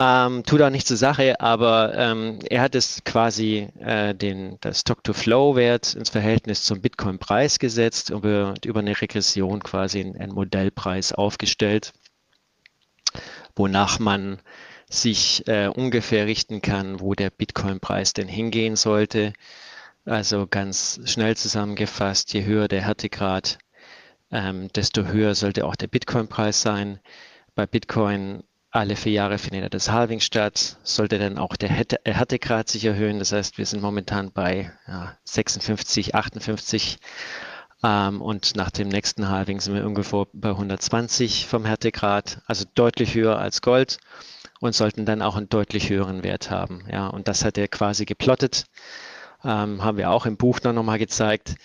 Ähm, 0.00 0.42
tut 0.44 0.60
auch 0.62 0.70
nicht 0.70 0.88
zur 0.88 0.96
Sache, 0.96 1.40
aber 1.40 1.94
ähm, 1.96 2.40
er 2.50 2.62
hat 2.62 2.74
es 2.74 3.04
quasi 3.04 3.68
äh, 3.78 4.14
den, 4.14 4.56
das 4.60 4.80
Stock-to-Flow-Wert 4.80 5.94
ins 5.94 6.10
Verhältnis 6.10 6.64
zum 6.64 6.80
Bitcoin-Preis 6.80 7.60
gesetzt 7.60 8.10
und 8.10 8.18
über, 8.24 8.54
über 8.64 8.80
eine 8.80 9.00
Regression 9.00 9.62
quasi 9.62 10.00
einen 10.00 10.32
Modellpreis 10.32 11.12
aufgestellt, 11.12 11.92
wonach 13.54 14.00
man 14.00 14.40
sich 14.90 15.46
äh, 15.46 15.68
ungefähr 15.68 16.26
richten 16.26 16.60
kann, 16.60 16.98
wo 16.98 17.14
der 17.14 17.30
Bitcoin-Preis 17.30 18.14
denn 18.14 18.28
hingehen 18.28 18.74
sollte. 18.74 19.32
Also 20.06 20.46
ganz 20.46 21.00
schnell 21.06 21.34
zusammengefasst, 21.36 22.34
je 22.34 22.44
höher 22.44 22.68
der 22.68 22.82
Härtegrad, 22.82 23.58
ähm, 24.30 24.68
desto 24.74 25.04
höher 25.04 25.34
sollte 25.34 25.64
auch 25.64 25.76
der 25.76 25.86
Bitcoin-Preis 25.86 26.60
sein. 26.60 27.00
Bei 27.54 27.66
Bitcoin 27.66 28.42
alle 28.70 28.96
vier 28.96 29.12
Jahre 29.12 29.38
findet 29.38 29.72
das 29.72 29.90
Halving 29.90 30.20
statt, 30.20 30.78
sollte 30.82 31.18
dann 31.18 31.38
auch 31.38 31.56
der 31.56 31.70
äh, 31.70 32.12
Härtegrad 32.12 32.68
sich 32.68 32.84
erhöhen. 32.84 33.18
Das 33.18 33.32
heißt, 33.32 33.56
wir 33.56 33.64
sind 33.64 33.80
momentan 33.80 34.30
bei 34.32 34.72
ja, 34.86 35.16
56, 35.24 36.14
58 36.14 36.98
ähm, 37.82 38.20
und 38.20 38.56
nach 38.56 38.70
dem 38.70 38.88
nächsten 38.88 39.28
Halving 39.30 39.60
sind 39.60 39.74
wir 39.74 39.86
ungefähr 39.86 40.26
bei 40.34 40.50
120 40.50 41.46
vom 41.46 41.64
Härtegrad, 41.64 42.42
also 42.46 42.66
deutlich 42.74 43.14
höher 43.14 43.38
als 43.38 43.62
Gold 43.62 43.98
und 44.60 44.74
sollten 44.74 45.06
dann 45.06 45.22
auch 45.22 45.36
einen 45.36 45.48
deutlich 45.48 45.88
höheren 45.88 46.24
Wert 46.24 46.50
haben. 46.50 46.84
Ja, 46.90 47.06
und 47.06 47.26
das 47.26 47.42
hat 47.42 47.56
er 47.56 47.68
quasi 47.68 48.04
geplottet 48.04 48.66
ähm, 49.44 49.82
haben 49.82 49.98
wir 49.98 50.10
auch 50.10 50.26
im 50.26 50.36
Buch 50.36 50.58
dann 50.58 50.74
nochmal 50.74 50.98
gezeigt. 50.98 51.56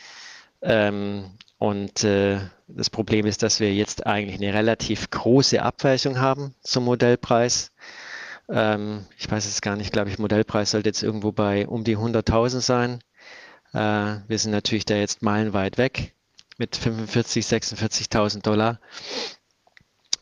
Ähm, 0.62 1.32
und 1.58 2.04
äh, 2.04 2.40
das 2.68 2.90
Problem 2.90 3.26
ist, 3.26 3.44
dass 3.44 3.60
wir 3.60 3.74
jetzt 3.74 4.06
eigentlich 4.06 4.40
eine 4.40 4.54
relativ 4.54 5.10
große 5.10 5.62
Abweichung 5.62 6.20
haben 6.20 6.56
zum 6.62 6.86
Modellpreis. 6.86 7.72
Ähm, 8.50 9.06
ich 9.18 9.30
weiß 9.30 9.46
es 9.46 9.62
gar 9.62 9.76
nicht, 9.76 9.92
glaube 9.92 10.10
ich, 10.10 10.20
Modellpreis 10.20 10.72
sollte 10.72 10.90
jetzt 10.90 11.04
irgendwo 11.04 11.32
bei 11.32 11.68
um 11.68 11.84
die 11.84 11.98
100.000 11.98 12.62
sein. 12.62 13.00
Äh, 13.74 14.22
wir 14.28 14.40
sind 14.40 14.52
natürlich 14.52 14.86
da 14.86 14.96
jetzt 14.96 15.22
meilenweit 15.22 15.78
weg 15.78 16.14
mit 16.58 16.76
45.000, 16.76 17.76
46.000 17.78 18.42
Dollar. 18.42 18.80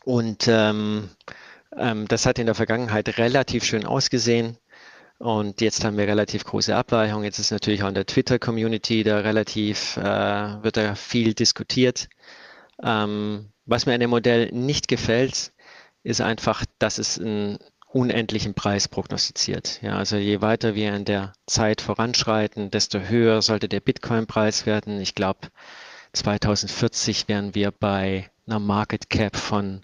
Und 0.04 0.46
ähm, 0.48 1.10
ähm, 1.76 2.08
das 2.08 2.26
hat 2.26 2.38
in 2.38 2.46
der 2.46 2.54
Vergangenheit 2.54 3.18
relativ 3.18 3.64
schön 3.64 3.84
ausgesehen. 3.84 4.56
Und 5.18 5.60
jetzt 5.60 5.84
haben 5.84 5.96
wir 5.96 6.06
relativ 6.06 6.44
große 6.44 6.74
Abweichungen. 6.74 7.24
Jetzt 7.24 7.40
ist 7.40 7.50
natürlich 7.50 7.82
auch 7.82 7.88
in 7.88 7.94
der 7.94 8.06
Twitter-Community 8.06 9.02
da 9.02 9.18
relativ, 9.18 9.96
äh, 9.96 10.62
wird 10.62 10.76
da 10.76 10.94
viel 10.94 11.34
diskutiert. 11.34 12.08
Ähm, 12.82 13.50
was 13.66 13.86
mir 13.86 13.94
an 13.94 14.00
dem 14.00 14.10
Modell 14.10 14.50
nicht 14.52 14.86
gefällt, 14.86 15.52
ist 16.04 16.20
einfach, 16.20 16.64
dass 16.78 16.98
es 16.98 17.18
einen 17.18 17.58
unendlichen 17.88 18.54
Preis 18.54 18.86
prognostiziert. 18.86 19.80
Ja, 19.82 19.96
also 19.96 20.16
je 20.16 20.40
weiter 20.40 20.74
wir 20.74 20.94
in 20.94 21.04
der 21.04 21.32
Zeit 21.46 21.80
voranschreiten, 21.80 22.70
desto 22.70 23.00
höher 23.00 23.42
sollte 23.42 23.68
der 23.68 23.80
Bitcoin-Preis 23.80 24.66
werden. 24.66 25.00
Ich 25.00 25.14
glaube, 25.14 25.48
2040 26.12 27.28
wären 27.28 27.54
wir 27.54 27.72
bei 27.72 28.30
einer 28.46 28.60
Market 28.60 29.10
Cap 29.10 29.36
von 29.36 29.82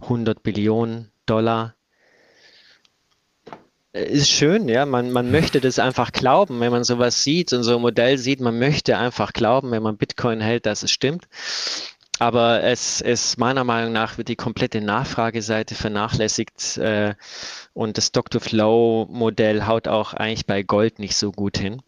100 0.00 0.42
Billionen 0.42 1.10
Dollar 1.26 1.74
ist 4.04 4.30
schön, 4.30 4.68
ja. 4.68 4.86
Man, 4.86 5.10
man 5.10 5.30
möchte 5.30 5.60
das 5.60 5.78
einfach 5.78 6.12
glauben, 6.12 6.60
wenn 6.60 6.72
man 6.72 6.84
sowas 6.84 7.22
sieht 7.22 7.52
und 7.52 7.62
so 7.62 7.76
ein 7.76 7.82
Modell 7.82 8.18
sieht. 8.18 8.40
Man 8.40 8.58
möchte 8.58 8.98
einfach 8.98 9.32
glauben, 9.32 9.70
wenn 9.70 9.82
man 9.82 9.96
Bitcoin 9.96 10.40
hält, 10.40 10.66
dass 10.66 10.82
es 10.82 10.90
stimmt. 10.90 11.28
Aber 12.18 12.62
es 12.62 13.00
ist 13.00 13.38
meiner 13.38 13.64
Meinung 13.64 13.92
nach 13.92 14.16
wird 14.16 14.28
die 14.28 14.36
komplette 14.36 14.80
Nachfrageseite 14.80 15.74
vernachlässigt 15.74 16.78
äh, 16.78 17.14
und 17.74 17.98
das 17.98 18.10
Dr. 18.10 18.40
Flow 18.40 19.06
Modell 19.10 19.66
haut 19.66 19.86
auch 19.86 20.14
eigentlich 20.14 20.46
bei 20.46 20.62
Gold 20.62 20.98
nicht 20.98 21.16
so 21.16 21.30
gut 21.30 21.58
hin. 21.58 21.82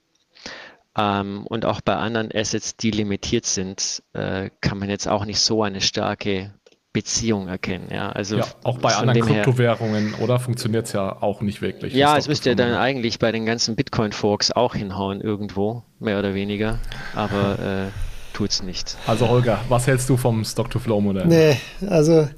Ähm, 0.98 1.46
und 1.46 1.64
auch 1.64 1.80
bei 1.80 1.94
anderen 1.94 2.30
Assets, 2.34 2.76
die 2.76 2.90
limitiert 2.90 3.46
sind, 3.46 4.02
äh, 4.12 4.50
kann 4.60 4.78
man 4.78 4.90
jetzt 4.90 5.08
auch 5.08 5.24
nicht 5.24 5.40
so 5.40 5.62
eine 5.62 5.80
starke 5.80 6.52
Beziehung 6.92 7.48
erkennen. 7.48 7.88
Ja, 7.92 8.10
also 8.10 8.38
ja, 8.38 8.44
auch 8.64 8.78
bei 8.78 8.94
anderen 8.94 9.22
Kryptowährungen, 9.22 10.14
oder? 10.14 10.40
Funktioniert 10.40 10.86
es 10.86 10.92
ja 10.92 11.22
auch 11.22 11.42
nicht 11.42 11.60
wirklich. 11.60 11.92
Ja, 11.94 12.16
es 12.16 12.28
müsste 12.28 12.50
ja 12.50 12.54
dann 12.54 12.74
eigentlich 12.74 13.18
bei 13.18 13.30
den 13.30 13.44
ganzen 13.46 13.76
Bitcoin-Forks 13.76 14.52
auch 14.52 14.74
hinhauen, 14.74 15.20
irgendwo, 15.20 15.82
mehr 16.00 16.18
oder 16.18 16.34
weniger. 16.34 16.78
Aber 17.14 17.58
äh, 17.58 17.90
tut 18.32 18.50
es 18.50 18.62
nicht. 18.62 18.96
Also 19.06 19.28
Holger, 19.28 19.60
was 19.68 19.86
hältst 19.86 20.08
du 20.08 20.16
vom 20.16 20.44
Stock-to-Flow-Modell? 20.44 21.26
Nee, 21.26 21.60
also 21.88 22.28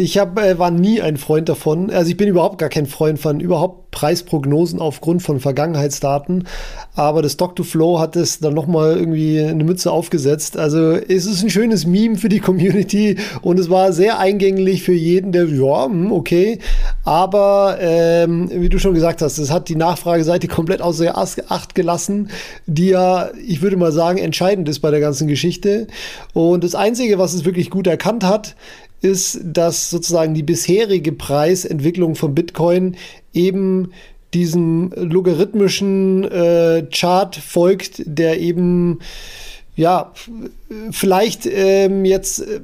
ich 0.00 0.16
hab, 0.16 0.38
äh, 0.38 0.58
war 0.58 0.70
nie 0.70 1.02
ein 1.02 1.18
Freund 1.18 1.48
davon. 1.48 1.90
Also 1.90 2.10
ich 2.10 2.16
bin 2.16 2.26
überhaupt 2.26 2.58
gar 2.58 2.70
kein 2.70 2.86
Freund 2.86 3.18
von 3.18 3.38
überhaupt 3.38 3.90
Preisprognosen 3.90 4.80
aufgrund 4.80 5.22
von 5.22 5.40
Vergangenheitsdaten. 5.40 6.46
Aber 6.94 7.22
das 7.22 7.36
Dr. 7.36 7.66
Flow 7.66 7.98
hat 7.98 8.16
es 8.16 8.38
dann 8.38 8.54
nochmal 8.54 8.96
irgendwie 8.96 9.40
eine 9.40 9.62
Mütze 9.62 9.90
aufgesetzt. 9.90 10.56
Also 10.56 10.92
es 10.92 11.26
ist 11.26 11.42
ein 11.42 11.50
schönes 11.50 11.86
Meme 11.86 12.16
für 12.16 12.28
die 12.28 12.40
Community 12.40 13.18
und 13.42 13.58
es 13.58 13.68
war 13.68 13.92
sehr 13.92 14.18
eingänglich 14.18 14.82
für 14.82 14.92
jeden, 14.92 15.32
der, 15.32 15.46
ja, 15.46 15.84
hm, 15.84 16.12
okay. 16.12 16.60
Aber 17.04 17.76
ähm, 17.80 18.48
wie 18.52 18.68
du 18.68 18.78
schon 18.78 18.94
gesagt 18.94 19.20
hast, 19.20 19.38
es 19.38 19.50
hat 19.50 19.68
die 19.68 19.76
Nachfrageseite 19.76 20.48
komplett 20.48 20.80
außer 20.80 21.18
Acht 21.18 21.74
gelassen, 21.74 22.30
die 22.66 22.88
ja, 22.88 23.30
ich 23.46 23.60
würde 23.60 23.76
mal 23.76 23.92
sagen, 23.92 24.18
entscheidend 24.18 24.68
ist 24.68 24.80
bei 24.80 24.90
der 24.90 25.00
ganzen 25.00 25.28
Geschichte. 25.28 25.88
Und 26.32 26.64
das 26.64 26.74
Einzige, 26.74 27.18
was 27.18 27.34
es 27.34 27.44
wirklich 27.44 27.68
gut 27.68 27.86
erkannt 27.86 28.24
hat, 28.24 28.54
ist, 29.02 29.40
dass 29.44 29.90
sozusagen 29.90 30.34
die 30.34 30.42
bisherige 30.42 31.12
Preisentwicklung 31.12 32.14
von 32.14 32.34
Bitcoin 32.34 32.96
eben 33.32 33.92
diesem 34.34 34.92
logarithmischen 34.94 36.24
äh, 36.24 36.86
Chart 36.92 37.34
folgt, 37.34 38.02
der 38.04 38.40
eben 38.40 39.00
ja 39.76 40.12
vielleicht 40.90 41.46
ähm, 41.46 42.04
jetzt 42.04 42.40
äh, 42.40 42.60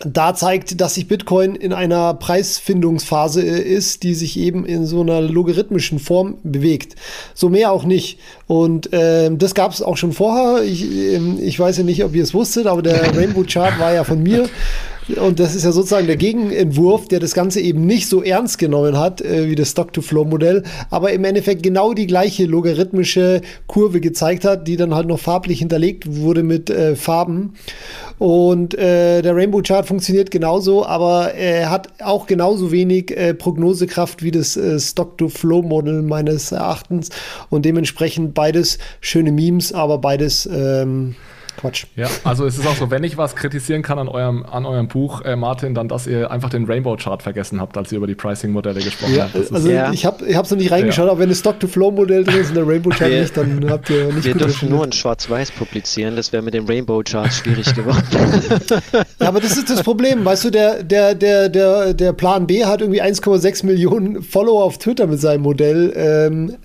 da 0.00 0.32
zeigt, 0.32 0.80
dass 0.80 0.94
sich 0.94 1.08
Bitcoin 1.08 1.56
in 1.56 1.72
einer 1.72 2.14
Preisfindungsphase 2.14 3.42
äh, 3.42 3.60
ist, 3.60 4.04
die 4.04 4.14
sich 4.14 4.38
eben 4.38 4.64
in 4.64 4.86
so 4.86 5.00
einer 5.00 5.20
logarithmischen 5.20 5.98
Form 5.98 6.36
bewegt. 6.44 6.94
So 7.34 7.48
mehr 7.48 7.72
auch 7.72 7.84
nicht. 7.84 8.20
Und 8.46 8.92
äh, 8.92 9.30
das 9.32 9.54
gab 9.54 9.72
es 9.72 9.82
auch 9.82 9.96
schon 9.96 10.12
vorher. 10.12 10.62
Ich, 10.62 10.84
äh, 10.84 11.18
ich 11.40 11.58
weiß 11.58 11.78
ja 11.78 11.84
nicht, 11.84 12.04
ob 12.04 12.14
ihr 12.14 12.22
es 12.22 12.34
wusstet, 12.34 12.66
aber 12.66 12.82
der 12.82 13.16
Rainbow 13.16 13.44
Chart 13.44 13.78
war 13.80 13.92
ja 13.92 14.04
von 14.04 14.22
mir. 14.22 14.48
Und 15.16 15.40
das 15.40 15.54
ist 15.54 15.64
ja 15.64 15.72
sozusagen 15.72 16.06
der 16.06 16.16
Gegenentwurf, 16.16 17.08
der 17.08 17.20
das 17.20 17.32
Ganze 17.32 17.60
eben 17.60 17.86
nicht 17.86 18.08
so 18.08 18.22
ernst 18.22 18.58
genommen 18.58 18.98
hat 18.98 19.20
äh, 19.20 19.48
wie 19.48 19.54
das 19.54 19.70
Stock-to-Flow-Modell, 19.70 20.64
aber 20.90 21.12
im 21.12 21.24
Endeffekt 21.24 21.62
genau 21.62 21.94
die 21.94 22.06
gleiche 22.06 22.44
logarithmische 22.44 23.40
Kurve 23.66 24.00
gezeigt 24.00 24.44
hat, 24.44 24.68
die 24.68 24.76
dann 24.76 24.94
halt 24.94 25.06
noch 25.06 25.18
farblich 25.18 25.60
hinterlegt 25.60 26.16
wurde 26.16 26.42
mit 26.42 26.68
äh, 26.68 26.94
Farben. 26.94 27.54
Und 28.18 28.74
äh, 28.74 29.22
der 29.22 29.34
Rainbow 29.34 29.62
Chart 29.62 29.86
funktioniert 29.86 30.30
genauso, 30.30 30.84
aber 30.84 31.34
er 31.34 31.70
hat 31.70 31.88
auch 32.02 32.26
genauso 32.26 32.72
wenig 32.72 33.16
äh, 33.16 33.32
Prognosekraft 33.32 34.22
wie 34.22 34.32
das 34.32 34.56
äh, 34.56 34.78
Stock-to-Flow-Modell 34.78 36.02
meines 36.02 36.52
Erachtens. 36.52 37.10
Und 37.48 37.64
dementsprechend 37.64 38.34
beides 38.34 38.78
schöne 39.00 39.32
Memes, 39.32 39.72
aber 39.72 39.98
beides 39.98 40.48
ähm, 40.52 41.14
Quatsch. 41.58 41.86
Ja, 41.96 42.08
also 42.24 42.46
es 42.46 42.56
ist 42.56 42.66
auch 42.66 42.76
so, 42.76 42.90
wenn 42.90 43.02
ich 43.04 43.18
was 43.18 43.34
kritisieren 43.36 43.82
kann 43.82 43.98
an 43.98 44.08
eurem, 44.08 44.44
an 44.44 44.64
eurem 44.64 44.88
Buch, 44.88 45.22
äh, 45.22 45.36
Martin, 45.36 45.74
dann, 45.74 45.88
dass 45.88 46.06
ihr 46.06 46.30
einfach 46.30 46.50
den 46.50 46.64
Rainbow-Chart 46.64 47.22
vergessen 47.22 47.60
habt, 47.60 47.76
als 47.76 47.90
ihr 47.92 47.98
über 47.98 48.06
die 48.06 48.14
Pricing-Modelle 48.14 48.80
gesprochen 48.80 49.14
ja, 49.14 49.24
habt. 49.24 49.34
Das 49.34 49.52
also 49.52 49.68
ja. 49.68 49.92
ich 49.92 50.06
habe 50.06 50.24
es 50.24 50.50
noch 50.50 50.58
nicht 50.58 50.70
reingeschaut, 50.70 51.06
ja. 51.06 51.10
aber 51.10 51.20
wenn 51.20 51.28
ein 51.28 51.34
Stock-to-Flow-Modell 51.34 52.24
drin 52.24 52.40
ist 52.40 52.48
und 52.50 52.54
der 52.56 52.66
Rainbow-Chart 52.66 53.10
nicht, 53.10 53.36
dann 53.36 53.70
habt 53.70 53.90
ihr 53.90 54.12
nicht 54.12 54.24
Wir 54.24 54.34
dürfen 54.34 54.70
nur 54.70 54.84
in 54.84 54.92
Schwarz-Weiß 54.92 55.50
publizieren, 55.52 56.16
das 56.16 56.32
wäre 56.32 56.42
mit 56.42 56.54
dem 56.54 56.66
Rainbow-Chart 56.66 57.32
schwierig 57.32 57.74
geworden. 57.74 58.04
ja, 59.20 59.28
aber 59.28 59.40
das 59.40 59.56
ist 59.56 59.68
das 59.68 59.82
Problem, 59.82 60.24
weißt 60.24 60.44
du, 60.44 60.50
der, 60.50 60.84
der, 60.84 61.14
der, 61.14 61.48
der, 61.48 61.92
der 61.92 62.12
Plan 62.12 62.46
B 62.46 62.64
hat 62.64 62.80
irgendwie 62.80 63.02
1,6 63.02 63.66
Millionen 63.66 64.22
Follower 64.22 64.64
auf 64.64 64.78
Twitter 64.78 65.06
mit 65.06 65.20
seinem 65.20 65.42
Modell. 65.42 65.92
Ähm, 65.96 66.56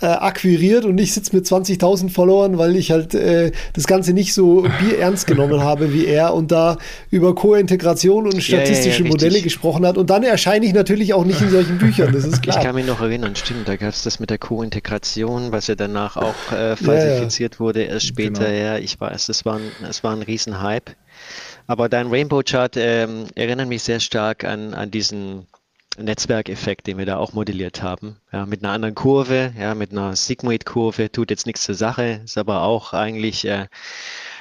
äh, 0.00 0.06
akquiriert 0.06 0.84
und 0.84 0.98
ich 0.98 1.12
sitze 1.14 1.34
mit 1.34 1.46
20.000 1.46 2.10
Followern, 2.10 2.58
weil 2.58 2.76
ich 2.76 2.90
halt 2.90 3.14
äh, 3.14 3.52
das 3.72 3.86
Ganze 3.86 4.12
nicht 4.12 4.34
so 4.34 4.66
ernst 5.00 5.26
genommen 5.26 5.62
habe 5.62 5.92
wie 5.92 6.06
er 6.06 6.34
und 6.34 6.52
da 6.52 6.76
über 7.10 7.34
Co-Integration 7.34 8.26
und 8.26 8.42
statistische 8.42 8.98
ja, 8.98 8.98
ja, 8.98 9.04
ja, 9.04 9.10
Modelle 9.10 9.40
gesprochen 9.40 9.86
hat. 9.86 9.96
Und 9.96 10.10
dann 10.10 10.22
erscheine 10.22 10.66
ich 10.66 10.74
natürlich 10.74 11.14
auch 11.14 11.24
nicht 11.24 11.40
in 11.40 11.50
solchen 11.50 11.78
Büchern, 11.78 12.12
das 12.12 12.24
ist 12.24 12.42
klar. 12.42 12.58
Ich 12.58 12.64
kann 12.64 12.74
mich 12.74 12.86
noch 12.86 13.00
erinnern, 13.00 13.34
stimmt, 13.36 13.68
da 13.68 13.76
gab 13.76 13.90
es 13.90 14.02
das 14.02 14.20
mit 14.20 14.30
der 14.30 14.38
Co-Integration, 14.38 15.52
was 15.52 15.66
ja 15.66 15.74
danach 15.74 16.16
auch 16.16 16.52
äh, 16.52 16.76
falsifiziert 16.76 17.60
wurde, 17.60 17.82
erst 17.82 18.06
später. 18.06 18.44
Genau. 18.44 18.56
Ja, 18.56 18.78
ich 18.78 19.00
weiß, 19.00 19.28
es 19.28 19.44
war 19.44 19.56
ein, 19.56 19.70
es 19.88 20.04
war 20.04 20.12
ein 20.12 20.22
Riesenhype. 20.22 20.92
Aber 21.66 21.88
dein 21.88 22.08
Rainbow-Chart 22.08 22.76
ähm, 22.76 23.24
erinnert 23.34 23.68
mich 23.68 23.82
sehr 23.82 23.98
stark 23.98 24.44
an, 24.44 24.72
an 24.74 24.90
diesen 24.90 25.46
Netzwerkeffekt, 26.04 26.86
den 26.86 26.98
wir 26.98 27.06
da 27.06 27.16
auch 27.16 27.32
modelliert 27.32 27.82
haben. 27.82 28.16
Ja, 28.32 28.46
mit 28.46 28.62
einer 28.62 28.72
anderen 28.72 28.94
Kurve, 28.94 29.52
ja, 29.58 29.74
mit 29.74 29.92
einer 29.92 30.16
Sigmoid-Kurve, 30.16 31.10
tut 31.10 31.30
jetzt 31.30 31.46
nichts 31.46 31.62
zur 31.62 31.74
Sache, 31.74 32.22
ist 32.24 32.38
aber 32.38 32.62
auch 32.62 32.92
eigentlich 32.92 33.44
äh, 33.46 33.66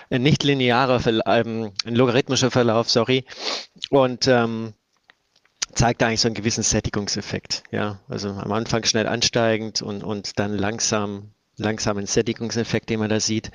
ein 0.09 0.21
nicht 0.21 0.43
linearer, 0.43 1.01
ähm, 1.25 1.71
ein 1.85 1.95
logarithmischer 1.95 2.51
Verlauf, 2.51 2.89
sorry. 2.89 3.25
Und 3.89 4.27
ähm, 4.27 4.73
zeigt 5.73 6.01
eigentlich 6.03 6.21
so 6.21 6.27
einen 6.27 6.35
gewissen 6.35 6.63
Sättigungseffekt. 6.63 7.63
Ja, 7.71 7.99
also 8.07 8.29
am 8.29 8.51
Anfang 8.51 8.83
schnell 8.85 9.07
ansteigend 9.07 9.81
und, 9.81 10.03
und 10.03 10.39
dann 10.39 10.57
langsam, 10.57 11.31
langsam 11.57 11.97
ein 11.97 12.07
Sättigungseffekt, 12.07 12.89
den 12.89 12.99
man 12.99 13.09
da 13.09 13.19
sieht. 13.19 13.51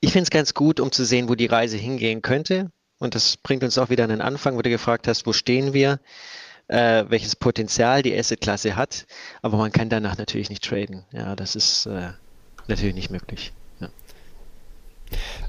Ich 0.00 0.12
finde 0.12 0.24
es 0.24 0.30
ganz 0.30 0.54
gut, 0.54 0.80
um 0.80 0.92
zu 0.92 1.04
sehen, 1.04 1.28
wo 1.28 1.34
die 1.34 1.46
Reise 1.46 1.76
hingehen 1.76 2.22
könnte. 2.22 2.70
Und 2.98 3.14
das 3.14 3.36
bringt 3.36 3.64
uns 3.64 3.78
auch 3.78 3.90
wieder 3.90 4.04
an 4.04 4.10
den 4.10 4.20
Anfang, 4.20 4.56
wo 4.56 4.62
du 4.62 4.70
gefragt 4.70 5.08
hast, 5.08 5.26
wo 5.26 5.32
stehen 5.32 5.72
wir? 5.72 6.00
Äh, 6.68 7.04
welches 7.08 7.36
Potenzial 7.36 8.02
die 8.02 8.16
Asset-Klasse 8.16 8.76
hat, 8.76 9.06
aber 9.42 9.56
man 9.56 9.72
kann 9.72 9.88
danach 9.88 10.16
natürlich 10.18 10.50
nicht 10.50 10.64
traden. 10.64 11.04
Ja, 11.12 11.36
das 11.36 11.56
ist 11.56 11.86
äh, 11.86 12.12
natürlich 12.68 12.94
nicht 12.94 13.10
möglich. 13.10 13.52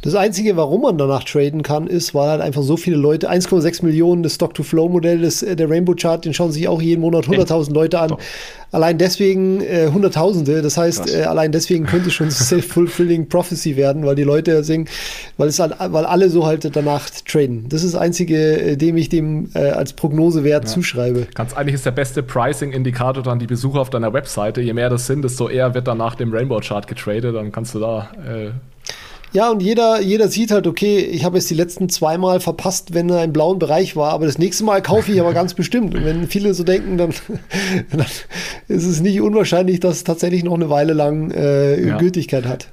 Das 0.05 0.13
Einzige, 0.13 0.55
warum 0.55 0.81
man 0.83 0.99
danach 0.99 1.23
traden 1.23 1.63
kann, 1.63 1.87
ist, 1.87 2.13
weil 2.13 2.29
halt 2.29 2.41
einfach 2.41 2.61
so 2.61 2.77
viele 2.77 2.95
Leute, 2.95 3.27
1,6 3.27 3.83
Millionen, 3.83 4.21
das 4.21 4.35
Stock-to-Flow-Modell, 4.35 5.23
äh, 5.23 5.55
der 5.55 5.67
Rainbow-Chart, 5.67 6.23
den 6.23 6.33
schauen 6.33 6.51
sich 6.51 6.67
auch 6.67 6.79
jeden 6.79 7.01
Monat 7.01 7.25
100.000 7.25 7.73
Leute 7.73 7.99
an. 7.99 8.09
Doch. 8.09 8.19
Allein 8.71 8.97
deswegen 8.97 9.61
äh, 9.61 9.89
Hunderttausende, 9.91 10.61
das 10.61 10.77
heißt, 10.77 11.11
äh, 11.11 11.23
allein 11.23 11.51
deswegen 11.51 11.85
könnte 11.85 12.09
es 12.09 12.13
schon 12.13 12.29
self-fulfilling 12.31 13.29
prophecy 13.29 13.77
werden, 13.77 14.05
weil 14.05 14.15
die 14.15 14.23
Leute 14.23 14.63
singen, 14.63 14.87
weil 15.37 15.47
es 15.47 15.57
halt, 15.57 15.73
weil 15.79 16.05
alle 16.05 16.29
so 16.29 16.45
halt 16.45 16.69
danach 16.75 17.09
traden. 17.09 17.67
Das 17.69 17.83
ist 17.83 17.95
das 17.95 18.01
Einzige, 18.01 18.37
äh, 18.61 18.77
dem 18.77 18.97
ich 18.97 19.09
dem 19.09 19.49
äh, 19.55 19.69
als 19.69 19.93
Prognosewert 19.93 20.65
ja. 20.65 20.69
zuschreibe. 20.69 21.27
Ganz 21.33 21.55
eigentlich 21.55 21.75
ist 21.75 21.85
der 21.85 21.91
beste 21.91 22.21
Pricing-Indikator 22.21 23.23
dann 23.23 23.39
die 23.39 23.47
Besucher 23.47 23.79
auf 23.79 23.89
deiner 23.89 24.13
Webseite. 24.13 24.61
Je 24.61 24.73
mehr 24.73 24.89
das 24.89 25.07
sind, 25.07 25.23
desto 25.23 25.49
eher 25.49 25.73
wird 25.73 25.87
dann 25.87 25.97
nach 25.97 26.13
dem 26.13 26.31
Rainbow-Chart 26.31 26.85
getradet. 26.85 27.33
Dann 27.33 27.51
kannst 27.51 27.73
du 27.73 27.79
da 27.79 28.09
äh, 28.27 28.51
ja, 29.35 29.51
und 29.51 29.61
jeder, 29.61 29.99
jeder 29.99 30.29
sieht 30.29 30.51
halt, 30.51 30.65
okay, 30.65 30.99
ich 30.99 31.25
habe 31.25 31.37
jetzt 31.37 31.49
die 31.49 31.55
letzten 31.55 31.89
zweimal 31.89 32.39
verpasst, 32.39 32.93
wenn 32.93 33.09
er 33.09 33.21
im 33.23 33.33
blauen 33.33 33.59
Bereich 33.59 33.97
war, 33.97 34.13
aber 34.13 34.25
das 34.25 34.37
nächste 34.37 34.63
Mal 34.63 34.81
kaufe 34.81 35.11
ich 35.11 35.19
aber 35.19 35.33
ganz 35.33 35.53
bestimmt. 35.53 35.93
Und 35.93 36.05
wenn 36.05 36.27
viele 36.27 36.53
so 36.53 36.63
denken, 36.63 36.97
dann, 36.97 37.13
dann 37.91 38.05
ist 38.69 38.85
es 38.85 39.01
nicht 39.01 39.19
unwahrscheinlich, 39.19 39.81
dass 39.81 39.97
es 39.97 40.03
tatsächlich 40.05 40.45
noch 40.45 40.53
eine 40.53 40.69
Weile 40.69 40.93
lang 40.93 41.31
äh, 41.31 41.85
ja. 41.85 41.97
Gültigkeit 41.97 42.45
hat. 42.45 42.69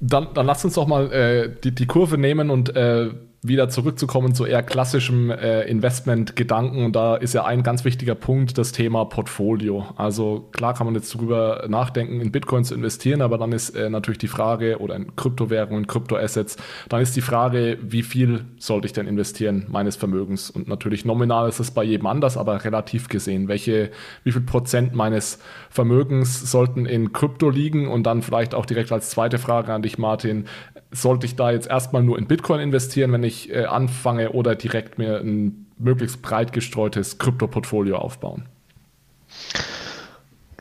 Dann, 0.00 0.28
dann 0.32 0.46
lass 0.46 0.64
uns 0.64 0.74
doch 0.74 0.86
mal 0.86 1.12
äh, 1.12 1.50
die, 1.62 1.74
die 1.74 1.86
Kurve 1.86 2.16
nehmen 2.16 2.48
und 2.48 2.74
äh, 2.74 3.10
wieder 3.48 3.68
zurückzukommen 3.68 4.34
zu 4.34 4.44
eher 4.44 4.62
klassischem 4.62 5.30
äh, 5.30 5.62
Investment-Gedanken. 5.62 6.84
Und 6.84 6.96
da 6.96 7.16
ist 7.16 7.34
ja 7.34 7.44
ein 7.44 7.62
ganz 7.62 7.84
wichtiger 7.84 8.14
Punkt 8.14 8.58
das 8.58 8.72
Thema 8.72 9.04
Portfolio. 9.04 9.86
Also 9.96 10.48
klar 10.52 10.74
kann 10.74 10.86
man 10.86 10.94
jetzt 10.94 11.14
darüber 11.14 11.66
nachdenken, 11.68 12.20
in 12.20 12.32
Bitcoin 12.32 12.64
zu 12.64 12.74
investieren, 12.74 13.22
aber 13.22 13.38
dann 13.38 13.52
ist 13.52 13.70
äh, 13.70 13.90
natürlich 13.90 14.18
die 14.18 14.28
Frage, 14.28 14.78
oder 14.80 14.96
in 14.96 15.14
Kryptowährungen, 15.16 15.86
Kryptoassets, 15.86 16.56
dann 16.88 17.00
ist 17.00 17.16
die 17.16 17.20
Frage, 17.20 17.78
wie 17.80 18.02
viel 18.02 18.44
sollte 18.58 18.86
ich 18.86 18.92
denn 18.92 19.06
investieren 19.06 19.66
meines 19.68 19.96
Vermögens? 19.96 20.50
Und 20.50 20.68
natürlich 20.68 21.04
nominal 21.04 21.48
ist 21.48 21.60
es 21.60 21.70
bei 21.70 21.84
jedem 21.84 22.06
anders, 22.06 22.36
aber 22.36 22.64
relativ 22.64 23.08
gesehen, 23.08 23.48
welche, 23.48 23.90
wie 24.24 24.32
viel 24.32 24.42
Prozent 24.42 24.94
meines 24.94 25.38
Vermögens 25.70 26.50
sollten 26.50 26.86
in 26.86 27.12
Krypto 27.12 27.50
liegen? 27.50 27.88
Und 27.88 28.04
dann 28.04 28.22
vielleicht 28.22 28.54
auch 28.54 28.66
direkt 28.66 28.92
als 28.92 29.10
zweite 29.10 29.38
Frage 29.38 29.72
an 29.72 29.82
dich, 29.82 29.98
Martin, 29.98 30.46
sollte 30.96 31.26
ich 31.26 31.36
da 31.36 31.50
jetzt 31.50 31.68
erstmal 31.68 32.02
nur 32.02 32.18
in 32.18 32.26
Bitcoin 32.26 32.60
investieren, 32.60 33.12
wenn 33.12 33.22
ich 33.22 33.50
äh, 33.50 33.64
anfange, 33.64 34.32
oder 34.32 34.54
direkt 34.54 34.98
mir 34.98 35.18
ein 35.18 35.66
möglichst 35.78 36.22
breit 36.22 36.52
gestreutes 36.52 37.18
Krypto-Portfolio 37.18 37.98
aufbauen? 37.98 38.48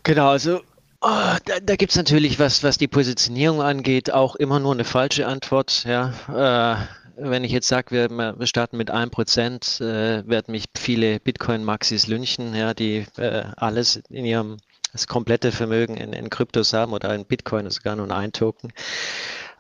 Genau, 0.04 0.30
also 0.30 0.62
oh, 1.02 1.36
da, 1.46 1.60
da 1.64 1.76
gibt 1.76 1.92
es 1.92 1.98
natürlich, 1.98 2.40
was, 2.40 2.64
was 2.64 2.78
die 2.78 2.88
Positionierung 2.88 3.62
angeht, 3.62 4.12
auch 4.12 4.36
immer 4.36 4.60
nur 4.60 4.74
eine 4.74 4.84
falsche 4.84 5.28
Antwort. 5.28 5.86
Ja. 5.86 6.78
Äh, 6.78 6.86
wenn 7.18 7.44
ich 7.44 7.52
jetzt 7.52 7.68
sage, 7.68 7.92
wir, 7.92 8.10
wir, 8.10 8.48
starten 8.48 8.78
mit 8.78 8.94
1%, 8.94 9.82
äh, 9.82 10.28
werden 10.28 10.52
mich 10.52 10.66
viele 10.78 11.20
Bitcoin-Maxis 11.20 12.08
lynchen, 12.08 12.54
ja, 12.54 12.74
die 12.74 13.06
äh, 13.18 13.44
alles 13.56 14.02
in 14.10 14.26
ihrem 14.26 14.58
das 14.92 15.08
komplette 15.08 15.52
Vermögen 15.52 15.98
in, 15.98 16.14
in 16.14 16.30
Kryptos 16.30 16.72
haben 16.74 16.94
oder 16.94 17.14
in 17.14 17.26
Bitcoin, 17.26 17.70
sogar 17.70 17.98
nur 17.98 18.10
ein 18.12 18.32
Token. 18.32 18.72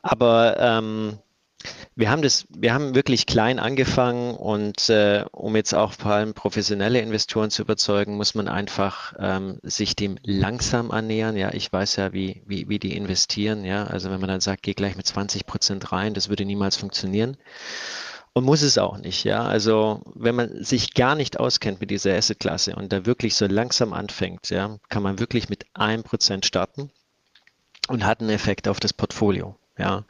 Aber 0.06 0.60
ähm, 0.60 1.18
wir 1.96 2.12
haben 2.12 2.22
das, 2.22 2.46
wir 2.56 2.76
haben 2.76 2.94
wirklich 2.94 3.26
klein 3.26 3.58
angefangen 3.58 4.36
und 4.36 4.88
äh, 4.92 5.26
um 5.32 5.56
jetzt 5.56 5.74
auch 5.74 5.94
vor 5.94 6.12
allem 6.12 6.36
professionelle 6.36 7.00
Investoren 7.00 7.50
zu 7.50 7.64
überzeugen, 7.64 8.16
muss 8.16 8.36
man 8.36 8.48
einfach 8.48 9.16
ähm, 9.18 9.58
sich 9.64 9.96
dem 9.96 10.20
langsam 10.22 10.92
annähern. 10.92 11.36
Ja, 11.36 11.56
ich 11.56 11.74
weiß 11.74 11.96
ja, 11.96 12.14
wie, 12.14 12.44
wie, 12.46 12.70
wie 12.70 12.78
die 12.78 12.96
investieren. 12.96 13.66
Ja, 13.66 13.86
also 13.86 14.12
wenn 14.12 14.20
man 14.20 14.30
dann 14.30 14.42
sagt, 14.42 14.62
geh 14.62 14.76
gleich 14.76 14.96
mit 14.96 15.08
20 15.08 15.48
Prozent 15.48 15.92
rein, 15.92 16.14
das 16.14 16.30
würde 16.30 16.46
niemals 16.46 16.78
funktionieren. 16.78 17.38
Und 18.34 18.44
muss 18.44 18.62
es 18.62 18.78
auch 18.78 19.00
nicht, 19.00 19.24
ja. 19.24 19.44
Also 19.44 20.04
wenn 20.14 20.36
man 20.36 20.64
sich 20.64 20.94
gar 20.94 21.16
nicht 21.16 21.40
auskennt 21.40 21.82
mit 21.82 21.90
dieser 21.90 22.16
Assetklasse 22.16 22.76
und 22.76 22.94
da 22.94 23.08
wirklich 23.08 23.34
so 23.34 23.48
langsam 23.48 23.92
anfängt, 23.92 24.52
ja, 24.52 24.78
kann 24.90 25.02
man 25.02 25.18
wirklich 25.18 25.50
mit 25.50 25.66
einem 25.74 26.04
Prozent 26.04 26.46
starten 26.46 26.92
und 27.88 28.06
hat 28.06 28.20
einen 28.22 28.30
Effekt 28.30 28.68
auf 28.68 28.80
das 28.80 28.94
Portfolio. 28.94 29.58
Ja. 29.78 30.06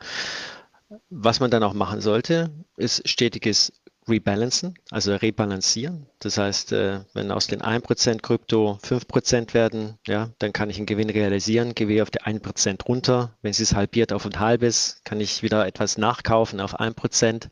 Was 1.10 1.40
man 1.40 1.52
dann 1.52 1.64
auch 1.64 1.74
machen 1.74 2.02
sollte, 2.02 2.52
ist 2.78 3.08
stetiges 3.08 3.74
Rebalancen, 4.08 4.76
also 4.92 5.16
rebalancieren. 5.16 6.06
Das 6.20 6.38
heißt, 6.38 6.74
äh, 6.74 7.00
wenn 7.14 7.32
aus 7.32 7.48
den 7.48 7.62
1% 7.62 8.22
Krypto 8.22 8.78
5% 8.84 9.56
werden, 9.56 9.98
ja, 10.06 10.30
dann 10.38 10.54
kann 10.54 10.70
ich 10.70 10.78
einen 10.78 10.86
Gewinn 10.86 11.10
realisieren, 11.10 11.74
gehe 11.74 12.04
auf 12.04 12.12
die 12.12 12.22
1% 12.22 12.84
runter. 12.86 13.36
Wenn 13.42 13.52
es 13.52 13.74
halbiert 13.74 14.14
auf 14.14 14.26
ein 14.26 14.40
halbes, 14.40 15.02
kann 15.06 15.20
ich 15.20 15.42
wieder 15.42 15.66
etwas 15.66 15.98
nachkaufen 15.98 16.60
auf 16.60 16.80
1%. 16.80 17.50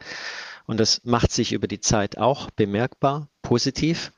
Und 0.66 0.80
das 0.80 1.02
macht 1.04 1.32
sich 1.32 1.54
über 1.54 1.68
die 1.68 1.82
Zeit 1.82 2.18
auch 2.18 2.52
bemerkbar 2.52 3.30
positiv. 3.42 4.14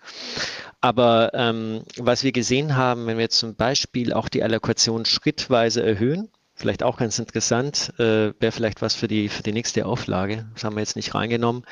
Aber 0.82 1.32
ähm, 1.34 1.84
was 1.98 2.24
wir 2.24 2.32
gesehen 2.32 2.76
haben, 2.76 3.08
wenn 3.08 3.18
wir 3.18 3.30
zum 3.30 3.56
Beispiel 3.56 4.14
auch 4.14 4.30
die 4.30 4.44
Allokation 4.44 5.06
schrittweise 5.06 5.82
erhöhen, 5.84 6.30
vielleicht 6.56 6.84
auch 6.84 6.98
ganz 6.98 7.20
interessant, 7.20 7.94
äh, 8.00 8.34
wäre 8.40 8.52
vielleicht 8.52 8.82
was 8.82 8.96
für 8.96 9.08
die, 9.08 9.30
für 9.30 9.44
die 9.44 9.52
nächste 9.52 9.86
Auflage, 9.86 10.48
das 10.54 10.64
haben 10.64 10.76
wir 10.76 10.82
jetzt 10.82 10.96
nicht 10.96 11.14
reingenommen. 11.16 11.66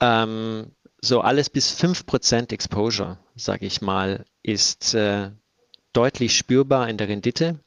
Ähm, 0.00 0.72
so 1.00 1.20
alles 1.20 1.50
bis 1.50 1.72
5% 1.80 2.52
Exposure, 2.52 3.18
sage 3.36 3.66
ich 3.66 3.80
mal, 3.80 4.24
ist 4.42 4.94
äh, 4.94 5.30
deutlich 5.92 6.36
spürbar 6.36 6.88
in 6.88 6.96
der 6.96 7.08
Rendite, 7.08 7.60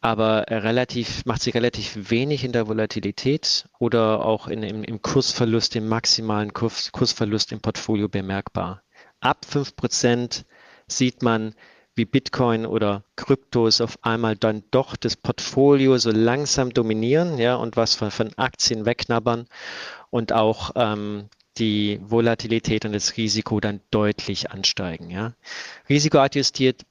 aber 0.00 0.46
relativ, 0.48 1.24
macht 1.26 1.42
sich 1.42 1.54
relativ 1.54 2.10
wenig 2.10 2.42
in 2.44 2.52
der 2.52 2.66
Volatilität 2.66 3.68
oder 3.78 4.24
auch 4.24 4.48
in, 4.48 4.62
im, 4.62 4.82
im 4.82 5.02
Kursverlust, 5.02 5.76
im 5.76 5.88
maximalen 5.88 6.52
Kurs, 6.52 6.90
Kursverlust 6.90 7.52
im 7.52 7.60
Portfolio 7.60 8.08
bemerkbar 8.08 8.82
ab 9.22 9.46
5% 9.50 10.44
sieht 10.86 11.22
man, 11.22 11.54
wie 11.94 12.04
Bitcoin 12.04 12.64
oder 12.64 13.04
Kryptos 13.16 13.80
auf 13.80 13.98
einmal 14.02 14.36
dann 14.36 14.64
doch 14.70 14.96
das 14.96 15.16
Portfolio 15.16 15.98
so 15.98 16.10
langsam 16.10 16.72
dominieren 16.72 17.38
ja, 17.38 17.56
und 17.56 17.76
was 17.76 17.94
von, 17.94 18.10
von 18.10 18.32
Aktien 18.36 18.86
wegknabbern 18.86 19.46
und 20.10 20.32
auch 20.32 20.70
ähm, 20.74 21.28
die 21.58 22.00
Volatilität 22.02 22.84
und 22.84 22.92
das 22.92 23.16
Risiko 23.16 23.60
dann 23.60 23.80
deutlich 23.90 24.50
ansteigen. 24.50 25.10
Ja. 25.10 25.34
Risikoadjustiert 25.88 26.82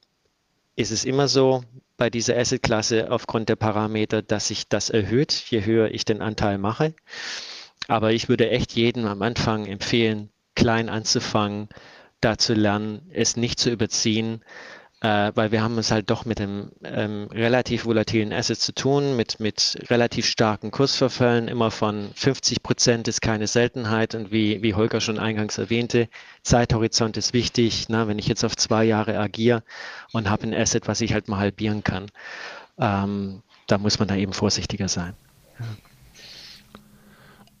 ist 0.76 0.92
es 0.92 1.04
immer 1.04 1.28
so 1.28 1.64
bei 1.96 2.10
dieser 2.10 2.36
Assetklasse 2.36 3.10
aufgrund 3.10 3.48
der 3.48 3.56
Parameter, 3.56 4.22
dass 4.22 4.48
sich 4.48 4.68
das 4.68 4.90
erhöht, 4.90 5.32
je 5.32 5.64
höher 5.64 5.90
ich 5.90 6.04
den 6.04 6.22
Anteil 6.22 6.58
mache. 6.58 6.94
Aber 7.88 8.12
ich 8.12 8.28
würde 8.28 8.50
echt 8.50 8.72
jedem 8.72 9.06
am 9.06 9.22
Anfang 9.22 9.66
empfehlen, 9.66 10.30
klein 10.54 10.88
anzufangen, 10.88 11.68
da 12.20 12.38
zu 12.38 12.54
lernen, 12.54 13.10
es 13.12 13.36
nicht 13.36 13.58
zu 13.58 13.70
überziehen, 13.70 14.44
äh, 15.02 15.32
weil 15.34 15.50
wir 15.50 15.62
haben 15.62 15.76
es 15.78 15.90
halt 15.90 16.10
doch 16.10 16.24
mit 16.24 16.40
einem 16.40 16.70
ähm, 16.84 17.26
relativ 17.32 17.86
volatilen 17.86 18.32
Asset 18.32 18.60
zu 18.60 18.72
tun, 18.72 19.16
mit, 19.16 19.40
mit 19.40 19.76
relativ 19.90 20.26
starken 20.26 20.70
Kursverfällen, 20.70 21.48
immer 21.48 21.72
von 21.72 22.12
50 22.14 22.62
Prozent 22.62 23.08
ist 23.08 23.20
keine 23.20 23.48
Seltenheit 23.48 24.14
und 24.14 24.30
wie, 24.30 24.62
wie 24.62 24.74
Holger 24.74 25.00
schon 25.00 25.18
eingangs 25.18 25.58
erwähnte, 25.58 26.08
Zeithorizont 26.44 27.16
ist 27.16 27.32
wichtig. 27.32 27.86
Na, 27.88 28.06
wenn 28.06 28.20
ich 28.20 28.28
jetzt 28.28 28.44
auf 28.44 28.56
zwei 28.56 28.84
Jahre 28.84 29.18
agiere 29.18 29.64
und 30.12 30.30
habe 30.30 30.44
ein 30.44 30.54
Asset, 30.54 30.86
was 30.86 31.00
ich 31.00 31.12
halt 31.12 31.26
mal 31.26 31.38
halbieren 31.38 31.82
kann, 31.82 32.06
ähm, 32.78 33.42
da 33.66 33.78
muss 33.78 33.98
man 33.98 34.06
da 34.06 34.14
eben 34.14 34.32
vorsichtiger 34.32 34.86
sein. 34.86 35.14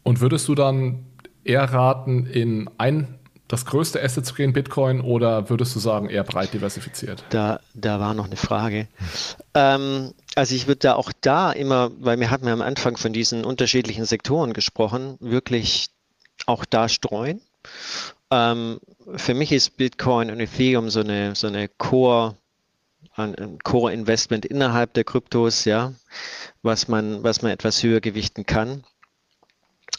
Und 0.04 0.20
würdest 0.20 0.46
du 0.46 0.54
dann 0.54 1.06
eher 1.42 1.64
raten, 1.64 2.26
in 2.26 2.70
ein 2.78 3.18
das 3.52 3.66
größte 3.66 4.02
Asset 4.02 4.24
zu 4.24 4.32
gehen, 4.32 4.54
Bitcoin, 4.54 5.02
oder 5.02 5.50
würdest 5.50 5.76
du 5.76 5.78
sagen, 5.78 6.08
eher 6.08 6.24
breit 6.24 6.54
diversifiziert? 6.54 7.22
Da, 7.28 7.60
da 7.74 8.00
war 8.00 8.14
noch 8.14 8.24
eine 8.24 8.36
Frage. 8.36 8.88
Ähm, 9.52 10.14
also 10.34 10.54
ich 10.54 10.68
würde 10.68 10.78
da 10.78 10.94
auch 10.94 11.12
da 11.20 11.52
immer, 11.52 11.90
weil 12.00 12.18
wir 12.18 12.30
hatten 12.30 12.46
ja 12.46 12.54
am 12.54 12.62
Anfang 12.62 12.96
von 12.96 13.12
diesen 13.12 13.44
unterschiedlichen 13.44 14.06
Sektoren 14.06 14.54
gesprochen, 14.54 15.18
wirklich 15.20 15.90
auch 16.46 16.64
da 16.64 16.88
streuen. 16.88 17.42
Ähm, 18.30 18.80
für 19.16 19.34
mich 19.34 19.52
ist 19.52 19.76
Bitcoin 19.76 20.30
und 20.30 20.40
Ethereum 20.40 20.88
so 20.88 21.00
eine, 21.00 21.34
so 21.34 21.46
eine 21.48 21.68
Core, 21.68 22.36
ein 23.16 23.58
Core-Investment 23.62 24.46
innerhalb 24.46 24.94
der 24.94 25.04
Kryptos, 25.04 25.66
ja, 25.66 25.92
was 26.62 26.88
man, 26.88 27.22
was 27.22 27.42
man 27.42 27.52
etwas 27.52 27.82
höher 27.82 28.00
gewichten 28.00 28.46
kann. 28.46 28.84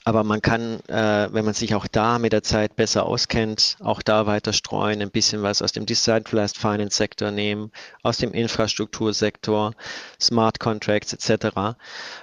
Aber 0.06 0.24
man 0.24 0.42
kann, 0.42 0.80
äh, 0.88 1.30
wenn 1.32 1.46
man 1.46 1.54
sich 1.54 1.76
auch 1.76 1.88
da 1.88 2.20
mit 2.20 2.34
der 2.34 2.44
Zeit 2.44 2.76
besser 2.76 3.06
auskennt, 3.06 3.78
auch 3.80 4.02
da 4.02 4.26
weiter 4.26 4.52
streuen, 4.52 5.02
ein 5.02 5.12
bisschen 5.12 5.44
was 5.44 5.62
aus 5.62 5.72
dem 5.72 5.86
Decentralized 5.86 6.58
Finance 6.58 6.98
Sektor 6.98 7.32
nehmen, 7.32 7.72
aus 8.02 8.18
dem 8.18 8.34
Infrastruktursektor, 8.34 9.74
Smart 10.20 10.60
Contracts 10.60 11.14
etc. 11.14 11.78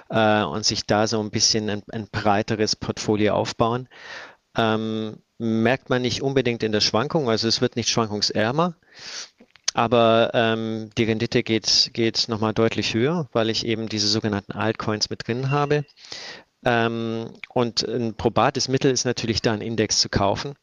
Äh, 0.09 0.43
und 0.43 0.65
sich 0.65 0.85
da 0.85 1.07
so 1.07 1.19
ein 1.19 1.31
bisschen 1.31 1.69
ein, 1.69 1.83
ein 1.91 2.07
breiteres 2.11 2.75
Portfolio 2.75 3.33
aufbauen. 3.33 3.87
Ähm, 4.55 5.17
merkt 5.39 5.89
man 5.89 6.03
nicht 6.03 6.21
unbedingt 6.21 6.61
in 6.61 6.71
der 6.71 6.81
Schwankung, 6.81 7.29
also 7.29 7.47
es 7.47 7.61
wird 7.61 7.75
nicht 7.75 7.89
schwankungsärmer. 7.89 8.75
Aber 9.73 10.31
ähm, 10.33 10.89
die 10.97 11.05
Rendite 11.05 11.43
geht, 11.43 11.91
geht 11.93 12.27
nochmal 12.27 12.53
deutlich 12.53 12.93
höher, 12.93 13.29
weil 13.31 13.49
ich 13.49 13.65
eben 13.65 13.87
diese 13.87 14.07
sogenannten 14.07 14.51
Altcoins 14.51 15.09
mit 15.09 15.27
drin 15.27 15.49
habe. 15.49 15.85
Ähm, 16.63 17.31
und 17.49 17.83
ein 17.87 18.15
probates 18.15 18.67
Mittel 18.67 18.91
ist 18.91 19.05
natürlich 19.05 19.41
da, 19.41 19.53
einen 19.53 19.61
Index 19.61 19.99
zu 19.99 20.09
kaufen. 20.09 20.55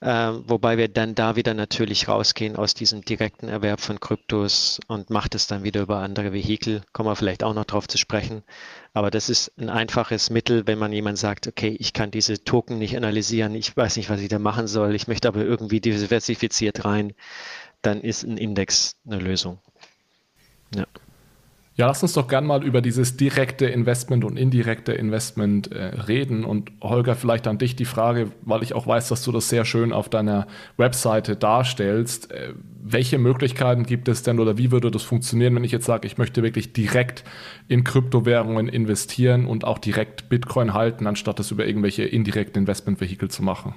Ähm, 0.00 0.44
wobei 0.46 0.78
wir 0.78 0.86
dann 0.86 1.16
da 1.16 1.34
wieder 1.34 1.54
natürlich 1.54 2.06
rausgehen 2.06 2.54
aus 2.54 2.74
diesem 2.74 3.02
direkten 3.02 3.48
Erwerb 3.48 3.80
von 3.80 3.98
Kryptos 3.98 4.78
und 4.86 5.10
macht 5.10 5.34
es 5.34 5.48
dann 5.48 5.64
wieder 5.64 5.80
über 5.80 5.98
andere 5.98 6.32
Vehikel. 6.32 6.82
Kommen 6.92 7.08
wir 7.08 7.16
vielleicht 7.16 7.42
auch 7.42 7.54
noch 7.54 7.64
drauf 7.64 7.88
zu 7.88 7.98
sprechen. 7.98 8.44
Aber 8.92 9.10
das 9.10 9.28
ist 9.28 9.52
ein 9.58 9.68
einfaches 9.70 10.30
Mittel, 10.30 10.68
wenn 10.68 10.78
man 10.78 10.92
jemand 10.92 11.18
sagt, 11.18 11.48
okay, 11.48 11.76
ich 11.80 11.94
kann 11.94 12.12
diese 12.12 12.44
Token 12.44 12.78
nicht 12.78 12.96
analysieren, 12.96 13.56
ich 13.56 13.76
weiß 13.76 13.96
nicht, 13.96 14.08
was 14.08 14.20
ich 14.20 14.28
da 14.28 14.38
machen 14.38 14.68
soll, 14.68 14.94
ich 14.94 15.08
möchte 15.08 15.26
aber 15.26 15.44
irgendwie 15.44 15.80
diversifiziert 15.80 16.84
rein, 16.84 17.12
dann 17.82 18.00
ist 18.00 18.22
ein 18.22 18.36
Index 18.36 18.96
eine 19.04 19.18
Lösung. 19.18 19.58
Ja. 20.76 20.84
Ja, 21.78 21.86
lass 21.86 22.02
uns 22.02 22.14
doch 22.14 22.26
gern 22.26 22.44
mal 22.44 22.64
über 22.64 22.82
dieses 22.82 23.16
direkte 23.16 23.66
Investment 23.66 24.24
und 24.24 24.36
indirekte 24.36 24.92
Investment 24.94 25.70
äh, 25.70 26.00
reden. 26.08 26.42
Und 26.42 26.72
Holger, 26.82 27.14
vielleicht 27.14 27.46
an 27.46 27.58
dich 27.58 27.76
die 27.76 27.84
Frage, 27.84 28.32
weil 28.42 28.64
ich 28.64 28.74
auch 28.74 28.88
weiß, 28.88 29.06
dass 29.06 29.22
du 29.22 29.30
das 29.30 29.48
sehr 29.48 29.64
schön 29.64 29.92
auf 29.92 30.08
deiner 30.08 30.48
Webseite 30.76 31.36
darstellst. 31.36 32.32
Äh, 32.32 32.54
welche 32.82 33.18
Möglichkeiten 33.18 33.84
gibt 33.84 34.08
es 34.08 34.24
denn 34.24 34.40
oder 34.40 34.58
wie 34.58 34.72
würde 34.72 34.90
das 34.90 35.04
funktionieren, 35.04 35.54
wenn 35.54 35.62
ich 35.62 35.70
jetzt 35.70 35.86
sage, 35.86 36.08
ich 36.08 36.18
möchte 36.18 36.42
wirklich 36.42 36.72
direkt 36.72 37.22
in 37.68 37.84
Kryptowährungen 37.84 38.68
investieren 38.68 39.46
und 39.46 39.64
auch 39.64 39.78
direkt 39.78 40.28
Bitcoin 40.28 40.74
halten, 40.74 41.06
anstatt 41.06 41.38
das 41.38 41.52
über 41.52 41.64
irgendwelche 41.64 42.02
indirekten 42.02 42.62
Investmentvehikel 42.62 43.30
zu 43.30 43.44
machen? 43.44 43.74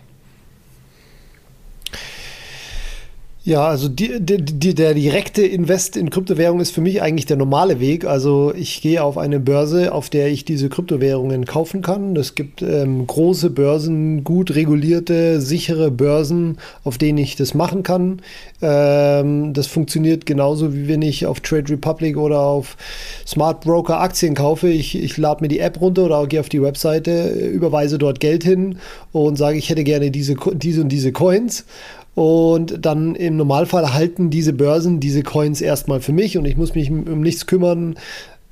Ja, 3.44 3.66
also 3.66 3.90
die, 3.90 4.20
die, 4.20 4.76
der 4.76 4.94
direkte 4.94 5.42
Invest 5.44 5.98
in 5.98 6.12
Kryptowährung 6.12 6.60
ist 6.60 6.70
für 6.70 6.82
mich 6.82 7.02
eigentlich 7.02 7.26
der 7.26 7.38
normale 7.38 7.80
Weg. 7.80 8.06
Also 8.06 8.54
ich 8.56 8.82
gehe 8.82 9.04
auf 9.04 9.18
eine 9.18 9.40
Börse, 9.40 9.94
auf 9.94 10.12
der 10.12 10.28
ich 10.28 10.46
diese 10.46 10.70
Kryptowährungen 10.70 11.46
kaufen 11.46 11.82
kann. 11.82 12.16
Es 12.16 12.36
gibt 12.36 12.62
ähm, 12.62 13.08
große 13.08 13.50
Börsen, 13.50 14.24
gut 14.24 14.54
regulierte, 14.54 15.42
sichere 15.42 15.90
Börsen, 15.90 16.60
auf 16.84 17.00
denen 17.00 17.18
ich 17.18 17.36
das 17.36 17.56
machen 17.56 17.82
kann. 17.82 18.22
Ähm, 18.62 19.54
das 19.54 19.66
funktioniert 19.66 20.28
genauso, 20.28 20.76
wie 20.76 20.88
wenn 20.88 21.02
ich 21.02 21.26
auf 21.26 21.40
Trade 21.40 21.72
Republic 21.72 22.18
oder 22.18 22.42
auf 22.42 22.78
Smart 23.26 23.62
Broker 23.62 24.02
Aktien 24.02 24.36
kaufe. 24.36 24.68
Ich, 24.70 24.96
ich 24.96 25.18
lade 25.18 25.42
mir 25.42 25.48
die 25.48 25.62
App 25.62 25.82
runter 25.82 26.06
oder 26.06 26.28
gehe 26.28 26.42
auf 26.42 26.50
die 26.50 26.62
Webseite, 26.62 27.30
überweise 27.30 27.98
dort 27.98 28.20
Geld 28.20 28.44
hin 28.44 28.78
und 29.12 29.38
sage, 29.38 29.58
ich 29.58 29.72
hätte 29.72 29.84
gerne 29.84 30.12
diese, 30.12 30.36
diese 30.54 30.82
und 30.82 30.90
diese 30.90 31.12
Coins. 31.12 31.66
Und 32.14 32.86
dann 32.86 33.16
im 33.16 33.38
Normalfall 33.38 33.94
halten 33.94 34.30
diese 34.30 34.54
Börsen 34.54 35.00
diese 35.00 35.24
Coins 35.24 35.62
erstmal 35.62 36.02
für 36.02 36.12
mich 36.12 36.38
und 36.38 36.46
ich 36.46 36.58
muss 36.58 36.76
mich 36.76 36.92
um 36.92 37.22
nichts 37.22 37.48
kümmern, 37.48 37.96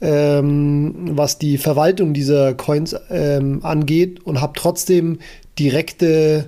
ähm, 0.02 1.10
was 1.12 1.40
die 1.40 1.58
Verwaltung 1.58 2.14
dieser 2.14 2.54
Coins 2.54 2.96
ähm, 3.10 3.60
angeht 3.64 4.26
und 4.26 4.40
habe 4.40 4.54
trotzdem 4.56 5.20
direkte, 5.58 6.48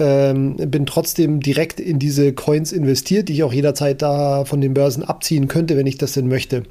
ähm, 0.00 0.56
bin 0.56 0.86
trotzdem 0.86 1.38
direkt 1.38 1.78
in 1.78 2.00
diese 2.00 2.32
Coins 2.32 2.72
investiert, 2.72 3.28
die 3.28 3.34
ich 3.34 3.44
auch 3.44 3.52
jederzeit 3.52 4.02
da 4.02 4.44
von 4.44 4.60
den 4.60 4.74
Börsen 4.74 5.04
abziehen 5.04 5.46
könnte, 5.46 5.76
wenn 5.76 5.86
ich 5.86 5.98
das 5.98 6.12
denn 6.12 6.26
möchte. 6.26 6.64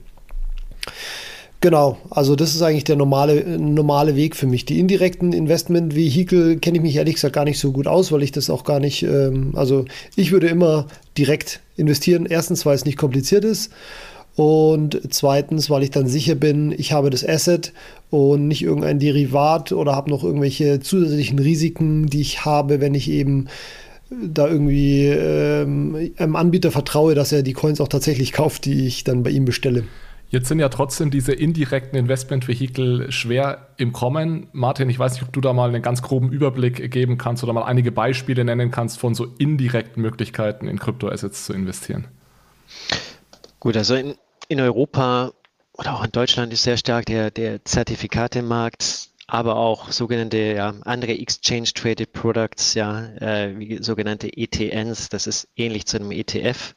Genau, 1.61 1.97
also 2.09 2.37
das 2.37 2.55
ist 2.55 2.61
eigentlich 2.61 2.85
der 2.85 2.95
normale, 2.95 3.59
normale 3.59 4.15
Weg 4.15 4.37
für 4.37 4.47
mich. 4.47 4.63
Die 4.63 4.79
indirekten 4.79 5.33
Investment-Vehikel 5.33 6.57
kenne 6.59 6.77
ich 6.77 6.83
mich 6.83 6.95
ehrlich 6.95 7.15
gesagt 7.15 7.35
gar 7.35 7.43
nicht 7.43 7.59
so 7.59 7.73
gut 7.73 7.85
aus, 7.85 8.13
weil 8.13 8.23
ich 8.23 8.31
das 8.31 8.49
auch 8.49 8.63
gar 8.63 8.79
nicht, 8.79 9.03
ähm, 9.03 9.51
also 9.55 9.83
ich 10.15 10.31
würde 10.31 10.47
immer 10.47 10.87
direkt 11.17 11.59
investieren. 11.75 12.25
Erstens, 12.25 12.65
weil 12.65 12.75
es 12.75 12.85
nicht 12.85 12.97
kompliziert 12.97 13.43
ist 13.43 13.71
und 14.37 15.01
zweitens, 15.09 15.69
weil 15.69 15.83
ich 15.83 15.91
dann 15.91 16.07
sicher 16.07 16.35
bin, 16.35 16.71
ich 16.71 16.93
habe 16.93 17.09
das 17.09 17.27
Asset 17.27 17.73
und 18.09 18.47
nicht 18.47 18.61
irgendein 18.61 18.99
Derivat 18.99 19.73
oder 19.73 19.97
habe 19.97 20.09
noch 20.09 20.23
irgendwelche 20.23 20.79
zusätzlichen 20.79 21.39
Risiken, 21.39 22.05
die 22.05 22.21
ich 22.21 22.45
habe, 22.45 22.79
wenn 22.79 22.93
ich 22.93 23.09
eben 23.09 23.49
da 24.09 24.47
irgendwie 24.47 25.07
ähm, 25.07 26.13
einem 26.15 26.37
Anbieter 26.37 26.71
vertraue, 26.71 27.15
dass 27.15 27.33
er 27.33 27.43
die 27.43 27.53
Coins 27.53 27.81
auch 27.81 27.89
tatsächlich 27.89 28.31
kauft, 28.31 28.63
die 28.63 28.87
ich 28.87 29.03
dann 29.03 29.23
bei 29.23 29.31
ihm 29.31 29.43
bestelle. 29.43 29.83
Jetzt 30.29 30.47
sind 30.47 30.59
ja 30.59 30.69
trotzdem 30.69 31.09
diese 31.09 31.33
indirekten 31.33 31.97
Investmentvehikel 31.97 33.11
schwer 33.11 33.69
im 33.77 33.93
Kommen. 33.93 34.47
Martin, 34.51 34.87
ich 34.89 34.99
weiß 34.99 35.13
nicht, 35.13 35.23
ob 35.23 35.33
du 35.33 35.41
da 35.41 35.53
mal 35.53 35.69
einen 35.69 35.81
ganz 35.81 36.03
groben 36.03 36.31
Überblick 36.31 36.91
geben 36.91 37.17
kannst 37.17 37.43
oder 37.43 37.51
mal 37.51 37.63
einige 37.63 37.91
Beispiele 37.91 38.45
nennen 38.45 38.69
kannst 38.69 38.99
von 38.99 39.15
so 39.15 39.25
indirekten 39.39 40.01
Möglichkeiten 40.01 40.67
in 40.67 40.77
Kryptoassets 40.77 41.45
zu 41.45 41.53
investieren. 41.53 42.07
Gut, 43.59 43.75
also 43.75 43.95
in, 43.95 44.15
in 44.47 44.61
Europa 44.61 45.31
oder 45.73 45.95
auch 45.95 46.03
in 46.03 46.11
Deutschland 46.11 46.53
ist 46.53 46.61
sehr 46.61 46.77
stark 46.77 47.07
der, 47.07 47.31
der 47.31 47.65
Zertifikatemarkt 47.65 49.09
aber 49.29 49.57
auch 49.57 49.91
sogenannte 49.91 50.37
ja, 50.37 50.73
andere 50.85 51.11
Exchange 51.11 51.69
Traded 51.75 52.13
Products, 52.13 52.73
ja, 52.73 53.05
äh, 53.17 53.59
wie 53.59 53.81
sogenannte 53.81 54.35
ETNs. 54.35 55.09
Das 55.09 55.27
ist 55.27 55.47
ähnlich 55.55 55.85
zu 55.85 55.97
einem 55.97 56.11
ETF, 56.11 56.75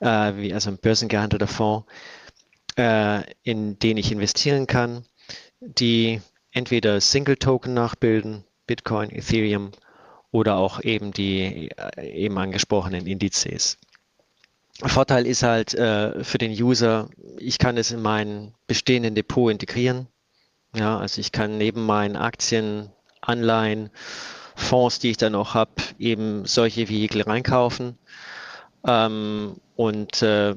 äh, 0.00 0.36
wie 0.36 0.54
also 0.54 0.70
ein 0.70 0.78
börsengehandelter 0.78 1.48
Fonds, 1.48 1.86
äh, 2.76 3.22
in 3.42 3.78
den 3.78 3.96
ich 3.96 4.12
investieren 4.12 4.66
kann, 4.66 5.04
die 5.60 6.20
entweder 6.50 7.00
Single 7.00 7.36
Token 7.36 7.74
nachbilden, 7.74 8.44
Bitcoin, 8.66 9.10
Ethereum 9.10 9.72
oder 10.30 10.56
auch 10.56 10.82
eben 10.82 11.12
die 11.12 11.70
äh, 11.76 12.10
eben 12.10 12.38
angesprochenen 12.38 13.06
Indizes. 13.06 13.78
Vorteil 14.80 15.26
ist 15.26 15.42
halt 15.42 15.74
äh, 15.74 16.24
für 16.24 16.38
den 16.38 16.50
User, 16.52 17.08
ich 17.38 17.58
kann 17.58 17.76
es 17.76 17.90
in 17.90 18.02
mein 18.02 18.54
bestehenden 18.66 19.14
Depot 19.14 19.52
integrieren. 19.52 20.08
Ja, 20.74 20.98
also 20.98 21.20
ich 21.20 21.32
kann 21.32 21.58
neben 21.58 21.84
meinen 21.84 22.16
Aktien, 22.16 22.90
Anleihen, 23.20 23.90
Fonds, 24.56 24.98
die 24.98 25.10
ich 25.10 25.16
dann 25.18 25.34
auch 25.34 25.54
habe, 25.54 25.72
eben 25.98 26.46
solche 26.46 26.88
Vehikel 26.88 27.22
reinkaufen. 27.22 27.98
Ähm, 28.86 29.56
und 29.76 30.22
äh, 30.22 30.54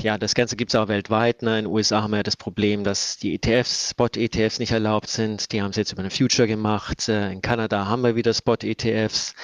ja, 0.00 0.18
das 0.18 0.34
Ganze 0.34 0.56
gibt 0.56 0.72
es 0.72 0.74
auch 0.74 0.88
weltweit. 0.88 1.42
Ne? 1.42 1.58
In 1.58 1.64
den 1.66 1.72
USA 1.72 2.02
haben 2.02 2.10
wir 2.10 2.18
ja 2.18 2.22
das 2.22 2.36
Problem, 2.36 2.84
dass 2.84 3.16
die 3.16 3.34
ETFs, 3.34 3.90
Spot-ETFs 3.90 4.58
nicht 4.58 4.72
erlaubt 4.72 5.08
sind. 5.08 5.52
Die 5.52 5.62
haben 5.62 5.70
es 5.70 5.76
jetzt 5.76 5.92
über 5.92 6.00
eine 6.00 6.10
Future 6.10 6.48
gemacht. 6.48 7.08
Äh, 7.08 7.32
in 7.32 7.42
Kanada 7.42 7.86
haben 7.86 8.02
wir 8.02 8.16
wieder 8.16 8.34
Spot-ETFs. 8.34 9.34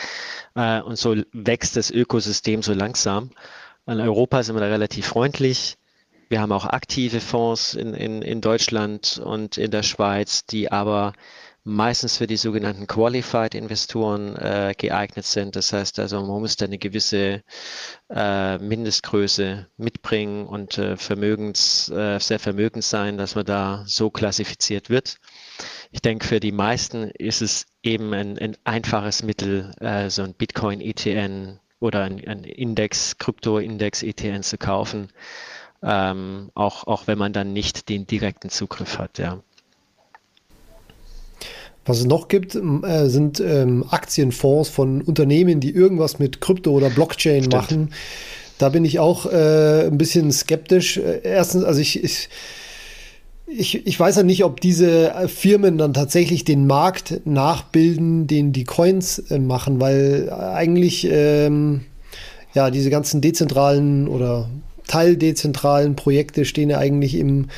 Äh, 0.54 0.80
und 0.80 0.96
so 0.96 1.16
wächst 1.32 1.76
das 1.76 1.90
Ökosystem 1.90 2.62
so 2.62 2.72
langsam. 2.72 3.30
In 3.86 4.00
Europa 4.00 4.42
sind 4.42 4.56
wir 4.56 4.60
da 4.60 4.66
relativ 4.66 5.06
freundlich. 5.06 5.76
Wir 6.28 6.40
haben 6.40 6.52
auch 6.52 6.64
aktive 6.64 7.20
Fonds 7.20 7.74
in, 7.74 7.94
in, 7.94 8.22
in 8.22 8.40
Deutschland 8.40 9.20
und 9.22 9.58
in 9.58 9.70
der 9.70 9.82
Schweiz, 9.82 10.46
die 10.46 10.72
aber 10.72 11.12
meistens 11.64 12.16
für 12.16 12.26
die 12.26 12.36
sogenannten 12.36 12.86
Qualified 12.86 13.54
Investoren 13.54 14.36
äh, 14.36 14.74
geeignet 14.76 15.24
sind. 15.24 15.56
Das 15.56 15.72
heißt 15.72 15.98
also, 15.98 16.20
man 16.20 16.40
muss 16.40 16.56
da 16.56 16.66
eine 16.66 16.78
gewisse 16.78 17.42
äh, 18.10 18.58
Mindestgröße 18.58 19.68
mitbringen 19.76 20.46
und 20.46 20.78
äh, 20.78 20.96
vermögens, 20.96 21.88
äh, 21.90 22.18
sehr 22.18 22.38
vermögend 22.38 22.84
sein, 22.84 23.16
dass 23.16 23.34
man 23.34 23.44
da 23.44 23.84
so 23.86 24.10
klassifiziert 24.10 24.90
wird. 24.90 25.18
Ich 25.90 26.02
denke, 26.02 26.26
für 26.26 26.40
die 26.40 26.52
meisten 26.52 27.10
ist 27.10 27.42
es 27.42 27.66
eben 27.82 28.12
ein, 28.14 28.38
ein 28.38 28.56
einfaches 28.64 29.22
Mittel, 29.22 29.72
äh, 29.80 30.10
so 30.10 30.22
ein 30.22 30.34
Bitcoin-ETN 30.34 31.60
oder 31.80 32.02
ein, 32.02 32.26
ein 32.26 32.44
Index, 32.44 33.18
Krypto-Index-ETN 33.18 34.42
zu 34.42 34.58
kaufen 34.58 35.08
ähm, 35.82 36.50
auch, 36.54 36.86
auch 36.86 37.06
wenn 37.06 37.18
man 37.18 37.32
dann 37.32 37.52
nicht 37.52 37.88
den 37.88 38.06
direkten 38.06 38.50
Zugriff 38.50 38.98
hat, 38.98 39.18
ja. 39.18 39.42
Was 41.84 41.98
es 41.98 42.04
noch 42.06 42.28
gibt, 42.28 42.54
äh, 42.54 43.08
sind 43.08 43.40
ähm, 43.40 43.84
Aktienfonds 43.90 44.68
von 44.68 45.02
Unternehmen, 45.02 45.58
die 45.58 45.70
irgendwas 45.70 46.18
mit 46.18 46.40
Krypto 46.40 46.70
oder 46.70 46.90
Blockchain 46.90 47.44
Stimmt. 47.44 47.52
machen. 47.52 47.90
Da 48.58 48.68
bin 48.68 48.84
ich 48.84 49.00
auch 49.00 49.26
äh, 49.26 49.86
ein 49.86 49.98
bisschen 49.98 50.30
skeptisch. 50.30 50.98
Äh, 50.98 51.22
erstens, 51.24 51.64
also 51.64 51.80
ich, 51.80 52.02
ich, 52.02 52.28
ich, 53.46 53.86
ich 53.86 53.98
weiß 53.98 54.16
ja 54.16 54.22
nicht, 54.22 54.44
ob 54.44 54.60
diese 54.60 55.12
Firmen 55.26 55.76
dann 55.76 55.92
tatsächlich 55.92 56.44
den 56.44 56.68
Markt 56.68 57.22
nachbilden, 57.24 58.28
den 58.28 58.52
die 58.52 58.64
Coins 58.64 59.18
äh, 59.18 59.40
machen, 59.40 59.80
weil 59.80 60.30
eigentlich 60.30 61.08
ähm, 61.10 61.82
ja 62.54 62.70
diese 62.70 62.90
ganzen 62.90 63.20
dezentralen 63.20 64.06
oder 64.06 64.48
teildezentralen 64.86 65.96
Projekte 65.96 66.44
stehen 66.44 66.70
ja 66.70 66.78
eigentlich 66.78 67.16
im 67.16 67.48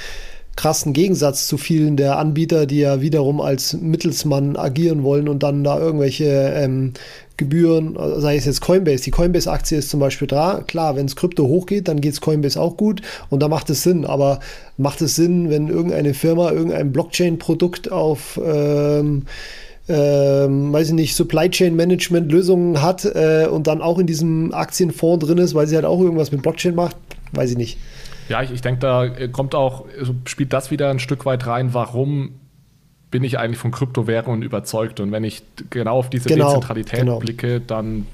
krassen 0.57 0.93
Gegensatz 0.93 1.47
zu 1.47 1.57
vielen 1.57 1.97
der 1.97 2.19
Anbieter, 2.19 2.67
die 2.67 2.79
ja 2.79 3.01
wiederum 3.01 3.41
als 3.41 3.75
Mittelsmann 3.75 4.57
agieren 4.57 5.03
wollen 5.03 5.29
und 5.29 5.43
dann 5.43 5.65
da 5.65 5.79
irgendwelche 5.79 6.53
ähm, 6.55 6.93
Gebühren, 7.37 7.99
sei 8.19 8.37
es 8.37 8.45
jetzt 8.45 8.61
Coinbase. 8.61 9.03
Die 9.03 9.11
Coinbase-Aktie 9.11 9.79
ist 9.79 9.91
zum 9.91 9.99
Beispiel 9.99 10.29
da. 10.29 10.63
Klar, 10.67 10.95
wenn 10.95 11.07
es 11.07 11.17
Krypto 11.17 11.49
hochgeht, 11.49 11.89
dann 11.89 12.01
geht 12.01 12.13
es 12.13 12.21
Coinbase 12.21 12.61
auch 12.61 12.77
gut 12.77 13.03
und 13.29 13.43
da 13.43 13.49
macht 13.49 13.71
es 13.71 13.83
Sinn. 13.83 14.05
Aber 14.05 14.39
macht 14.77 15.03
es 15.03 15.17
Sinn, 15.17 15.51
wenn 15.51 15.69
irgendeine 15.69 16.15
Firma 16.15 16.53
irgendein 16.53 16.93
Blockchain-Produkt 16.93 17.91
auf 17.91 18.41
ähm, 18.45 19.25
ähm, 19.89 20.73
weiß 20.73 20.89
ich 20.89 20.95
nicht, 20.95 21.15
Supply 21.15 21.51
Chain 21.51 21.77
Management 21.77 22.33
Lösungen 22.33 22.81
hat 22.81 23.05
äh, 23.05 23.47
und 23.51 23.67
dann 23.67 23.83
auch 23.83 23.99
in 23.99 24.07
diesem 24.07 24.55
Aktienfonds 24.55 25.27
drin 25.27 25.39
ist, 25.39 25.55
weil 25.55 25.67
sie 25.67 25.75
halt 25.75 25.85
auch 25.85 26.01
irgendwas 26.01 26.33
mit 26.33 26.43
Blockchain 26.43 26.75
macht, 26.75 26.97
weiß 27.33 27.51
ich 27.51 27.59
nicht. 27.59 27.79
Ja, 28.29 28.43
ich, 28.43 28.51
ich 28.51 28.61
denke, 28.61 28.81
da 28.81 29.09
kommt 29.29 29.55
auch, 29.55 29.87
spielt 30.25 30.53
das 30.53 30.71
wieder 30.71 30.91
ein 30.91 30.99
Stück 30.99 31.27
weit 31.27 31.47
rein, 31.47 31.75
warum 31.75 32.41
bin 33.11 33.23
ich 33.23 33.39
eigentlich 33.39 33.59
von 33.59 33.71
Kryptowährungen 33.71 34.43
überzeugt. 34.43 34.99
Und 34.99 35.13
wenn 35.13 35.23
ich 35.23 35.45
genau 35.71 35.99
auf 35.99 36.11
diese 36.11 36.29
genau, 36.29 36.47
Dezentralität 36.47 37.01
genau. 37.01 37.21
blicke, 37.21 37.61
dann 37.61 38.07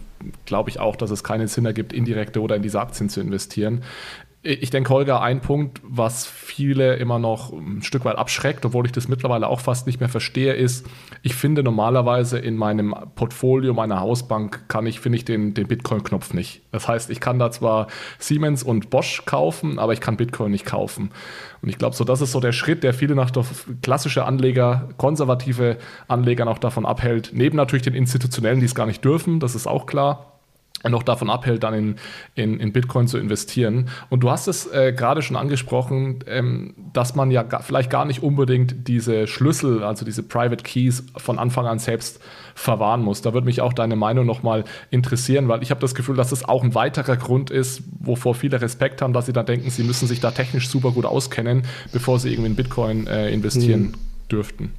glaube 0.45 0.69
ich 0.69 0.79
auch, 0.79 0.95
dass 0.95 1.11
es 1.11 1.25
keinen 1.25 1.49
Sinn 1.49 1.65
ergibt, 1.65 1.95
indirekte 1.95 2.43
oder 2.43 2.57
in 2.57 2.63
diese 2.63 2.81
Aktien 2.81 3.09
zu 3.09 3.21
investieren. 3.23 3.83
Ich 4.43 4.71
denke, 4.71 4.89
Holger, 4.89 5.21
ein 5.21 5.43
Punkt, 5.43 5.83
was 5.85 6.27
viele 6.27 6.97
immer 6.97 7.19
noch 7.19 7.53
ein 7.53 7.83
Stück 7.83 8.07
weit 8.07 8.17
abschreckt, 8.17 8.65
obwohl 8.65 8.87
ich 8.87 8.93
das 8.93 9.07
mittlerweile 9.07 9.49
auch 9.49 9.61
fast 9.61 9.87
nicht 9.87 10.01
mehr 10.01 10.09
verstehe, 10.09 10.55
ist, 10.55 10.87
ich 11.21 11.35
finde 11.35 11.63
normalerweise 11.63 12.39
in 12.39 12.57
meinem 12.57 12.95
Portfolio 13.17 13.75
meiner 13.75 14.01
Hausbank 14.01 14.67
kann 14.69 14.87
ich, 14.87 14.99
finde 14.99 15.17
ich 15.19 15.27
den, 15.27 15.53
den 15.53 15.69
Bitcoin-Knopf 15.69 16.33
nicht. 16.33 16.63
Das 16.73 16.89
heißt, 16.89 17.11
ich 17.11 17.21
kann 17.21 17.39
da 17.39 17.51
zwar 17.51 17.89
Siemens 18.19 18.63
und 18.63 18.89
Bosch 18.89 19.27
kaufen, 19.27 19.79
aber 19.79 19.93
ich 19.93 20.01
kann 20.01 20.17
Bitcoin 20.17 20.53
nicht 20.53 20.65
kaufen. 20.65 21.11
Und 21.61 21.69
ich 21.69 21.77
glaube, 21.77 21.95
so 21.95 22.05
das 22.05 22.23
ist 22.23 22.33
so 22.33 22.41
der 22.41 22.53
Schritt, 22.53 22.83
der 22.83 22.95
viele 22.95 23.15
nach 23.15 23.33
klassische 23.83 24.25
Anleger, 24.25 24.89
konservative 24.97 25.77
Anleger 26.09 26.47
noch 26.47 26.59
davon 26.59 26.87
abhält, 26.87 27.33
neben 27.35 27.59
natürlich 27.59 27.83
den 27.83 27.95
institutionellen, 27.95 28.61
die 28.61 28.67
es 28.67 28.75
gar 28.75 28.87
nicht 28.87 29.05
dürfen, 29.05 29.39
das 29.39 29.55
ist 29.55 29.67
auch 29.67 29.85
klar 29.85 30.40
noch 30.89 31.03
davon 31.03 31.29
abhält, 31.29 31.63
dann 31.63 31.75
in, 31.75 31.97
in, 32.35 32.59
in 32.59 32.73
Bitcoin 32.73 33.07
zu 33.07 33.19
investieren. 33.19 33.91
Und 34.09 34.21
du 34.21 34.31
hast 34.31 34.49
es 34.49 34.67
äh, 34.73 34.93
gerade 34.97 35.21
schon 35.21 35.37
angesprochen, 35.37 36.21
ähm, 36.27 36.75
dass 36.93 37.15
man 37.15 37.31
ja 37.31 37.43
ga, 37.43 37.61
vielleicht 37.61 37.91
gar 37.91 38.05
nicht 38.07 38.23
unbedingt 38.23 38.89
diese 38.89 39.27
Schlüssel, 39.27 39.83
also 39.83 40.05
diese 40.05 40.23
Private 40.23 40.63
Keys 40.63 41.05
von 41.17 41.39
Anfang 41.39 41.67
an 41.67 41.79
selbst 41.79 42.21
verwahren 42.55 43.03
muss. 43.03 43.21
Da 43.23 43.35
würde 43.35 43.45
mich 43.45 43.61
auch 43.61 43.73
deine 43.73 43.97
Meinung 43.97 44.25
nochmal 44.25 44.65
interessieren, 44.91 45.49
weil 45.49 45.63
ich 45.63 45.71
habe 45.71 45.81
das 45.81 45.95
Gefühl, 45.95 46.17
dass 46.17 46.31
das 46.31 46.45
auch 46.45 46.65
ein 46.65 46.75
weiterer 46.75 47.17
Grund 47.17 47.51
ist, 47.51 47.83
wovor 47.99 48.35
viele 48.35 48.61
Respekt 48.61 49.03
haben, 49.03 49.13
dass 49.13 49.27
sie 49.27 49.33
dann 49.33 49.47
denken, 49.47 49.71
sie 49.71 49.85
müssen 49.85 50.09
sich 50.09 50.21
da 50.21 50.31
technisch 50.31 50.69
super 50.69 50.93
gut 50.93 51.05
auskennen, 51.05 51.63
bevor 51.93 52.19
sie 52.19 52.31
irgendwie 52.31 52.51
in 52.51 52.57
Bitcoin 52.57 53.07
äh, 53.07 53.31
investieren 53.31 53.81
hm. 53.81 53.95
dürften. 54.31 54.73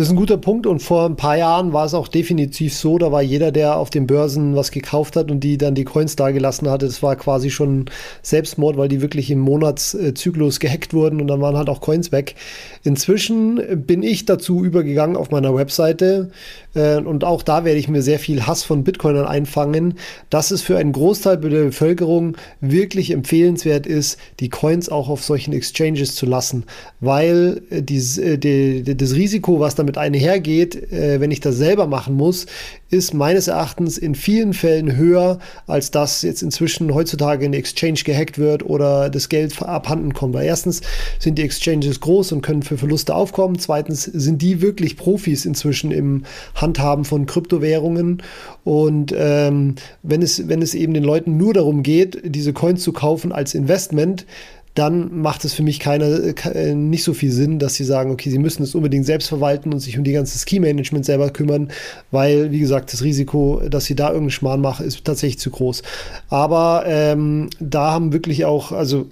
Das 0.00 0.06
ist 0.06 0.14
ein 0.14 0.16
guter 0.16 0.38
Punkt 0.38 0.66
und 0.66 0.80
vor 0.80 1.04
ein 1.04 1.16
paar 1.16 1.36
Jahren 1.36 1.74
war 1.74 1.84
es 1.84 1.92
auch 1.92 2.08
definitiv 2.08 2.74
so, 2.74 2.96
da 2.96 3.12
war 3.12 3.20
jeder, 3.20 3.52
der 3.52 3.76
auf 3.76 3.90
den 3.90 4.06
Börsen 4.06 4.56
was 4.56 4.70
gekauft 4.70 5.14
hat 5.14 5.30
und 5.30 5.40
die 5.40 5.58
dann 5.58 5.74
die 5.74 5.84
Coins 5.84 6.16
dagelassen 6.16 6.70
hatte, 6.70 6.86
das 6.86 7.02
war 7.02 7.16
quasi 7.16 7.50
schon 7.50 7.84
Selbstmord, 8.22 8.78
weil 8.78 8.88
die 8.88 9.02
wirklich 9.02 9.30
im 9.30 9.40
Monatszyklus 9.40 10.58
gehackt 10.58 10.94
wurden 10.94 11.20
und 11.20 11.26
dann 11.26 11.42
waren 11.42 11.54
halt 11.54 11.68
auch 11.68 11.82
Coins 11.82 12.12
weg. 12.12 12.34
Inzwischen 12.82 13.84
bin 13.84 14.02
ich 14.02 14.24
dazu 14.24 14.64
übergegangen 14.64 15.18
auf 15.18 15.30
meiner 15.32 15.54
Webseite 15.54 16.30
äh, 16.74 16.96
und 16.96 17.22
auch 17.22 17.42
da 17.42 17.66
werde 17.66 17.78
ich 17.78 17.88
mir 17.88 18.00
sehr 18.00 18.18
viel 18.18 18.46
Hass 18.46 18.62
von 18.62 18.84
Bitcoinern 18.84 19.26
einfangen, 19.26 19.98
dass 20.30 20.50
es 20.50 20.62
für 20.62 20.78
einen 20.78 20.92
Großteil 20.92 21.36
der 21.36 21.64
Bevölkerung 21.64 22.38
wirklich 22.62 23.10
empfehlenswert 23.10 23.86
ist, 23.86 24.18
die 24.40 24.48
Coins 24.48 24.88
auch 24.88 25.10
auf 25.10 25.22
solchen 25.22 25.52
Exchanges 25.52 26.14
zu 26.14 26.24
lassen, 26.24 26.64
weil 27.00 27.60
äh, 27.68 27.82
dies, 27.82 28.16
äh, 28.16 28.38
die, 28.38 28.96
das 28.96 29.14
Risiko, 29.14 29.60
was 29.60 29.74
damit 29.74 29.89
einhergeht, 29.98 30.92
äh, 30.92 31.20
wenn 31.20 31.30
ich 31.30 31.40
das 31.40 31.56
selber 31.56 31.86
machen 31.86 32.14
muss, 32.14 32.46
ist 32.90 33.14
meines 33.14 33.48
Erachtens 33.48 33.98
in 33.98 34.14
vielen 34.14 34.52
Fällen 34.52 34.96
höher, 34.96 35.38
als 35.66 35.90
dass 35.90 36.22
jetzt 36.22 36.42
inzwischen 36.42 36.92
heutzutage 36.92 37.46
eine 37.46 37.56
Exchange 37.56 38.00
gehackt 38.04 38.38
wird 38.38 38.64
oder 38.64 39.10
das 39.10 39.28
Geld 39.28 39.62
abhanden 39.62 40.12
kommt. 40.12 40.34
Weil 40.34 40.46
erstens 40.46 40.80
sind 41.18 41.38
die 41.38 41.42
Exchanges 41.42 42.00
groß 42.00 42.32
und 42.32 42.42
können 42.42 42.62
für 42.62 42.76
Verluste 42.78 43.14
aufkommen. 43.14 43.58
Zweitens 43.58 44.04
sind 44.04 44.42
die 44.42 44.60
wirklich 44.60 44.96
Profis 44.96 45.44
inzwischen 45.44 45.92
im 45.92 46.24
Handhaben 46.54 47.04
von 47.04 47.26
Kryptowährungen. 47.26 48.22
Und 48.64 49.14
ähm, 49.16 49.76
wenn, 50.02 50.22
es, 50.22 50.48
wenn 50.48 50.62
es 50.62 50.74
eben 50.74 50.94
den 50.94 51.04
Leuten 51.04 51.36
nur 51.36 51.54
darum 51.54 51.82
geht, 51.82 52.20
diese 52.24 52.52
Coins 52.52 52.82
zu 52.82 52.92
kaufen 52.92 53.32
als 53.32 53.54
Investment, 53.54 54.26
dann 54.74 55.20
macht 55.20 55.44
es 55.44 55.52
für 55.52 55.62
mich 55.62 55.80
keine, 55.80 56.34
äh, 56.54 56.74
nicht 56.74 57.02
so 57.02 57.12
viel 57.12 57.32
Sinn, 57.32 57.58
dass 57.58 57.74
sie 57.74 57.84
sagen, 57.84 58.10
okay, 58.10 58.30
sie 58.30 58.38
müssen 58.38 58.62
es 58.62 58.74
unbedingt 58.74 59.04
selbst 59.04 59.28
verwalten 59.28 59.72
und 59.72 59.80
sich 59.80 59.98
um 59.98 60.04
die 60.04 60.12
ganze 60.12 60.38
Ski-Management 60.38 61.04
selber 61.04 61.30
kümmern, 61.30 61.70
weil, 62.10 62.52
wie 62.52 62.60
gesagt, 62.60 62.92
das 62.92 63.02
Risiko, 63.02 63.62
dass 63.68 63.86
sie 63.86 63.96
da 63.96 64.06
irgendeinen 64.08 64.30
Schmarrn 64.30 64.60
machen, 64.60 64.86
ist 64.86 65.04
tatsächlich 65.04 65.38
zu 65.38 65.50
groß. 65.50 65.82
Aber 66.28 66.84
ähm, 66.86 67.50
da 67.58 67.90
haben 67.90 68.12
wirklich 68.12 68.44
auch, 68.44 68.72
also 68.72 69.06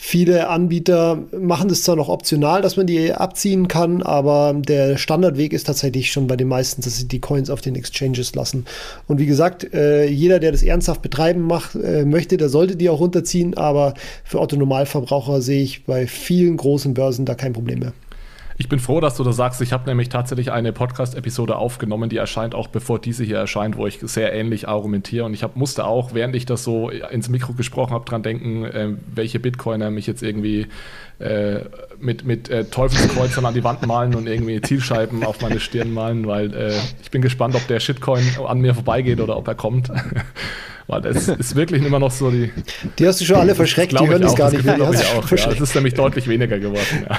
Viele 0.00 0.48
Anbieter 0.48 1.24
machen 1.36 1.68
das 1.68 1.82
zwar 1.82 1.96
noch 1.96 2.08
optional, 2.08 2.62
dass 2.62 2.76
man 2.76 2.86
die 2.86 3.12
abziehen 3.12 3.66
kann, 3.66 4.00
aber 4.00 4.54
der 4.54 4.96
Standardweg 4.96 5.52
ist 5.52 5.66
tatsächlich 5.66 6.12
schon 6.12 6.28
bei 6.28 6.36
den 6.36 6.46
meisten, 6.46 6.82
dass 6.82 6.96
sie 6.96 7.08
die 7.08 7.20
Coins 7.20 7.50
auf 7.50 7.60
den 7.60 7.74
Exchanges 7.74 8.32
lassen. 8.36 8.64
Und 9.08 9.18
wie 9.18 9.26
gesagt, 9.26 9.74
äh, 9.74 10.06
jeder, 10.06 10.38
der 10.38 10.52
das 10.52 10.62
ernsthaft 10.62 11.02
betreiben 11.02 11.42
macht, 11.42 11.74
äh, 11.74 12.04
möchte, 12.04 12.36
der 12.36 12.48
sollte 12.48 12.76
die 12.76 12.88
auch 12.88 13.00
runterziehen, 13.00 13.56
aber 13.56 13.94
für 14.22 14.40
Otto 14.40 14.56
Normalverbraucher 14.56 15.42
sehe 15.42 15.64
ich 15.64 15.84
bei 15.84 16.06
vielen 16.06 16.56
großen 16.56 16.94
Börsen 16.94 17.24
da 17.24 17.34
kein 17.34 17.52
Problem 17.52 17.80
mehr. 17.80 17.92
Ich 18.60 18.68
bin 18.68 18.80
froh, 18.80 19.00
dass 19.00 19.16
du 19.16 19.22
das 19.22 19.36
sagst. 19.36 19.60
Ich 19.60 19.72
habe 19.72 19.88
nämlich 19.88 20.08
tatsächlich 20.08 20.50
eine 20.50 20.72
Podcast-Episode 20.72 21.54
aufgenommen, 21.54 22.10
die 22.10 22.16
erscheint 22.16 22.56
auch 22.56 22.66
bevor 22.66 22.98
diese 22.98 23.22
hier 23.22 23.38
erscheint, 23.38 23.76
wo 23.76 23.86
ich 23.86 24.00
sehr 24.02 24.32
ähnlich 24.32 24.66
argumentiere. 24.66 25.24
Und 25.24 25.32
ich 25.32 25.44
hab, 25.44 25.54
musste 25.54 25.84
auch, 25.84 26.12
während 26.12 26.34
ich 26.34 26.44
das 26.44 26.64
so 26.64 26.90
ins 26.90 27.28
Mikro 27.28 27.52
gesprochen 27.52 27.92
habe, 27.92 28.04
dran 28.04 28.24
denken, 28.24 28.64
äh, 28.64 28.88
welche 29.14 29.38
Bitcoiner 29.38 29.92
mich 29.92 30.08
jetzt 30.08 30.24
irgendwie 30.24 30.66
äh, 31.20 31.60
mit, 32.00 32.24
mit 32.24 32.48
äh, 32.48 32.64
Teufelskreuzern 32.64 33.46
an 33.46 33.54
die 33.54 33.62
Wand 33.62 33.86
malen 33.86 34.16
und 34.16 34.26
irgendwie 34.26 34.60
Zielscheiben 34.60 35.22
auf 35.22 35.40
meine 35.40 35.60
Stirn 35.60 35.94
malen, 35.94 36.26
weil 36.26 36.52
äh, 36.52 36.74
ich 37.00 37.12
bin 37.12 37.22
gespannt, 37.22 37.54
ob 37.54 37.64
der 37.68 37.78
Shitcoin 37.78 38.24
an 38.44 38.58
mir 38.60 38.74
vorbeigeht 38.74 39.20
oder 39.20 39.36
ob 39.36 39.46
er 39.46 39.54
kommt. 39.54 39.92
weil 40.88 41.02
das 41.02 41.28
ist 41.28 41.54
wirklich 41.54 41.84
immer 41.84 42.00
noch 42.00 42.10
so 42.10 42.32
die. 42.32 42.50
Die 42.98 43.06
hast 43.06 43.20
du 43.20 43.24
schon 43.24 43.36
alle 43.36 43.54
verschreckt, 43.54 43.92
die 43.92 44.04
hören 44.04 44.20
das 44.20 44.34
gar 44.34 44.50
nicht 44.50 44.64
mehr. 44.64 44.78
Das, 44.78 45.00
ja, 45.00 45.46
das 45.46 45.60
ist 45.60 45.74
nämlich 45.76 45.94
deutlich 45.94 46.26
weniger 46.26 46.58
geworden. 46.58 47.06
Ja. 47.08 47.18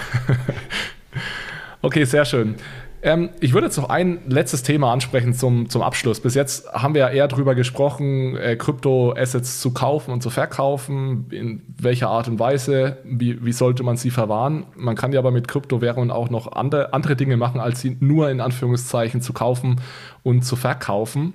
Okay, 1.82 2.03
sehr 2.03 2.25
schön. 2.25 2.55
Ähm, 3.01 3.30
ich 3.39 3.53
würde 3.53 3.67
jetzt 3.67 3.77
noch 3.77 3.88
ein 3.88 4.19
letztes 4.27 4.63
Thema 4.63 4.91
ansprechen 4.91 5.34
zum, 5.34 5.69
zum 5.69 5.82
Abschluss. 5.82 6.19
Bis 6.19 6.36
jetzt 6.36 6.69
haben 6.73 6.93
wir 6.93 7.01
ja 7.01 7.09
eher 7.09 7.27
darüber 7.30 7.55
gesprochen, 7.55 8.36
äh, 8.36 8.57
Krypto-Assets 8.57 9.61
zu 9.61 9.71
kaufen 9.71 10.11
und 10.11 10.21
zu 10.21 10.30
verkaufen, 10.30 11.27
in 11.32 11.61
welcher 11.77 12.09
Art 12.09 12.27
und 12.27 12.39
Weise, 12.39 12.97
wie, 13.05 13.45
wie 13.45 13.53
sollte 13.53 13.84
man 13.84 13.95
sie 13.95 14.11
verwahren. 14.11 14.65
Man 14.75 14.97
kann 14.97 15.13
ja 15.13 15.19
aber 15.19 15.32
mit 15.32 15.47
Kryptowährungen 15.47 16.11
auch 16.11 16.30
noch 16.30 16.51
andere, 16.51 16.93
andere 16.93 17.15
Dinge 17.15 17.38
machen, 17.38 17.61
als 17.61 17.80
sie 17.80 17.95
nur 18.01 18.30
in 18.30 18.41
Anführungszeichen 18.41 19.21
zu 19.21 19.32
kaufen 19.32 19.80
und 20.23 20.43
zu 20.43 20.57
verkaufen. 20.57 21.34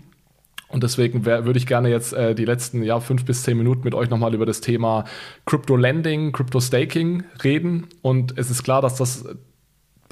Und 0.69 0.83
deswegen 0.83 1.25
würde 1.25 1.59
ich 1.59 1.67
gerne 1.67 1.89
jetzt 1.89 2.13
äh, 2.13 2.35
die 2.35 2.45
letzten 2.45 2.83
ja, 2.83 3.01
fünf 3.01 3.25
bis 3.25 3.43
zehn 3.45 3.57
Minuten 3.57 3.85
mit 3.85 3.95
euch 3.95 4.11
nochmal 4.11 4.35
über 4.35 4.45
das 4.45 4.61
Thema 4.61 5.05
Crypto 5.47 5.77
Lending, 5.77 6.33
Crypto 6.33 6.61
Staking 6.61 7.23
reden. 7.43 7.87
Und 8.03 8.37
es 8.37 8.51
ist 8.51 8.65
klar, 8.65 8.83
dass 8.83 8.97
das 8.97 9.25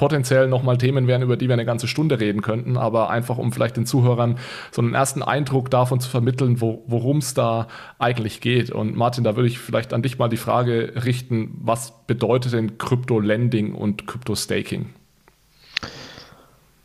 potenziell 0.02 0.48
nochmal 0.48 0.78
Themen 0.78 1.06
wären, 1.06 1.22
über 1.22 1.36
die 1.36 1.46
wir 1.46 1.52
eine 1.52 1.64
ganze 1.64 1.86
Stunde 1.86 2.18
reden 2.18 2.42
könnten, 2.42 2.76
aber 2.76 3.08
einfach 3.08 3.38
um 3.38 3.52
vielleicht 3.52 3.76
den 3.76 3.86
Zuhörern 3.86 4.36
so 4.72 4.82
einen 4.82 4.94
ersten 4.94 5.22
Eindruck 5.22 5.70
davon 5.70 6.00
zu 6.00 6.10
vermitteln, 6.10 6.60
wo, 6.60 6.82
worum 6.88 7.18
es 7.18 7.34
da 7.34 7.68
eigentlich 8.00 8.40
geht. 8.40 8.72
Und 8.72 8.96
Martin, 8.96 9.22
da 9.22 9.36
würde 9.36 9.46
ich 9.46 9.60
vielleicht 9.60 9.92
an 9.92 10.02
dich 10.02 10.18
mal 10.18 10.26
die 10.26 10.38
Frage 10.38 10.94
richten, 11.04 11.56
was 11.62 12.04
bedeutet 12.08 12.52
denn 12.52 12.78
Krypto-Lending 12.78 13.76
und 13.76 14.08
Krypto-Staking? 14.08 14.86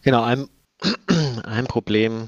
Genau, 0.04 0.22
ein, 0.22 0.48
ein 1.44 1.66
Problem, 1.66 2.28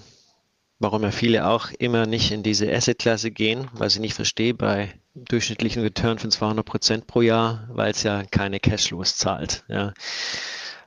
warum 0.80 1.04
ja 1.04 1.12
viele 1.12 1.46
auch 1.46 1.70
immer 1.78 2.08
nicht 2.08 2.32
in 2.32 2.42
diese 2.42 2.74
Asset-Klasse 2.74 3.30
gehen, 3.30 3.68
weil 3.74 3.92
sie 3.92 4.00
nicht 4.00 4.16
verstehen, 4.16 4.58
bei 4.58 4.96
durchschnittlichen 5.14 5.84
Return 5.84 6.18
von 6.18 6.32
200 6.32 6.66
Prozent 6.66 7.06
pro 7.06 7.22
Jahr, 7.22 7.70
weil 7.72 7.92
es 7.92 8.02
ja 8.02 8.24
keine 8.24 8.60
Cashflows 8.60 9.18
zahlt. 9.18 9.64
Ja 9.68 9.94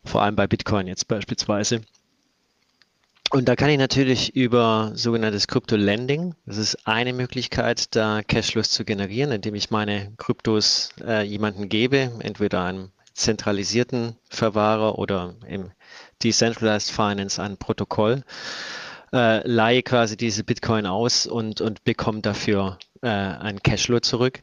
vor 0.04 0.22
allem 0.22 0.36
bei 0.36 0.46
Bitcoin 0.46 0.86
jetzt 0.86 1.08
beispielsweise. 1.08 1.82
Und 3.30 3.48
da 3.48 3.56
kann 3.56 3.70
ich 3.70 3.78
natürlich 3.78 4.36
über 4.36 4.92
sogenanntes 4.94 5.48
Krypto-Lending, 5.48 6.34
das 6.44 6.58
ist 6.58 6.86
eine 6.86 7.14
Möglichkeit, 7.14 7.96
da 7.96 8.22
Cashflows 8.22 8.70
zu 8.70 8.84
generieren, 8.84 9.32
indem 9.32 9.54
ich 9.54 9.70
meine 9.70 10.12
Kryptos 10.18 10.90
äh, 11.00 11.22
jemanden 11.22 11.70
gebe, 11.70 12.12
entweder 12.20 12.62
einem 12.62 12.90
zentralisierten 13.14 14.16
Verwahrer 14.28 14.98
oder 14.98 15.34
im 15.48 15.70
Decentralized 16.22 16.90
Finance 16.90 17.42
ein 17.42 17.56
Protokoll, 17.56 18.22
äh, 19.14 19.46
leihe 19.48 19.82
quasi 19.82 20.18
diese 20.18 20.44
Bitcoin 20.44 20.84
aus 20.84 21.26
und, 21.26 21.62
und 21.62 21.84
bekomme 21.84 22.20
dafür 22.20 22.78
äh, 23.00 23.08
ein 23.08 23.62
Cashflow 23.62 24.00
zurück. 24.00 24.42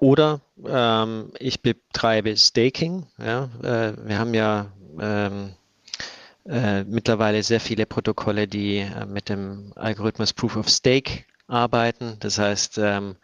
Oder 0.00 0.40
ähm, 0.66 1.32
ich 1.38 1.62
betreibe 1.62 2.36
Staking. 2.36 3.06
Ja? 3.18 3.48
Äh, 3.62 3.94
wir 4.06 4.18
haben 4.18 4.34
ja 4.34 4.72
ähm, 5.00 5.54
äh, 6.46 6.84
mittlerweile 6.84 7.42
sehr 7.42 7.60
viele 7.60 7.86
Protokolle, 7.86 8.48
die 8.48 8.78
äh, 8.78 9.06
mit 9.06 9.28
dem 9.28 9.72
Algorithmus 9.76 10.32
Proof 10.32 10.56
of 10.56 10.68
Stake 10.68 11.24
arbeiten. 11.46 12.16
Das 12.20 12.38
heißt, 12.38 12.78
ähm, 12.78 13.16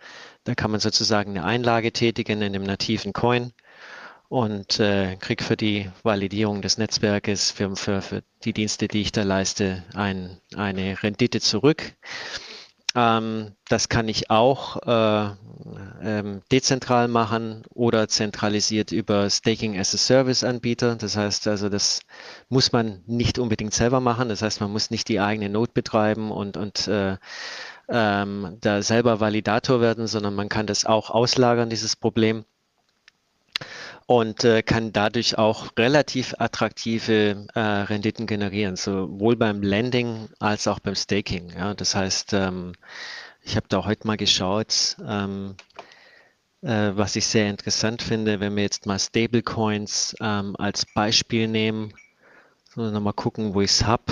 da 0.44 0.54
kann 0.54 0.70
man 0.70 0.80
sozusagen 0.80 1.32
eine 1.32 1.44
Einlage 1.44 1.92
tätigen 1.92 2.42
in 2.42 2.52
dem 2.52 2.62
nativen 2.62 3.12
Coin 3.12 3.52
und 4.28 4.78
äh, 4.78 5.16
kriegt 5.16 5.42
für 5.42 5.56
die 5.56 5.90
Validierung 6.02 6.62
des 6.62 6.78
Netzwerkes, 6.78 7.50
für, 7.50 7.74
für, 7.76 8.02
für 8.02 8.22
die 8.44 8.52
Dienste, 8.52 8.86
die 8.86 9.00
ich 9.00 9.12
da 9.12 9.22
leiste, 9.22 9.84
ein, 9.94 10.38
eine 10.54 11.02
Rendite 11.02 11.40
zurück. 11.40 11.94
Ähm, 12.94 13.52
das 13.68 13.88
kann 13.88 14.08
ich 14.08 14.30
auch 14.30 14.76
äh, 14.86 15.34
ähm, 16.02 16.42
dezentral 16.50 17.08
machen 17.08 17.62
oder 17.74 18.08
zentralisiert 18.08 18.92
über 18.92 19.28
Staking 19.30 19.78
as 19.78 19.94
a 19.94 19.98
Service 19.98 20.44
Anbieter. 20.44 20.96
Das 20.96 21.16
heißt 21.16 21.48
also, 21.48 21.68
das 21.68 22.00
muss 22.48 22.72
man 22.72 23.02
nicht 23.06 23.38
unbedingt 23.38 23.74
selber 23.74 24.00
machen. 24.00 24.28
Das 24.28 24.42
heißt, 24.42 24.60
man 24.60 24.70
muss 24.70 24.90
nicht 24.90 25.08
die 25.08 25.20
eigene 25.20 25.48
Node 25.48 25.72
betreiben 25.72 26.30
und, 26.30 26.56
und 26.56 26.88
äh, 26.88 27.16
ähm, 27.88 28.58
da 28.60 28.82
selber 28.82 29.20
Validator 29.20 29.80
werden, 29.80 30.06
sondern 30.06 30.34
man 30.34 30.48
kann 30.48 30.66
das 30.66 30.84
auch 30.84 31.10
auslagern, 31.10 31.70
dieses 31.70 31.96
Problem 31.96 32.44
und 34.08 34.42
äh, 34.42 34.62
kann 34.62 34.90
dadurch 34.92 35.36
auch 35.36 35.68
relativ 35.76 36.34
attraktive 36.38 37.46
äh, 37.54 37.60
Renditen 37.60 38.26
generieren, 38.26 38.76
sowohl 38.76 39.36
beim 39.36 39.60
Lending 39.60 40.30
als 40.38 40.66
auch 40.66 40.78
beim 40.78 40.94
Staking. 40.94 41.50
Ja, 41.50 41.74
das 41.74 41.94
heißt, 41.94 42.32
ähm, 42.32 42.72
ich 43.42 43.54
habe 43.56 43.66
da 43.68 43.84
heute 43.84 44.06
mal 44.06 44.16
geschaut, 44.16 44.96
ähm, 45.06 45.56
äh, 46.62 46.92
was 46.94 47.16
ich 47.16 47.26
sehr 47.26 47.48
interessant 47.48 48.02
finde, 48.02 48.40
wenn 48.40 48.56
wir 48.56 48.62
jetzt 48.62 48.86
mal 48.86 48.98
Stablecoins 48.98 50.16
ähm, 50.20 50.56
als 50.58 50.86
Beispiel 50.86 51.48
nehmen, 51.48 51.92
so 52.74 52.90
nochmal 52.90 53.12
gucken, 53.12 53.54
wo 53.54 53.60
ich 53.60 53.70
es 53.70 53.86
habe, 53.86 54.04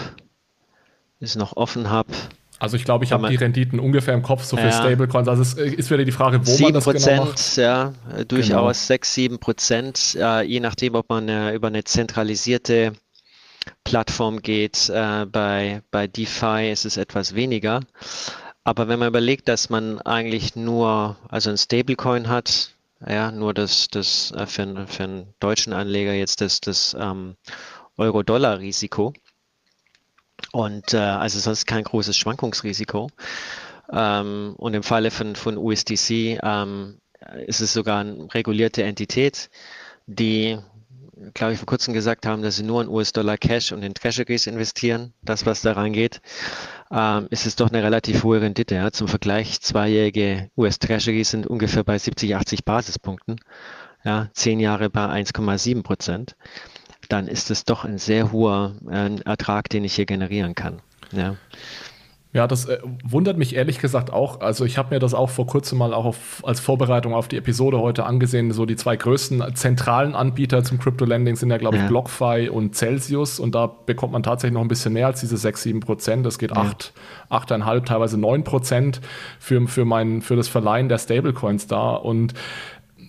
es 1.20 1.36
noch 1.36 1.56
offen 1.56 1.90
habe. 1.90 2.12
Also 2.58 2.76
ich 2.76 2.84
glaube, 2.84 3.04
ich 3.04 3.12
habe 3.12 3.28
die 3.28 3.36
Renditen 3.36 3.78
ungefähr 3.78 4.14
im 4.14 4.22
Kopf, 4.22 4.44
so 4.44 4.56
für 4.56 4.64
ja. 4.64 4.72
Stablecoins. 4.72 5.28
Also 5.28 5.42
es 5.42 5.54
äh, 5.54 5.68
ist 5.68 5.90
wieder 5.90 6.04
die 6.04 6.12
Frage, 6.12 6.46
wo 6.46 6.58
man 6.62 6.72
das 6.72 6.84
genau 6.84 7.24
macht. 7.24 7.56
Ja, 7.56 7.92
äh, 8.16 8.24
durchaus 8.24 8.48
genau. 8.48 8.72
6, 8.72 9.14
7 9.14 9.38
Prozent, 9.38 10.16
äh, 10.18 10.42
je 10.42 10.60
nachdem, 10.60 10.94
ob 10.94 11.08
man 11.10 11.28
äh, 11.28 11.54
über 11.54 11.68
eine 11.68 11.84
zentralisierte 11.84 12.92
Plattform 13.84 14.40
geht. 14.40 14.88
Äh, 14.88 15.26
bei, 15.26 15.82
bei 15.90 16.06
DeFi 16.06 16.70
ist 16.72 16.86
es 16.86 16.96
etwas 16.96 17.34
weniger. 17.34 17.80
Aber 18.66 18.88
wenn 18.88 18.98
man 18.98 19.06
überlegt, 19.06 19.46
dass 19.46 19.70
man 19.70 20.00
eigentlich 20.00 20.56
nur, 20.56 21.16
also 21.28 21.50
ein 21.50 21.56
Stablecoin 21.56 22.26
hat, 22.28 22.72
ja, 23.06 23.30
nur 23.30 23.54
das, 23.54 23.86
das 23.86 24.32
äh, 24.32 24.44
für, 24.46 24.88
für 24.88 25.04
einen 25.04 25.34
deutschen 25.38 25.72
Anleger 25.72 26.12
jetzt 26.12 26.40
das, 26.40 26.60
das 26.60 26.96
ähm, 26.98 27.36
Euro-Dollar-Risiko, 27.96 29.12
und 30.50 30.94
äh, 30.94 30.96
also 30.96 31.38
sonst 31.38 31.66
kein 31.66 31.84
großes 31.84 32.16
Schwankungsrisiko. 32.16 33.08
Ähm, 33.92 34.54
und 34.56 34.74
im 34.74 34.82
Falle 34.82 35.12
von, 35.12 35.36
von 35.36 35.58
USDC 35.58 36.40
ähm, 36.42 36.98
ist 37.46 37.60
es 37.60 37.72
sogar 37.72 38.00
eine 38.00 38.34
regulierte 38.34 38.82
Entität, 38.82 39.48
die, 40.06 40.58
glaube 41.34 41.52
ich, 41.52 41.58
vor 41.58 41.66
kurzem 41.66 41.94
gesagt 41.94 42.26
haben, 42.26 42.42
dass 42.42 42.56
sie 42.56 42.62
nur 42.62 42.82
in 42.82 42.88
US-Dollar 42.88 43.36
Cash 43.38 43.72
und 43.72 43.82
in 43.82 43.94
Treasuries 43.94 44.46
investieren, 44.46 45.12
das, 45.22 45.46
was 45.46 45.62
da 45.62 45.72
reingeht, 45.72 46.20
ähm, 46.90 47.26
ist 47.30 47.46
es 47.46 47.56
doch 47.56 47.70
eine 47.70 47.82
relativ 47.82 48.24
hohe 48.24 48.40
Rendite. 48.40 48.74
Ja. 48.74 48.90
Zum 48.90 49.08
Vergleich, 49.08 49.60
zweijährige 49.60 50.50
US-Treasuries 50.56 51.30
sind 51.30 51.46
ungefähr 51.46 51.84
bei 51.84 51.98
70, 51.98 52.36
80 52.36 52.64
Basispunkten, 52.64 53.40
ja, 54.04 54.28
zehn 54.34 54.60
Jahre 54.60 54.90
bei 54.90 55.06
1,7 55.06 55.82
Prozent 55.82 56.36
dann 57.08 57.28
ist 57.28 57.50
es 57.50 57.64
doch 57.64 57.84
ein 57.84 57.98
sehr 57.98 58.32
hoher 58.32 58.74
äh, 58.90 59.16
Ertrag, 59.24 59.68
den 59.68 59.84
ich 59.84 59.94
hier 59.94 60.06
generieren 60.06 60.54
kann. 60.54 60.80
Ja. 61.12 61.36
Ja, 62.36 62.46
das 62.46 62.66
äh, 62.66 62.78
wundert 63.02 63.38
mich 63.38 63.56
ehrlich 63.56 63.78
gesagt 63.78 64.12
auch. 64.12 64.42
Also 64.42 64.66
ich 64.66 64.76
habe 64.76 64.94
mir 64.94 64.98
das 64.98 65.14
auch 65.14 65.30
vor 65.30 65.46
kurzem 65.46 65.78
mal 65.78 65.94
auch 65.94 66.04
auf, 66.04 66.42
als 66.44 66.60
Vorbereitung 66.60 67.14
auf 67.14 67.28
die 67.28 67.38
Episode 67.38 67.80
heute 67.80 68.04
angesehen. 68.04 68.52
So 68.52 68.66
die 68.66 68.76
zwei 68.76 68.94
größten 68.94 69.42
zentralen 69.54 70.14
Anbieter 70.14 70.62
zum 70.62 70.78
Crypto-Lending 70.78 71.36
sind 71.36 71.50
ja, 71.50 71.56
glaube 71.56 71.76
ich, 71.76 71.82
ja. 71.84 71.88
BlockFi 71.88 72.50
und 72.52 72.76
Celsius. 72.76 73.40
Und 73.40 73.54
da 73.54 73.66
bekommt 73.66 74.12
man 74.12 74.22
tatsächlich 74.22 74.52
noch 74.52 74.60
ein 74.60 74.68
bisschen 74.68 74.92
mehr 74.92 75.06
als 75.06 75.20
diese 75.20 75.38
6, 75.38 75.62
7 75.62 75.80
Prozent. 75.80 76.26
Das 76.26 76.38
geht 76.38 76.50
ja. 76.50 76.58
8, 76.58 76.92
8,5, 77.30 77.84
teilweise 77.86 78.18
9 78.18 78.44
Prozent 78.44 79.00
für, 79.40 79.66
für, 79.66 79.86
mein, 79.86 80.20
für 80.20 80.36
das 80.36 80.48
Verleihen 80.48 80.90
der 80.90 80.98
Stablecoins 80.98 81.68
da. 81.68 81.94
Und 81.94 82.34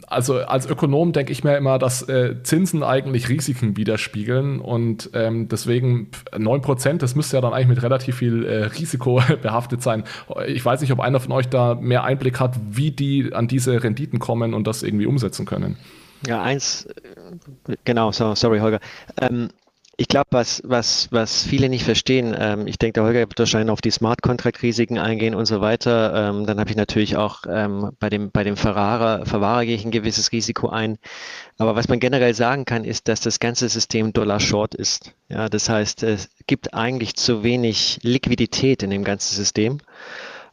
also 0.08 0.40
als 0.40 0.66
Ökonom 0.66 1.12
denke 1.12 1.34
ich 1.34 1.44
mir 1.44 1.58
immer, 1.58 1.78
dass 1.78 2.08
äh, 2.08 2.42
Zinsen 2.42 2.82
eigentlich 2.82 3.28
Risiken 3.28 3.76
widerspiegeln 3.76 4.60
und 4.62 5.10
ähm, 5.14 5.50
deswegen 5.50 6.10
9%, 6.32 6.98
das 6.98 7.16
müsste 7.16 7.38
ja 7.38 7.42
dann 7.42 7.54
eigentlich 7.54 7.68
mit 7.68 7.84
relativ 7.84 8.16
viel 8.16 8.46
äh, 8.46 8.64
Risiko 8.66 9.22
behaftet 9.42 9.84
sein. 9.84 10.06
Ich 10.48 10.64
weiß 10.64 10.80
nicht, 10.82 10.94
ob 10.94 11.02
einer 11.02 11.20
von 11.20 11.34
euch 11.34 11.50
da 11.50 11.76
mehr 11.76 12.06
Einblick 12.06 12.40
hat, 12.40 12.56
wie 12.70 12.92
die 12.92 13.34
an 13.34 13.50
diese 13.50 13.84
Renditen 13.84 14.20
kommen 14.20 14.54
und 14.54 14.66
das 14.66 14.82
irgendwie 14.82 15.06
umsetzen 15.06 15.46
können. 15.46 15.78
Ja, 16.26 16.42
eins, 16.42 16.88
genau, 17.84 18.12
so, 18.12 18.34
sorry 18.34 18.60
Holger. 18.60 18.80
Ähm, 19.22 19.50
Ich 20.00 20.08
glaube, 20.08 20.28
was, 20.30 20.62
was, 20.64 21.08
was 21.12 21.44
viele 21.44 21.70
nicht 21.70 21.84
verstehen, 21.84 22.36
ähm, 22.38 22.68
ich 22.68 22.78
denke, 22.78 22.94
der 22.94 23.04
Holger 23.04 23.20
wird 23.22 23.40
wahrscheinlich 23.40 23.72
auf 23.72 23.82
die 23.82 23.90
Smart 23.90 24.22
Contract 24.22 24.62
Risiken 24.62 25.00
eingehen 25.00 25.34
und 25.34 25.48
so 25.48 25.60
weiter. 25.60 26.30
Ähm, 26.30 26.46
dann 26.46 26.60
habe 26.60 26.70
ich 26.70 26.76
natürlich 26.76 27.18
auch 27.18 27.42
ähm, 27.50 27.90
bei 28.00 28.12
dem, 28.12 28.30
bei 28.30 28.44
dem 28.44 28.58
Verwahrer, 28.58 29.26
Verwahrer 29.26 29.66
gehe 29.66 29.76
ich 29.76 29.84
ein 29.84 29.90
gewisses 29.90 30.32
Risiko 30.32 30.70
ein. 30.70 31.00
Aber 31.58 31.76
was 31.76 31.88
man 31.88 32.00
generell 32.00 32.36
sagen 32.36 32.66
kann, 32.66 32.86
ist, 32.86 33.08
dass 33.08 33.22
das 33.22 33.40
ganze 33.40 33.70
System 33.70 34.14
Dollar 34.14 34.40
Short 34.40 34.76
ist. 34.76 35.14
Ja, 35.30 35.50
das 35.50 35.68
heißt, 35.68 36.04
es 36.04 36.30
gibt 36.46 36.76
eigentlich 36.76 37.16
zu 37.16 37.42
wenig 37.42 37.98
Liquidität 38.04 38.84
in 38.84 38.92
dem 38.92 39.04
ganzen 39.04 39.34
System. 39.34 39.80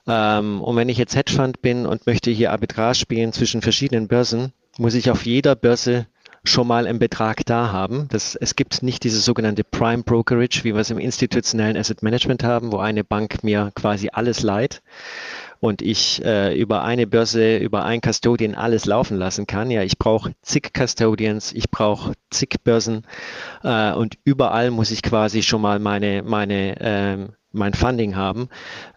Ähm, 0.07 0.63
und 0.63 0.77
wenn 0.77 0.89
ich 0.89 0.97
jetzt 0.97 1.17
Hedgefund 1.17 1.61
bin 1.61 1.85
und 1.85 2.07
möchte 2.07 2.31
hier 2.31 2.51
Arbitrage 2.51 2.95
spielen 2.95 3.35
zwischen 3.35 3.61
verschiedenen 3.61 4.09
Börsen, 4.09 4.55
muss 4.79 4.95
ich 4.95 5.11
auf 5.11 5.27
jeder 5.27 5.55
Börse 5.55 6.07
schon 6.45 6.67
mal 6.67 6.87
einen 6.87 6.99
Betrag 6.99 7.45
da 7.47 7.73
haben. 7.73 8.07
Das, 8.11 8.37
es 8.37 8.55
gibt 8.55 8.83
nicht 8.83 9.05
dieses 9.05 9.25
sogenannte 9.25 9.65
Prime 9.65 10.03
Brokerage, 10.03 10.61
wie 10.63 10.75
wir 10.75 10.81
es 10.81 10.91
im 10.91 10.99
institutionellen 10.99 11.77
Asset 11.77 12.03
Management 12.03 12.45
haben, 12.45 12.73
wo 12.73 12.79
eine 12.79 13.05
Bank 13.05 13.43
mir 13.43 13.73
quasi 13.75 14.11
alles 14.13 14.43
leiht 14.43 14.83
und 15.65 15.81
ich 15.81 16.23
äh, 16.25 16.55
über 16.55 16.85
eine 16.85 17.07
Börse, 17.07 17.57
über 17.57 17.85
ein 17.85 18.03
Custodian 18.03 18.55
alles 18.55 18.85
laufen 18.85 19.17
lassen 19.17 19.47
kann. 19.47 19.71
Ja, 19.71 19.83
ich 19.83 19.99
brauche 19.99 20.35
zig 20.43 20.73
Custodians, 20.75 21.53
ich 21.53 21.71
brauche 21.71 22.13
zig 22.31 22.57
Börsen 22.63 23.07
äh, 23.63 23.93
und 23.93 24.19
überall 24.25 24.71
muss 24.71 24.91
ich 24.91 25.03
quasi 25.03 25.43
schon 25.43 25.63
mal 25.63 25.79
meine, 25.79 26.23
meine 26.23 26.77
ähm, 26.81 27.33
mein 27.55 27.75
Funding 27.75 28.17
haben. 28.17 28.49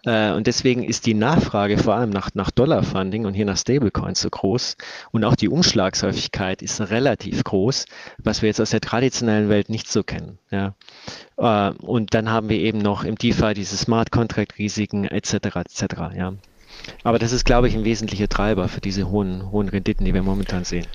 Äh, 0.04 0.32
und 0.32 0.46
deswegen 0.46 0.82
ist 0.82 1.06
die 1.06 1.14
Nachfrage 1.14 1.78
vor 1.78 1.94
allem 1.94 2.10
nach, 2.10 2.30
nach 2.34 2.50
Dollar-Funding 2.50 3.24
und 3.24 3.34
hier 3.34 3.46
nach 3.46 3.56
Stablecoins 3.56 4.20
so 4.20 4.30
groß. 4.30 4.76
Und 5.10 5.24
auch 5.24 5.36
die 5.36 5.48
Umschlagshäufigkeit 5.48 6.62
ist 6.62 6.80
relativ 6.80 7.44
groß, 7.44 7.86
was 8.18 8.42
wir 8.42 8.48
jetzt 8.48 8.60
aus 8.60 8.70
der 8.70 8.80
traditionellen 8.80 9.48
Welt 9.48 9.68
nicht 9.68 9.90
so 9.90 10.02
kennen. 10.02 10.38
Ja. 10.50 10.74
Äh, 11.36 11.72
und 11.78 12.14
dann 12.14 12.30
haben 12.30 12.48
wir 12.48 12.58
eben 12.58 12.78
noch 12.78 13.04
im 13.04 13.16
DeFi 13.16 13.54
diese 13.54 13.76
Smart 13.76 14.10
Contract-Risiken 14.10 15.04
etc. 15.04 15.34
etc. 15.56 15.82
Ja. 16.16 16.34
Aber 17.04 17.18
das 17.18 17.32
ist, 17.32 17.44
glaube 17.44 17.68
ich, 17.68 17.74
ein 17.74 17.84
wesentlicher 17.84 18.28
Treiber 18.28 18.68
für 18.68 18.80
diese 18.80 19.10
hohen, 19.10 19.50
hohen 19.50 19.68
Renditen, 19.68 20.04
die 20.04 20.14
wir 20.14 20.22
momentan 20.22 20.64
sehen. 20.64 20.86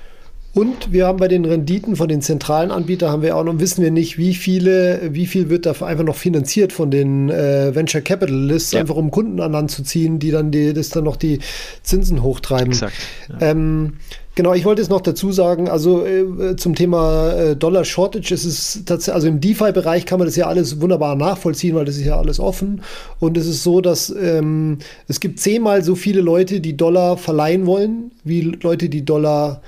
Und 0.54 0.91
wir 0.91 1.08
haben 1.08 1.18
bei 1.18 1.28
den 1.28 1.45
Renditen 1.45 1.95
von 1.95 2.08
den 2.08 2.22
zentralen 2.22 2.70
Anbietern 2.70 3.10
haben 3.10 3.24
wir 3.24 3.36
auch 3.36 3.43
noch, 3.43 3.60
wissen 3.60 3.84
wir 3.84 3.89
nicht, 3.89 4.20
wie 4.20 4.36
viele, 4.36 5.10
wie 5.12 5.26
viel 5.26 5.49
wird 5.49 5.66
da 5.66 5.72
einfach 5.72 6.04
noch 6.04 6.16
finanziert 6.16 6.72
von 6.72 6.91
den 6.91 7.30
äh, 7.32 7.74
Venture 7.74 8.01
Capitalists, 8.01 8.72
ja. 8.72 8.82
einfach 8.82 8.95
um 8.95 9.10
Kunden 9.10 9.39
an 9.39 9.51
Land 9.51 9.72
zu 9.72 9.84
ziehen, 9.84 10.20
die 10.20 10.30
dann 10.30 10.51
die, 10.51 10.74
das 10.74 10.89
dann 10.89 11.06
noch 11.06 11.16
die 11.16 11.39
Zinsen 11.82 12.22
hochtreiben. 12.22 12.72
Exakt. 12.72 12.93
Ja. 13.30 13.49
Ähm, 13.49 13.93
Genau, 14.36 14.56
ich 14.56 14.66
wollte 14.66 14.82
es 14.82 14.89
noch 14.89 15.01
dazu 15.01 15.32
sagen, 15.32 15.70
also 15.70 16.04
äh, 16.08 16.56
zum 16.56 16.74
Thema 16.74 17.34
äh, 17.34 17.56
Dollar 17.56 17.86
Shortage 17.86 18.34
ist 18.34 18.45
es 18.45 18.84
tatsächlich, 18.84 19.14
also 19.14 19.28
im 19.28 19.39
DeFi-Bereich 19.39 20.08
kann 20.08 20.18
man 20.18 20.28
das 20.28 20.36
ja 20.36 20.47
alles 20.47 20.82
wunderbar 20.82 21.16
nachvollziehen, 21.16 21.76
weil 21.76 21.86
das 21.86 21.97
ist 21.97 22.06
ja 22.06 22.18
alles 22.18 22.39
offen. 22.39 22.82
Und 23.20 23.38
es 23.38 23.45
ist 23.45 23.62
so, 23.62 23.80
dass 23.80 24.10
ähm, 24.10 24.80
es 25.08 25.20
gibt 25.20 25.39
zehnmal 25.39 25.84
so 25.84 25.93
viele 25.93 26.22
Leute, 26.22 26.62
die 26.62 26.76
Dollar 26.76 27.18
verleihen 27.18 27.68
wollen, 27.68 28.12
wie 28.24 28.41
Leute, 28.41 28.89
die 28.89 29.06
Dollar 29.06 29.62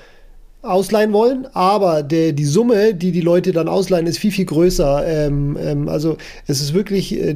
ausleihen 0.66 1.14
wollen, 1.14 1.48
aber 1.54 2.04
der, 2.04 2.34
die 2.34 2.46
Summe, 2.46 2.94
die 2.94 3.12
die 3.12 3.22
Leute 3.22 3.52
dann 3.52 3.68
ausleihen, 3.68 4.08
ist 4.08 4.18
viel, 4.18 4.32
viel 4.32 4.46
größer. 4.46 5.06
Ähm, 5.08 5.58
ähm, 5.60 5.90
also 5.90 6.18
es 6.48 6.62
ist 6.62 6.74
wirklich, 6.74 7.20
äh, 7.20 7.32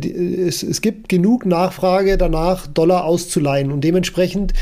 es, 0.47 0.63
es 0.63 0.81
gibt 0.81 1.09
genug 1.09 1.45
Nachfrage 1.45 2.17
danach, 2.17 2.67
Dollar 2.67 3.05
auszuleihen 3.05 3.71
und 3.71 3.83
dementsprechend 3.83 4.53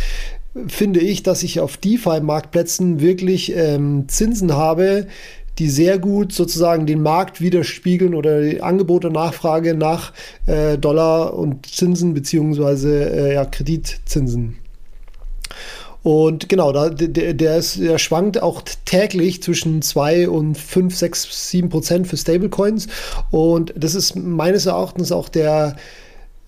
finde 0.68 1.00
ich, 1.00 1.24
dass 1.24 1.44
ich 1.44 1.60
auf 1.60 1.78
DeFi-Marktplätzen 1.78 3.00
wirklich 3.00 3.56
ähm, 3.56 4.06
Zinsen 4.08 4.54
habe, 4.54 5.08
die 5.60 5.70
sehr 5.70 5.98
gut 5.98 6.34
sozusagen 6.34 6.86
den 6.86 7.02
Markt 7.02 7.42
widerspiegeln 7.42 8.14
oder 8.14 8.42
die 8.42 8.62
Angebot 8.62 9.06
und 9.06 9.14
Nachfrage 9.14 9.74
nach 9.74 10.14
äh, 10.46 10.78
Dollar 10.78 11.34
und 11.34 11.66
Zinsen 11.66 12.14
beziehungsweise 12.14 13.10
äh, 13.10 13.34
ja, 13.34 13.46
Kreditzinsen. 13.46 14.58
Und 16.08 16.48
genau, 16.48 16.72
da, 16.72 16.90
der, 16.90 17.34
der, 17.34 17.58
ist, 17.58 17.82
der 17.82 17.98
schwankt 17.98 18.42
auch 18.42 18.62
täglich 18.86 19.44
zwischen 19.44 19.82
2 19.82 20.30
und 20.30 20.58
5, 20.58 20.96
6, 20.96 21.50
7 21.52 21.68
Prozent 21.68 22.08
für 22.08 22.16
Stablecoins. 22.16 22.88
Und 23.30 23.74
das 23.76 23.94
ist 23.94 24.16
meines 24.16 24.68
Erachtens 24.68 25.12
auch 25.12 25.28
der, 25.28 25.76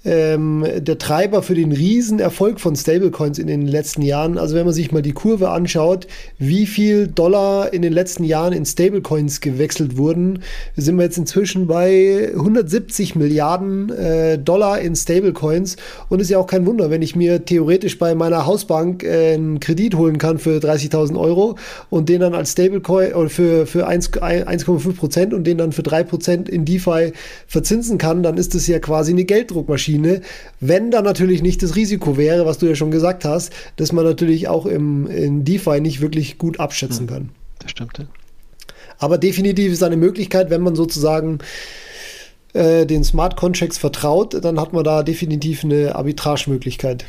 ähm, 0.06 0.66
der 0.78 0.98
Treiber 0.98 1.44
für 1.44 1.56
den 1.56 1.74
Riesenerfolg 1.74 2.62
von 2.62 2.76
Stablecoins 2.76 3.38
in 3.38 3.48
den 3.48 3.68
letzten 3.68 4.02
Jahren. 4.02 4.38
Also 4.38 4.56
wenn 4.56 4.64
man 4.64 4.74
sich 4.74 4.92
mal 4.94 5.02
die 5.02 5.12
Kurve 5.12 5.50
anschaut, 5.50 6.08
wie 6.38 6.66
viel 6.66 7.08
Dollar 7.08 7.74
in 7.74 7.82
den 7.82 7.92
letzten 7.92 8.24
Jahren 8.24 8.54
in 8.54 8.66
Stablecoins 8.66 9.42
gewechselt 9.42 9.98
wurden, 9.98 10.40
sind 10.78 10.96
wir 10.96 11.04
jetzt 11.04 11.18
inzwischen 11.18 11.68
bei 11.68 12.30
170 12.34 13.16
Milliarden 13.16 13.90
äh, 13.90 14.38
Dollar 14.38 14.80
in 14.80 14.96
Stablecoins. 14.96 15.76
Und 16.08 16.22
ist 16.22 16.30
ja 16.30 16.38
auch 16.38 16.48
kein 16.48 16.66
Wunder, 16.66 16.90
wenn 16.90 17.02
ich 17.02 17.18
mir 17.18 17.44
theoretisch 17.44 18.00
bei 18.00 18.16
meiner 18.16 18.46
Hausbank 18.46 19.04
äh, 19.04 19.34
einen 19.34 19.60
Kredit 19.60 19.96
holen 19.96 20.18
kann 20.18 20.40
für 20.40 20.60
30.000 20.60 21.20
Euro 21.20 21.58
und 21.90 22.08
den 22.08 22.22
dann 22.22 22.36
als 22.36 22.54
Stablecoin 22.54 23.14
oder 23.14 23.30
für, 23.30 23.66
für 23.66 23.90
1,5 23.90 24.94
Prozent 24.96 25.34
und 25.34 25.46
den 25.46 25.58
dann 25.58 25.74
für 25.74 25.84
3 25.84 26.04
Prozent 26.04 26.48
in 26.48 26.64
DeFi 26.64 27.12
verzinsen 27.48 27.98
kann, 27.98 28.24
dann 28.24 28.38
ist 28.38 28.56
das 28.56 28.66
ja 28.68 28.80
quasi 28.80 29.12
eine 29.12 29.26
Gelddruckmaschine. 29.26 29.89
Schiene, 29.90 30.22
wenn 30.60 30.92
da 30.92 31.02
natürlich 31.02 31.42
nicht 31.42 31.64
das 31.64 31.76
Risiko 31.76 32.16
wäre, 32.18 32.46
was 32.46 32.60
du 32.60 32.68
ja 32.68 32.76
schon 32.76 32.92
gesagt 32.92 33.26
hast, 33.26 33.52
dass 33.76 33.92
man 33.92 34.06
natürlich 34.06 34.48
auch 34.48 34.66
im 34.66 35.08
in 35.08 35.44
DeFi 35.46 35.82
nicht 35.82 36.02
wirklich 36.02 36.38
gut 36.38 36.60
abschätzen 36.60 37.08
hm, 37.08 37.08
kann. 37.08 37.30
Das 37.60 37.72
stimmt. 37.72 37.98
Ja. 37.98 38.06
Aber 39.00 39.18
definitiv 39.18 39.72
ist 39.72 39.82
eine 39.82 39.98
Möglichkeit, 39.98 40.50
wenn 40.50 40.62
man 40.62 40.76
sozusagen 40.76 41.40
äh, 42.54 42.86
den 42.86 43.04
Smart 43.04 43.36
Contracts 43.36 43.78
vertraut, 43.78 44.44
dann 44.44 44.60
hat 44.60 44.74
man 44.74 44.84
da 44.84 45.04
definitiv 45.04 45.64
eine 45.64 45.96
Arbitragemöglichkeit. 45.96 47.06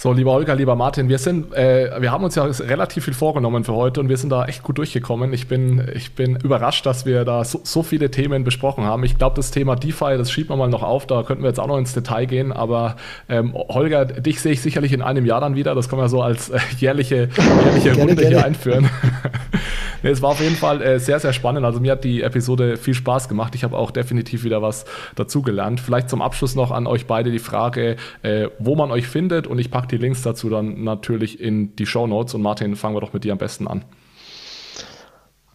So, 0.00 0.12
lieber 0.12 0.32
Olga, 0.32 0.52
lieber 0.52 0.76
Martin, 0.76 1.08
wir 1.08 1.18
sind, 1.18 1.52
äh, 1.54 2.00
wir 2.00 2.12
haben 2.12 2.22
uns 2.22 2.36
ja 2.36 2.44
relativ 2.44 3.06
viel 3.06 3.14
vorgenommen 3.14 3.64
für 3.64 3.72
heute 3.72 3.98
und 3.98 4.08
wir 4.08 4.16
sind 4.16 4.30
da 4.30 4.44
echt 4.44 4.62
gut 4.62 4.78
durchgekommen. 4.78 5.32
Ich 5.32 5.48
bin, 5.48 5.90
ich 5.92 6.14
bin 6.14 6.36
überrascht, 6.36 6.86
dass 6.86 7.04
wir 7.04 7.24
da 7.24 7.42
so, 7.42 7.62
so 7.64 7.82
viele 7.82 8.08
Themen 8.08 8.44
besprochen 8.44 8.84
haben. 8.84 9.02
Ich 9.02 9.18
glaube, 9.18 9.34
das 9.34 9.50
Thema 9.50 9.74
DeFi, 9.74 10.16
das 10.16 10.30
schiebt 10.30 10.50
man 10.50 10.58
mal 10.60 10.68
noch 10.68 10.84
auf, 10.84 11.08
da 11.08 11.24
könnten 11.24 11.42
wir 11.42 11.48
jetzt 11.48 11.58
auch 11.58 11.66
noch 11.66 11.78
ins 11.78 11.94
Detail 11.94 12.26
gehen. 12.26 12.52
Aber 12.52 12.94
ähm, 13.28 13.54
Holger, 13.54 14.04
dich 14.04 14.40
sehe 14.40 14.52
ich 14.52 14.62
sicherlich 14.62 14.92
in 14.92 15.02
einem 15.02 15.26
Jahr 15.26 15.40
dann 15.40 15.56
wieder. 15.56 15.74
Das 15.74 15.88
können 15.88 16.00
wir 16.00 16.08
so 16.08 16.22
als 16.22 16.50
äh, 16.50 16.60
jährliche, 16.78 17.28
jährliche 17.64 17.90
gerne, 17.90 17.98
Runde 17.98 18.14
gerne. 18.14 18.28
hier 18.28 18.44
einführen. 18.44 18.88
nee, 20.02 20.10
es 20.10 20.22
war 20.22 20.30
auf 20.30 20.40
jeden 20.40 20.56
Fall 20.56 20.82
äh, 20.82 20.98
sehr, 20.98 21.20
sehr 21.20 21.32
spannend. 21.32 21.64
Also 21.64 21.80
mir 21.80 21.92
hat 21.92 22.04
die 22.04 22.22
Episode 22.22 22.76
viel 22.76 22.94
Spaß 22.94 23.28
gemacht. 23.28 23.54
Ich 23.54 23.64
habe 23.64 23.76
auch 23.76 23.90
definitiv 23.90 24.44
wieder 24.44 24.62
was 24.62 24.84
dazugelernt. 25.14 25.80
Vielleicht 25.80 26.10
zum 26.10 26.22
Abschluss 26.22 26.54
noch 26.54 26.70
an 26.70 26.86
euch 26.86 27.06
beide 27.06 27.30
die 27.30 27.38
Frage, 27.38 27.96
äh, 28.22 28.48
wo 28.58 28.76
man 28.76 28.90
euch 28.90 29.06
findet 29.06 29.46
und 29.46 29.58
ich 29.58 29.70
packe 29.70 29.88
die 29.88 29.96
Links 29.96 30.22
dazu 30.22 30.48
dann 30.48 30.84
natürlich 30.84 31.40
in 31.40 31.76
die 31.76 31.86
Show 31.86 32.06
Notes. 32.06 32.34
Und 32.34 32.42
Martin, 32.42 32.76
fangen 32.76 32.96
wir 32.96 33.00
doch 33.00 33.12
mit 33.12 33.24
dir 33.24 33.32
am 33.32 33.38
besten 33.38 33.66
an. 33.66 33.84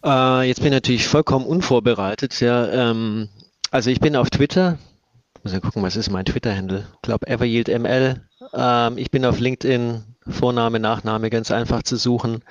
Äh, 0.04 0.48
jetzt 0.48 0.58
bin 0.58 0.68
ich 0.68 0.74
natürlich 0.74 1.08
vollkommen 1.08 1.46
unvorbereitet. 1.46 2.40
Ja, 2.40 2.90
ähm, 2.90 3.28
also 3.70 3.90
ich 3.90 4.00
bin 4.00 4.16
auf 4.16 4.30
Twitter. 4.30 4.78
Muss 5.42 5.52
ja 5.52 5.60
gucken, 5.60 5.82
was 5.82 5.96
ist 5.96 6.10
mein 6.10 6.24
Twitter-Handle? 6.24 6.86
Ich 6.94 7.02
glaube 7.02 7.26
EverYieldML. 7.26 8.22
Ähm, 8.54 8.98
ich 8.98 9.10
bin 9.10 9.24
auf 9.24 9.40
LinkedIn. 9.40 10.04
Vorname, 10.26 10.80
Nachname 10.80 11.30
ganz 11.30 11.50
einfach 11.50 11.82
zu 11.82 11.96
suchen. 11.96 12.42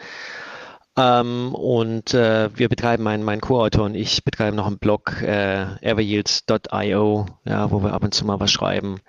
Ähm, 0.95 1.55
und 1.55 2.13
äh, 2.13 2.49
wir 2.55 2.69
betreiben, 2.69 3.03
mein, 3.03 3.23
mein 3.23 3.41
Co-Autor 3.41 3.85
und 3.85 3.95
ich 3.95 4.23
betreiben 4.23 4.55
noch 4.55 4.67
einen 4.67 4.77
Blog, 4.77 5.21
äh, 5.23 5.65
everyields.io, 5.81 7.25
ja, 7.45 7.71
wo 7.71 7.81
wir 7.81 7.93
ab 7.93 8.03
und 8.03 8.13
zu 8.13 8.25
mal 8.25 8.39
was 8.39 8.51
schreiben, 8.51 8.99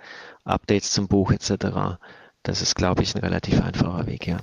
Updates 0.45 0.93
zum 0.93 1.09
Buch 1.09 1.31
etc. 1.31 1.99
Das 2.43 2.63
ist, 2.63 2.75
glaube 2.75 3.03
ich, 3.03 3.15
ein 3.15 3.21
relativ 3.21 3.61
einfacher 3.63 4.07
Weg, 4.07 4.27
ja. 4.27 4.39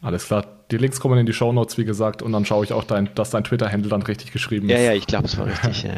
Alles 0.00 0.26
klar. 0.26 0.44
Die 0.70 0.76
Links 0.76 1.00
kommen 1.00 1.18
in 1.18 1.26
die 1.26 1.32
Show 1.32 1.52
Notes, 1.52 1.76
wie 1.76 1.84
gesagt, 1.84 2.22
und 2.22 2.32
dann 2.32 2.44
schaue 2.44 2.64
ich 2.64 2.72
auch, 2.72 2.84
dein, 2.84 3.08
dass 3.14 3.30
dein 3.30 3.44
Twitter-Handle 3.44 3.90
dann 3.90 4.02
richtig 4.02 4.32
geschrieben 4.32 4.68
ist. 4.68 4.76
Ja, 4.76 4.84
ja, 4.84 4.92
ich 4.92 5.06
glaube, 5.06 5.26
es 5.26 5.36
war 5.36 5.46
richtig. 5.46 5.82
ja. 5.84 5.92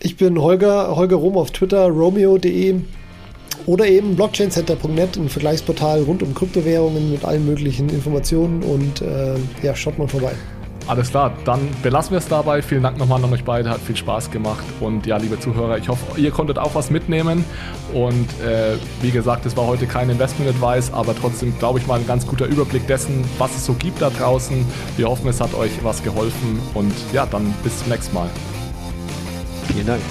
Ich 0.00 0.16
bin 0.16 0.38
Holger, 0.38 0.96
Holger 0.96 1.16
Rom 1.16 1.38
auf 1.38 1.50
Twitter, 1.52 1.86
romeo.de 1.86 2.80
oder 3.66 3.86
eben 3.86 4.16
blockchaincenter.net, 4.16 5.16
ein 5.16 5.28
Vergleichsportal 5.28 6.02
rund 6.02 6.22
um 6.22 6.34
Kryptowährungen 6.34 7.10
mit 7.10 7.24
allen 7.24 7.46
möglichen 7.46 7.88
Informationen 7.88 8.62
und 8.62 9.02
äh, 9.02 9.36
ja, 9.62 9.74
schaut 9.74 9.98
mal 9.98 10.08
vorbei. 10.08 10.32
Alles 10.88 11.10
klar, 11.10 11.32
dann 11.44 11.68
belassen 11.82 12.10
wir 12.12 12.18
es 12.18 12.26
dabei. 12.26 12.60
Vielen 12.60 12.82
Dank 12.82 12.98
nochmal 12.98 13.22
an 13.22 13.32
euch 13.32 13.44
beide, 13.44 13.70
hat 13.70 13.80
viel 13.80 13.96
Spaß 13.96 14.30
gemacht. 14.30 14.64
Und 14.80 15.06
ja, 15.06 15.16
liebe 15.16 15.38
Zuhörer, 15.38 15.78
ich 15.78 15.88
hoffe, 15.88 16.20
ihr 16.20 16.32
konntet 16.32 16.58
auch 16.58 16.74
was 16.74 16.90
mitnehmen. 16.90 17.44
Und 17.94 18.28
äh, 18.40 18.76
wie 19.00 19.12
gesagt, 19.12 19.46
es 19.46 19.56
war 19.56 19.66
heute 19.66 19.86
kein 19.86 20.10
Investment 20.10 20.50
Advice, 20.50 20.92
aber 20.92 21.14
trotzdem, 21.14 21.56
glaube 21.58 21.78
ich, 21.78 21.86
mal 21.86 22.00
ein 22.00 22.06
ganz 22.06 22.26
guter 22.26 22.46
Überblick 22.46 22.86
dessen, 22.88 23.24
was 23.38 23.54
es 23.54 23.64
so 23.64 23.74
gibt 23.74 24.02
da 24.02 24.10
draußen. 24.10 24.64
Wir 24.96 25.08
hoffen, 25.08 25.28
es 25.28 25.40
hat 25.40 25.54
euch 25.54 25.72
was 25.84 26.02
geholfen. 26.02 26.58
Und 26.74 26.92
ja, 27.12 27.26
dann 27.26 27.54
bis 27.62 27.78
zum 27.78 27.90
nächsten 27.90 28.14
Mal. 28.14 28.28
Vielen 29.68 29.86
Dank. 29.86 30.02